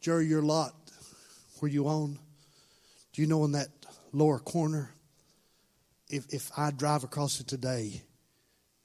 Jerry, 0.00 0.26
your 0.26 0.40
lot 0.40 0.79
where 1.60 1.70
you 1.70 1.86
own, 1.86 2.18
do 3.12 3.22
you 3.22 3.28
know 3.28 3.44
in 3.44 3.52
that 3.52 3.68
lower 4.12 4.38
corner, 4.38 4.90
if, 6.08 6.26
if 6.30 6.50
I 6.56 6.70
drive 6.70 7.04
across 7.04 7.40
it 7.40 7.46
today 7.46 8.02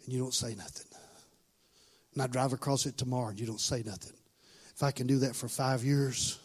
and 0.04 0.14
you 0.14 0.20
don't 0.20 0.34
say 0.34 0.56
nothing, 0.56 0.88
and 2.14 2.22
I 2.22 2.28
drive 2.28 2.54
across 2.54 2.86
it 2.86 2.98
tomorrow 2.98 3.30
and 3.30 3.40
you 3.40 3.46
don't 3.46 3.60
say 3.60 3.82
nothing, 3.86 4.14
if 4.76 4.84
I 4.84 4.92
can 4.92 5.08
do 5.08 5.20
that 5.20 5.36
for 5.36 5.48
five 5.48 5.84
years, 5.84 6.38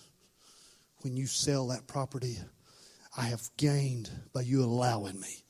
when 1.03 1.16
you 1.16 1.26
sell 1.26 1.68
that 1.68 1.87
property, 1.87 2.39
I 3.16 3.22
have 3.22 3.43
gained 3.57 4.11
by 4.33 4.43
you 4.43 4.62
allowing 4.62 5.20
me. 5.20 5.45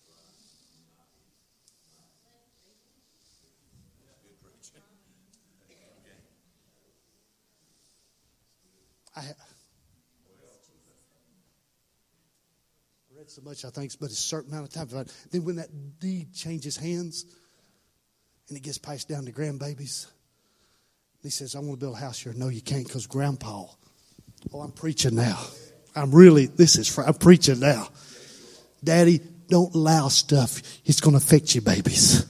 I 9.16 9.22
have. 9.22 9.49
Read 13.20 13.30
so 13.30 13.42
much, 13.42 13.66
I 13.66 13.68
think, 13.68 13.92
but 14.00 14.08
a 14.08 14.14
certain 14.14 14.50
amount 14.50 14.74
of 14.74 14.88
time. 14.88 15.06
Then 15.30 15.44
when 15.44 15.56
that 15.56 15.68
deed 16.00 16.32
changes 16.32 16.78
hands 16.78 17.26
and 18.48 18.56
it 18.56 18.62
gets 18.62 18.78
passed 18.78 19.10
down 19.10 19.26
to 19.26 19.32
grandbabies, 19.32 20.06
he 21.22 21.28
says, 21.28 21.54
I 21.54 21.58
want 21.58 21.72
to 21.72 21.76
build 21.76 21.96
a 21.96 21.98
house 21.98 22.18
here. 22.20 22.32
No, 22.34 22.48
you 22.48 22.62
can't 22.62 22.86
because 22.86 23.06
grandpa. 23.06 23.66
Oh, 24.54 24.60
I'm 24.60 24.72
preaching 24.72 25.16
now. 25.16 25.38
I'm 25.94 26.12
really, 26.12 26.46
this 26.46 26.76
is, 26.76 26.96
I'm 26.96 27.12
preaching 27.12 27.60
now. 27.60 27.88
Daddy, 28.82 29.20
don't 29.48 29.74
allow 29.74 30.08
stuff. 30.08 30.62
It's 30.86 31.02
going 31.02 31.12
to 31.12 31.22
affect 31.22 31.54
you, 31.54 31.60
babies. 31.60 32.24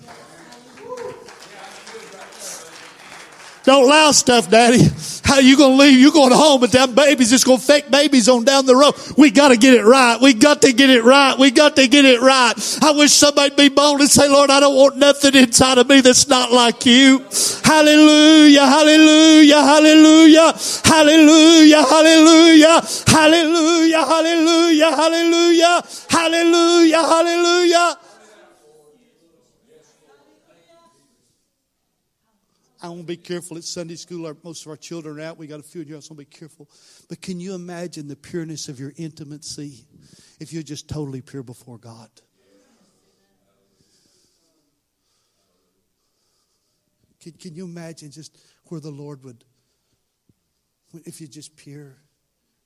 Don't 3.64 3.84
allow 3.84 4.10
stuff, 4.12 4.50
Daddy. 4.50 4.82
How 5.22 5.38
you 5.38 5.56
gonna 5.56 5.76
leave? 5.76 5.98
You 5.98 6.12
going 6.12 6.32
home, 6.32 6.60
but 6.60 6.72
them 6.72 6.94
babies 6.94 7.30
just 7.30 7.44
gonna 7.44 7.58
affect 7.58 7.90
babies 7.90 8.28
on 8.28 8.44
down 8.44 8.66
the 8.66 8.74
road. 8.74 8.94
We 9.16 9.30
got 9.30 9.48
to 9.48 9.56
get 9.56 9.74
it 9.74 9.84
right. 9.84 10.18
We 10.20 10.32
got 10.34 10.62
to 10.62 10.72
get 10.72 10.90
it 10.90 11.04
right. 11.04 11.38
We 11.38 11.50
got 11.50 11.76
to 11.76 11.86
get 11.86 12.04
it 12.04 12.20
right. 12.20 12.54
I 12.82 12.92
wish 12.92 13.12
somebody'd 13.12 13.56
be 13.56 13.68
bold 13.68 14.00
and 14.00 14.10
say, 14.10 14.28
Lord, 14.28 14.50
I 14.50 14.60
don't 14.60 14.74
want 14.74 14.96
nothing 14.96 15.34
inside 15.34 15.78
of 15.78 15.88
me 15.88 16.00
that's 16.00 16.26
not 16.26 16.50
like 16.50 16.86
you. 16.86 17.24
Hallelujah, 17.62 18.66
hallelujah, 18.66 19.62
hallelujah, 19.62 20.52
hallelujah, 20.84 21.82
hallelujah, 21.82 22.80
hallelujah, 23.06 24.00
hallelujah, 24.06 24.96
hallelujah, 24.96 25.82
hallelujah, 26.08 27.02
hallelujah. 27.02 28.09
I 32.82 32.88
want 32.88 33.00
to 33.02 33.06
be 33.06 33.16
careful 33.16 33.58
at 33.58 33.64
Sunday 33.64 33.96
school. 33.96 34.26
Our, 34.26 34.36
most 34.42 34.64
of 34.64 34.70
our 34.70 34.76
children 34.76 35.18
are 35.18 35.22
out. 35.22 35.36
We 35.36 35.46
got 35.46 35.60
a 35.60 35.62
few 35.62 35.82
in 35.82 35.86
here. 35.86 35.96
I 35.96 35.98
want 35.98 36.06
to 36.08 36.14
be 36.14 36.24
careful. 36.24 36.68
But 37.08 37.20
can 37.20 37.38
you 37.38 37.54
imagine 37.54 38.08
the 38.08 38.16
pureness 38.16 38.68
of 38.68 38.80
your 38.80 38.92
intimacy 38.96 39.84
if 40.38 40.52
you're 40.52 40.62
just 40.62 40.88
totally 40.88 41.20
pure 41.20 41.42
before 41.42 41.76
God? 41.76 42.08
Can, 47.20 47.32
can 47.32 47.54
you 47.54 47.64
imagine 47.64 48.10
just 48.10 48.38
where 48.68 48.80
the 48.80 48.90
Lord 48.90 49.24
would, 49.24 49.44
if 51.04 51.20
you're 51.20 51.28
just 51.28 51.54
pure, 51.54 51.98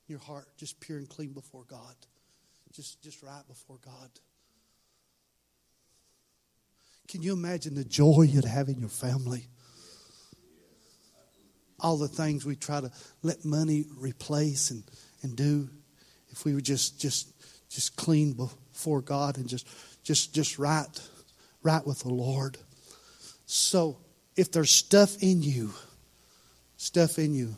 your 0.07 0.19
heart 0.19 0.47
just 0.57 0.79
pure 0.79 0.97
and 0.97 1.09
clean 1.09 1.33
before 1.33 1.65
God, 1.67 1.95
just 2.71 3.01
just 3.03 3.21
right 3.21 3.43
before 3.49 3.79
God? 3.83 4.09
Can 7.09 7.21
you 7.21 7.33
imagine 7.33 7.75
the 7.75 7.83
joy 7.83 8.21
you'd 8.21 8.45
have 8.45 8.69
in 8.69 8.79
your 8.79 8.89
family? 8.89 9.47
All 11.79 11.97
the 11.97 12.07
things 12.07 12.45
we 12.45 12.55
try 12.55 12.81
to 12.81 12.91
let 13.21 13.43
money 13.45 13.85
replace 13.97 14.71
and, 14.71 14.83
and 15.21 15.35
do 15.35 15.69
if 16.29 16.45
we 16.45 16.53
were 16.53 16.61
just 16.61 16.99
just 16.99 17.31
just 17.69 17.95
clean 17.95 18.33
before 18.33 19.01
God 19.01 19.37
and 19.37 19.47
just 19.47 19.67
just 20.03 20.33
just 20.33 20.59
right 20.59 20.87
right 21.63 21.85
with 21.85 21.99
the 21.99 22.09
Lord. 22.09 22.57
So 23.45 23.97
if 24.35 24.51
there's 24.51 24.71
stuff 24.71 25.21
in 25.21 25.41
you, 25.41 25.71
stuff 26.77 27.19
in 27.19 27.33
you, 27.33 27.55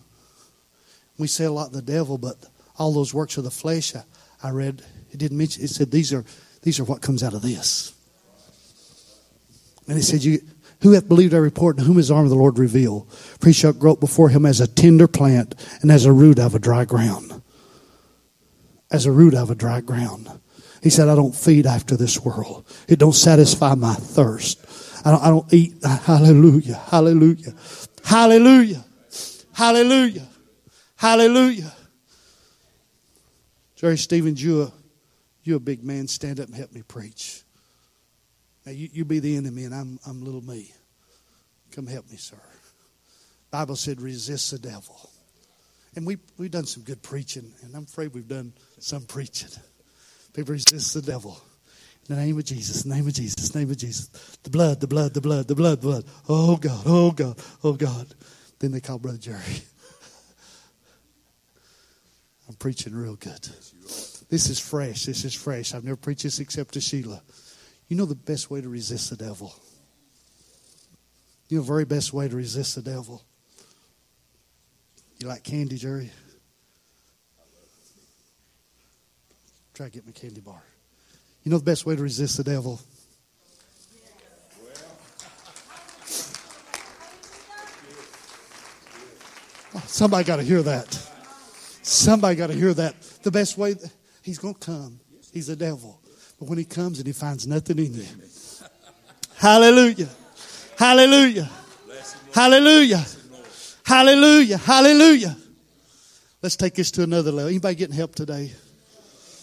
we 1.18 1.28
say 1.28 1.45
a 1.45 1.51
lot 1.51 1.72
the 1.72 1.82
devil, 1.82 2.18
but 2.18 2.36
all 2.78 2.93
those 2.93 3.13
works 3.13 3.38
of 3.38 3.43
the 3.43 3.51
flesh 3.51 3.95
I, 3.95 4.03
I 4.43 4.51
read 4.51 4.84
it 5.11 5.18
didn't 5.18 5.38
mention 5.38 5.63
it 5.63 5.70
said 5.70 5.91
these 5.91 6.13
are 6.13 6.26
these 6.61 6.80
are 6.80 6.84
what 6.84 7.01
comes 7.01 7.24
out 7.24 7.34
of 7.34 7.41
this. 7.41 7.93
And 9.88 9.97
it 9.97 10.03
said 10.03 10.24
you 10.24 10.41
who 10.82 10.92
hath 10.92 11.08
believed 11.08 11.34
our 11.34 11.42
report, 11.42 11.78
and 11.78 11.88
whom 11.88 11.98
his 11.98 12.12
arm 12.12 12.26
of 12.26 12.30
the 12.30 12.36
Lord 12.36 12.60
reveal? 12.60 13.02
For 13.40 13.48
he 13.48 13.54
shall 13.54 13.74
grow 13.74 13.94
up 13.94 14.00
before 14.00 14.30
him 14.30 14.46
as 14.46 14.62
a 14.62 14.68
tender 14.68 15.08
plant, 15.08 15.56
and 15.82 15.92
as 15.92 16.06
a 16.06 16.12
root 16.12 16.40
out 16.40 16.48
of 16.48 16.56
a 16.56 16.60
dry 16.60 16.86
ground. 16.86 17.42
As 18.92 19.06
a 19.06 19.12
root 19.12 19.34
out 19.34 19.44
of 19.44 19.52
a 19.52 19.56
dry 19.56 19.82
ground. 19.82 20.30
He 20.82 20.90
said, 20.90 21.10
I 21.10 21.16
don't 21.16 21.36
feed 21.36 21.66
after 21.66 21.98
this 21.98 22.20
world. 22.22 22.66
It 22.88 23.00
don't 23.00 23.14
satisfy 23.14 23.76
my 23.76 23.94
thirst. 23.96 24.64
I 25.06 25.12
don't, 25.12 25.24
I 25.24 25.30
don't 25.30 25.54
eat. 25.54 25.74
Hallelujah. 25.84 26.76
Hallelujah. 26.76 27.54
Hallelujah. 28.04 28.86
Hallelujah. 29.54 30.28
Hallelujah. 30.96 31.74
Jerry 33.76 33.98
Stevens, 33.98 34.42
you 34.42 34.64
a, 34.64 34.74
you 35.44 35.56
a 35.56 35.60
big 35.60 35.84
man. 35.84 36.08
Stand 36.08 36.40
up 36.40 36.48
and 36.48 36.56
help 36.56 36.72
me 36.72 36.84
preach. 36.84 37.44
Now 38.68 38.74
you, 38.74 38.89
you 38.91 39.05
be 39.05 39.20
the 39.20 39.38
enemy 39.38 39.63
and 39.63 39.74
I'm, 39.74 39.97
I'm 40.05 40.22
little 40.22 40.41
me. 40.41 40.74
Come 41.72 41.88
help 41.88 42.11
me, 42.11 42.18
sir. 42.18 42.36
Bible 43.49 43.78
said 43.78 44.01
resist 44.01 44.51
the 44.51 44.59
devil. 44.59 45.09
And 45.95 46.05
we, 46.05 46.18
we've 46.38 46.51
done 46.51 46.65
some 46.65 46.84
good 46.84 47.01
preaching, 47.01 47.53
and 47.63 47.74
I'm 47.74 47.84
afraid 47.84 48.13
we've 48.13 48.28
done 48.28 48.51
some 48.80 49.03
preaching. 49.03 49.51
People 50.34 50.51
resist 50.51 50.93
the 50.93 51.01
devil. 51.01 51.39
In 52.09 52.15
the 52.15 52.22
name 52.22 52.38
of 52.38 52.43
Jesus, 52.43 52.86
name 52.86 53.07
of 53.07 53.13
Jesus, 53.13 53.55
name 53.55 53.72
of 53.72 53.78
Jesus. 53.78 54.07
The 54.43 54.49
blood, 54.49 54.82
the 54.82 54.88
blood, 54.88 55.13
the 55.13 55.22
blood, 55.22 55.47
the 55.47 55.55
blood, 55.55 55.80
the 55.80 55.88
blood. 55.88 56.03
Oh 56.28 56.57
God, 56.57 56.84
oh 56.86 57.11
God, 57.11 57.39
oh 57.63 57.72
God. 57.72 58.13
Then 58.59 58.74
they 58.74 58.82
call 58.82 58.99
Brother 58.99 59.18
Jerry. 59.18 59.39
I'm 62.49 62.55
preaching 62.55 62.93
real 62.93 63.15
good. 63.15 63.47
This 64.30 64.49
is 64.49 64.59
fresh. 64.59 65.05
This 65.05 65.24
is 65.24 65.34
fresh. 65.34 65.74
I've 65.74 65.86
never 65.86 65.95
preached 65.95 66.24
this 66.24 66.39
except 66.39 66.74
to 66.74 66.82
Sheila. 66.82 67.22
You 67.88 67.96
know 67.96 68.06
the 68.06 68.16
best 68.16 68.52
way 68.52 68.62
to 68.62 68.68
resist 68.68 69.10
the 69.10 69.16
devil? 69.16 69.54
You 71.50 71.58
know 71.58 71.64
the 71.64 71.68
very 71.68 71.86
best 71.86 72.12
way 72.12 72.28
to 72.28 72.36
resist 72.36 72.76
the 72.76 72.82
devil? 72.82 73.24
You 75.20 75.28
like 75.28 75.44
candy, 75.44 75.78
Jerry? 75.78 76.12
Try 79.74 79.88
to 79.88 79.92
get 79.92 80.06
my 80.06 80.12
candy 80.12 80.42
bar. 80.42 80.62
You 81.44 81.52
know 81.52 81.60
the 81.60 81.64
best 81.64 81.86
way 81.86 81.96
to 81.96 82.02
resist 82.02 82.38
the 82.38 82.44
devil? 82.44 82.82
Oh, 89.76 89.84
somebody 89.86 90.24
got 90.26 90.38
to 90.38 90.44
hear 90.44 90.62
that. 90.64 90.94
Somebody 91.84 92.36
got 92.36 92.48
to 92.48 92.54
hear 92.54 92.74
that. 92.74 93.00
The 93.24 93.32
best 93.32 93.58
way, 93.58 93.76
he's 94.24 94.40
going 94.40 94.56
to 94.56 94.60
come. 94.60 95.00
He's 95.32 95.48
the 95.48 95.56
devil. 95.56 96.02
But 96.40 96.48
when 96.48 96.58
he 96.58 96.66
comes 96.66 97.00
and 97.00 97.08
he 97.08 97.14
finds 97.14 97.48
nothing 97.48 97.80
in 97.80 97.94
you. 97.94 98.06
Hallelujah. 99.36 100.10
Hallelujah. 100.78 101.50
Hallelujah. 102.34 103.06
Hallelujah. 103.84 104.58
Hallelujah. 104.58 105.38
Let's 106.42 106.56
take 106.56 106.76
this 106.76 106.92
to 106.92 107.04
another 107.04 107.32
level. 107.32 107.50
Anybody 107.50 107.76
getting 107.76 107.96
help 107.96 108.14
today? 108.14 108.52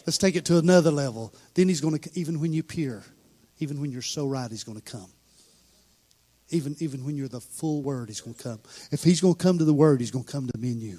Let's 0.06 0.18
take 0.18 0.36
it 0.36 0.44
to 0.46 0.58
another 0.58 0.90
level. 0.90 1.34
Then 1.54 1.68
he's 1.68 1.80
going 1.80 1.98
to, 1.98 2.10
even 2.18 2.40
when 2.40 2.52
you 2.52 2.62
peer, 2.62 3.02
even 3.58 3.80
when 3.80 3.90
you're 3.90 4.02
so 4.02 4.28
right, 4.28 4.50
he's 4.50 4.64
going 4.64 4.80
to 4.80 4.84
come. 4.84 5.10
Even, 6.50 6.76
even 6.78 7.04
when 7.04 7.16
you're 7.16 7.28
the 7.28 7.40
full 7.40 7.82
word, 7.82 8.08
he's 8.08 8.20
going 8.20 8.34
to 8.34 8.42
come. 8.42 8.60
If 8.92 9.02
he's 9.02 9.20
going 9.20 9.34
to 9.34 9.42
come 9.42 9.58
to 9.58 9.64
the 9.64 9.74
word, 9.74 10.00
he's 10.00 10.10
going 10.10 10.24
to 10.24 10.30
come 10.30 10.46
to 10.46 10.58
me 10.58 10.72
and 10.72 10.80
you. 10.80 10.98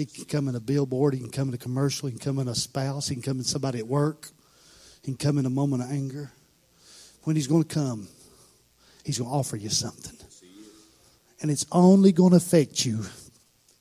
He 0.00 0.06
can 0.06 0.24
come 0.24 0.48
in 0.48 0.54
a 0.54 0.60
billboard. 0.60 1.12
He 1.12 1.20
can 1.20 1.30
come 1.30 1.48
in 1.48 1.54
a 1.54 1.58
commercial. 1.58 2.08
He 2.08 2.12
can 2.12 2.24
come 2.24 2.38
in 2.38 2.48
a 2.48 2.54
spouse. 2.54 3.08
He 3.08 3.14
can 3.14 3.22
come 3.22 3.36
in 3.36 3.44
somebody 3.44 3.80
at 3.80 3.86
work. 3.86 4.30
He 5.02 5.12
can 5.12 5.16
come 5.18 5.36
in 5.36 5.44
a 5.44 5.50
moment 5.50 5.82
of 5.82 5.90
anger. 5.90 6.32
When 7.24 7.36
he's 7.36 7.46
going 7.46 7.64
to 7.64 7.74
come, 7.74 8.08
he's 9.04 9.18
going 9.18 9.30
to 9.30 9.36
offer 9.36 9.58
you 9.58 9.68
something. 9.68 10.16
And 11.42 11.50
it's 11.50 11.66
only 11.70 12.12
going 12.12 12.30
to 12.30 12.38
affect 12.38 12.86
you 12.86 13.04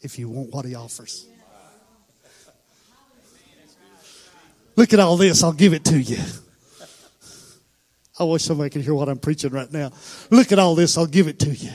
if 0.02 0.20
you 0.20 0.28
want 0.28 0.54
what 0.54 0.66
he 0.66 0.76
offers. 0.76 1.26
Look 4.76 4.92
at 4.92 5.00
all 5.00 5.16
this. 5.16 5.42
I'll 5.42 5.54
give 5.54 5.74
it 5.74 5.86
to 5.86 6.02
you. 6.02 6.22
I 8.20 8.26
wish 8.26 8.44
somebody 8.44 8.70
could 8.72 8.82
hear 8.82 8.94
what 8.94 9.08
I'm 9.08 9.20
preaching 9.20 9.52
right 9.52 9.72
now. 9.72 9.92
Look 10.30 10.52
at 10.52 10.60
all 10.60 10.76
this. 10.76 10.98
I'll 10.98 11.06
give 11.06 11.30
it 11.30 11.40
to 11.40 11.50
you. 11.50 11.72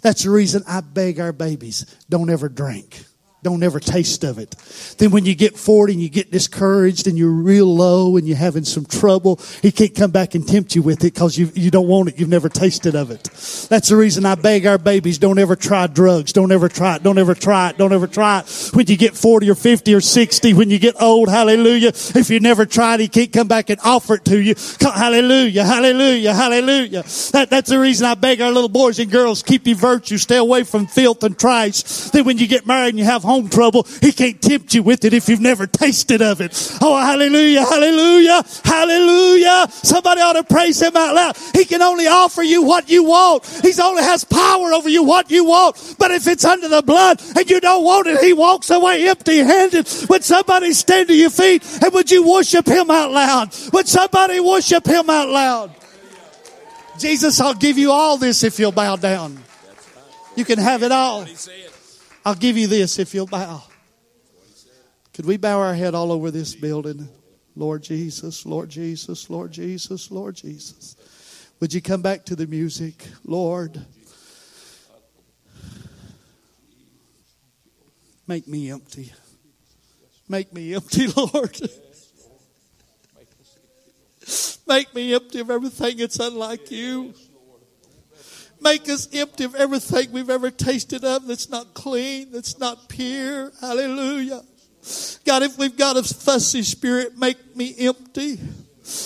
That's 0.00 0.22
the 0.22 0.30
reason 0.30 0.62
I 0.66 0.80
beg 0.80 1.20
our 1.20 1.34
babies 1.34 1.84
don't 2.08 2.30
ever 2.30 2.48
drink. 2.48 3.04
Don't 3.48 3.62
ever 3.62 3.80
taste 3.80 4.24
of 4.24 4.38
it. 4.38 4.54
Then 4.98 5.10
when 5.10 5.24
you 5.24 5.34
get 5.34 5.56
40 5.56 5.94
and 5.94 6.02
you 6.02 6.10
get 6.10 6.30
discouraged 6.30 7.06
and 7.06 7.16
you're 7.16 7.30
real 7.30 7.64
low 7.64 8.18
and 8.18 8.28
you're 8.28 8.36
having 8.36 8.64
some 8.64 8.84
trouble, 8.84 9.40
he 9.62 9.72
can't 9.72 9.94
come 9.94 10.10
back 10.10 10.34
and 10.34 10.46
tempt 10.46 10.74
you 10.74 10.82
with 10.82 10.98
it 10.98 11.14
because 11.14 11.38
you, 11.38 11.50
you 11.54 11.70
don't 11.70 11.88
want 11.88 12.10
it. 12.10 12.18
You've 12.18 12.28
never 12.28 12.50
tasted 12.50 12.94
of 12.94 13.10
it. 13.10 13.24
That's 13.70 13.88
the 13.88 13.96
reason 13.96 14.26
I 14.26 14.34
beg 14.34 14.66
our 14.66 14.76
babies, 14.76 15.16
don't 15.16 15.38
ever 15.38 15.56
try 15.56 15.86
drugs. 15.86 16.34
Don't 16.34 16.52
ever 16.52 16.68
try 16.68 16.96
it. 16.96 17.02
Don't 17.02 17.16
ever 17.16 17.34
try 17.34 17.70
it. 17.70 17.78
Don't 17.78 17.94
ever 17.94 18.06
try 18.06 18.40
it. 18.40 18.70
When 18.74 18.86
you 18.86 18.98
get 18.98 19.16
40 19.16 19.48
or 19.48 19.54
50 19.54 19.94
or 19.94 20.02
60, 20.02 20.52
when 20.52 20.68
you 20.68 20.78
get 20.78 21.00
old, 21.00 21.30
hallelujah. 21.30 21.88
If 21.88 22.28
you 22.28 22.40
never 22.40 22.66
tried, 22.66 23.00
he 23.00 23.08
can't 23.08 23.32
come 23.32 23.48
back 23.48 23.70
and 23.70 23.80
offer 23.82 24.16
it 24.16 24.26
to 24.26 24.38
you. 24.38 24.56
Hallelujah. 24.78 25.64
Hallelujah. 25.64 26.34
Hallelujah. 26.34 27.02
That, 27.32 27.48
that's 27.48 27.70
the 27.70 27.78
reason 27.78 28.06
I 28.06 28.12
beg 28.14 28.42
our 28.42 28.50
little 28.50 28.68
boys 28.68 28.98
and 28.98 29.10
girls, 29.10 29.42
keep 29.42 29.66
your 29.66 29.76
virtue. 29.76 30.18
Stay 30.18 30.36
away 30.36 30.64
from 30.64 30.86
filth 30.86 31.24
and 31.24 31.38
trash. 31.38 31.82
Then 32.10 32.26
when 32.26 32.36
you 32.36 32.46
get 32.46 32.66
married 32.66 32.90
and 32.90 32.98
you 32.98 33.04
have 33.04 33.22
home 33.22 33.37
own 33.38 33.48
trouble. 33.48 33.86
He 34.00 34.12
can't 34.12 34.40
tempt 34.40 34.74
you 34.74 34.82
with 34.82 35.04
it 35.04 35.12
if 35.12 35.28
you've 35.28 35.40
never 35.40 35.66
tasted 35.66 36.22
of 36.22 36.40
it. 36.40 36.78
Oh, 36.80 36.96
hallelujah, 36.96 37.64
hallelujah, 37.64 38.42
hallelujah. 38.64 39.66
Somebody 39.70 40.20
ought 40.20 40.34
to 40.34 40.44
praise 40.44 40.80
him 40.80 40.96
out 40.96 41.14
loud. 41.14 41.36
He 41.54 41.64
can 41.64 41.82
only 41.82 42.06
offer 42.06 42.42
you 42.42 42.62
what 42.62 42.88
you 42.88 43.04
want. 43.04 43.46
He 43.62 43.72
only 43.80 44.02
has 44.02 44.24
power 44.24 44.72
over 44.72 44.88
you 44.88 45.04
what 45.04 45.30
you 45.30 45.44
want. 45.44 45.96
But 45.98 46.10
if 46.10 46.26
it's 46.26 46.44
under 46.44 46.68
the 46.68 46.82
blood 46.82 47.22
and 47.36 47.48
you 47.48 47.60
don't 47.60 47.84
want 47.84 48.06
it, 48.06 48.20
he 48.20 48.32
walks 48.32 48.70
away 48.70 49.08
empty 49.08 49.38
handed. 49.38 49.88
Would 50.08 50.24
somebody 50.24 50.72
stand 50.72 51.08
to 51.08 51.14
your 51.14 51.30
feet 51.30 51.62
and 51.82 51.92
would 51.94 52.10
you 52.10 52.28
worship 52.28 52.66
him 52.66 52.90
out 52.90 53.10
loud? 53.10 53.54
Would 53.72 53.88
somebody 53.88 54.40
worship 54.40 54.86
him 54.86 55.08
out 55.08 55.28
loud? 55.28 55.74
Jesus, 56.98 57.40
I'll 57.40 57.54
give 57.54 57.78
you 57.78 57.92
all 57.92 58.18
this 58.18 58.42
if 58.42 58.58
you'll 58.58 58.72
bow 58.72 58.96
down. 58.96 59.38
You 60.34 60.44
can 60.44 60.58
have 60.58 60.82
it 60.82 60.92
all. 60.92 61.26
I'll 62.28 62.34
give 62.34 62.58
you 62.58 62.66
this 62.66 62.98
if 62.98 63.14
you'll 63.14 63.24
bow. 63.24 63.62
Could 65.14 65.24
we 65.24 65.38
bow 65.38 65.60
our 65.60 65.72
head 65.72 65.94
all 65.94 66.12
over 66.12 66.30
this 66.30 66.54
building? 66.54 67.08
Lord 67.56 67.82
Jesus, 67.82 68.44
Lord 68.44 68.68
Jesus, 68.68 69.30
Lord 69.30 69.50
Jesus, 69.50 70.10
Lord 70.10 70.34
Jesus. 70.34 70.94
Would 71.58 71.72
you 71.72 71.80
come 71.80 72.02
back 72.02 72.26
to 72.26 72.36
the 72.36 72.46
music? 72.46 73.02
Lord, 73.24 73.82
make 78.26 78.46
me 78.46 78.70
empty. 78.70 79.10
Make 80.28 80.52
me 80.52 80.74
empty, 80.74 81.06
Lord. 81.16 81.58
Make 84.66 84.94
me 84.94 85.14
empty 85.14 85.40
of 85.40 85.50
everything 85.50 85.96
that's 85.96 86.18
unlike 86.18 86.70
you. 86.70 87.14
Make 88.60 88.88
us 88.88 89.08
empty 89.12 89.44
of 89.44 89.54
everything 89.54 90.10
we've 90.12 90.30
ever 90.30 90.50
tasted 90.50 91.04
of 91.04 91.26
that's 91.26 91.48
not 91.48 91.74
clean, 91.74 92.32
that's 92.32 92.58
not 92.58 92.88
pure. 92.88 93.52
Hallelujah. 93.60 94.42
God, 95.24 95.42
if 95.42 95.58
we've 95.58 95.76
got 95.76 95.96
a 95.96 96.02
fussy 96.02 96.62
spirit, 96.62 97.16
make 97.16 97.56
me 97.56 97.74
empty. 97.78 98.38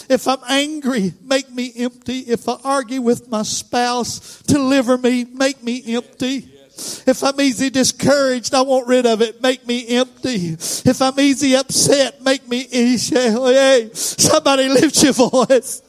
If 0.08 0.28
I'm 0.28 0.38
angry, 0.48 1.12
make 1.24 1.50
me 1.50 1.72
empty. 1.76 2.20
If 2.20 2.48
I 2.48 2.56
argue 2.64 3.02
with 3.02 3.28
my 3.28 3.42
spouse, 3.42 4.40
deliver 4.42 4.96
me, 4.96 5.24
make 5.24 5.62
me 5.62 5.96
empty. 5.96 6.48
If 7.06 7.22
I'm 7.22 7.40
easy 7.40 7.68
discouraged, 7.68 8.54
I 8.54 8.62
want 8.62 8.86
rid 8.86 9.06
of 9.06 9.20
it. 9.20 9.42
Make 9.42 9.66
me 9.66 9.86
empty. 9.88 10.52
If 10.54 11.02
I'm 11.02 11.18
easy 11.20 11.54
upset, 11.54 12.22
make 12.22 12.48
me 12.48 12.60
easy. 12.72 13.90
Somebody 13.94 14.68
lift 14.68 15.02
your 15.02 15.12
voice. 15.12 15.82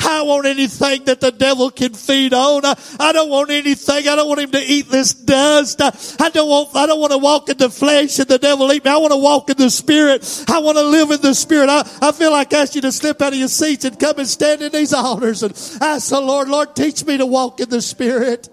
I 0.00 0.22
want 0.22 0.46
anything 0.46 1.04
that 1.04 1.20
the 1.20 1.32
devil 1.32 1.70
can 1.70 1.94
feed 1.94 2.32
on. 2.32 2.64
I, 2.64 2.74
I, 2.98 3.12
don't 3.12 3.30
want 3.30 3.50
anything. 3.50 4.08
I 4.08 4.16
don't 4.16 4.28
want 4.28 4.40
him 4.40 4.50
to 4.52 4.60
eat 4.60 4.88
this 4.88 5.14
dust. 5.14 5.80
I, 5.80 5.96
I 6.24 6.30
don't 6.30 6.48
want, 6.48 6.74
I 6.76 6.86
don't 6.86 7.00
want 7.00 7.12
to 7.12 7.18
walk 7.18 7.48
in 7.48 7.56
the 7.56 7.70
flesh 7.70 8.18
and 8.18 8.28
the 8.28 8.38
devil 8.38 8.72
eat 8.72 8.84
me. 8.84 8.90
I 8.90 8.96
want 8.96 9.12
to 9.12 9.18
walk 9.18 9.50
in 9.50 9.56
the 9.56 9.70
spirit. 9.70 10.44
I 10.48 10.58
want 10.60 10.78
to 10.78 10.84
live 10.84 11.10
in 11.10 11.20
the 11.20 11.34
spirit. 11.34 11.68
I, 11.68 11.80
I 12.00 12.12
feel 12.12 12.30
like 12.30 12.52
I 12.52 12.62
ask 12.62 12.74
you 12.74 12.80
to 12.82 12.92
slip 12.92 13.20
out 13.22 13.32
of 13.32 13.38
your 13.38 13.48
seats 13.48 13.84
and 13.84 13.98
come 13.98 14.18
and 14.18 14.28
stand 14.28 14.62
in 14.62 14.72
these 14.72 14.92
altars 14.92 15.42
and 15.42 15.52
ask 15.80 16.10
the 16.10 16.20
Lord, 16.20 16.48
Lord, 16.48 16.76
teach 16.76 17.04
me 17.04 17.16
to 17.16 17.26
walk 17.26 17.60
in 17.60 17.68
the 17.68 17.82
spirit. 17.82 18.48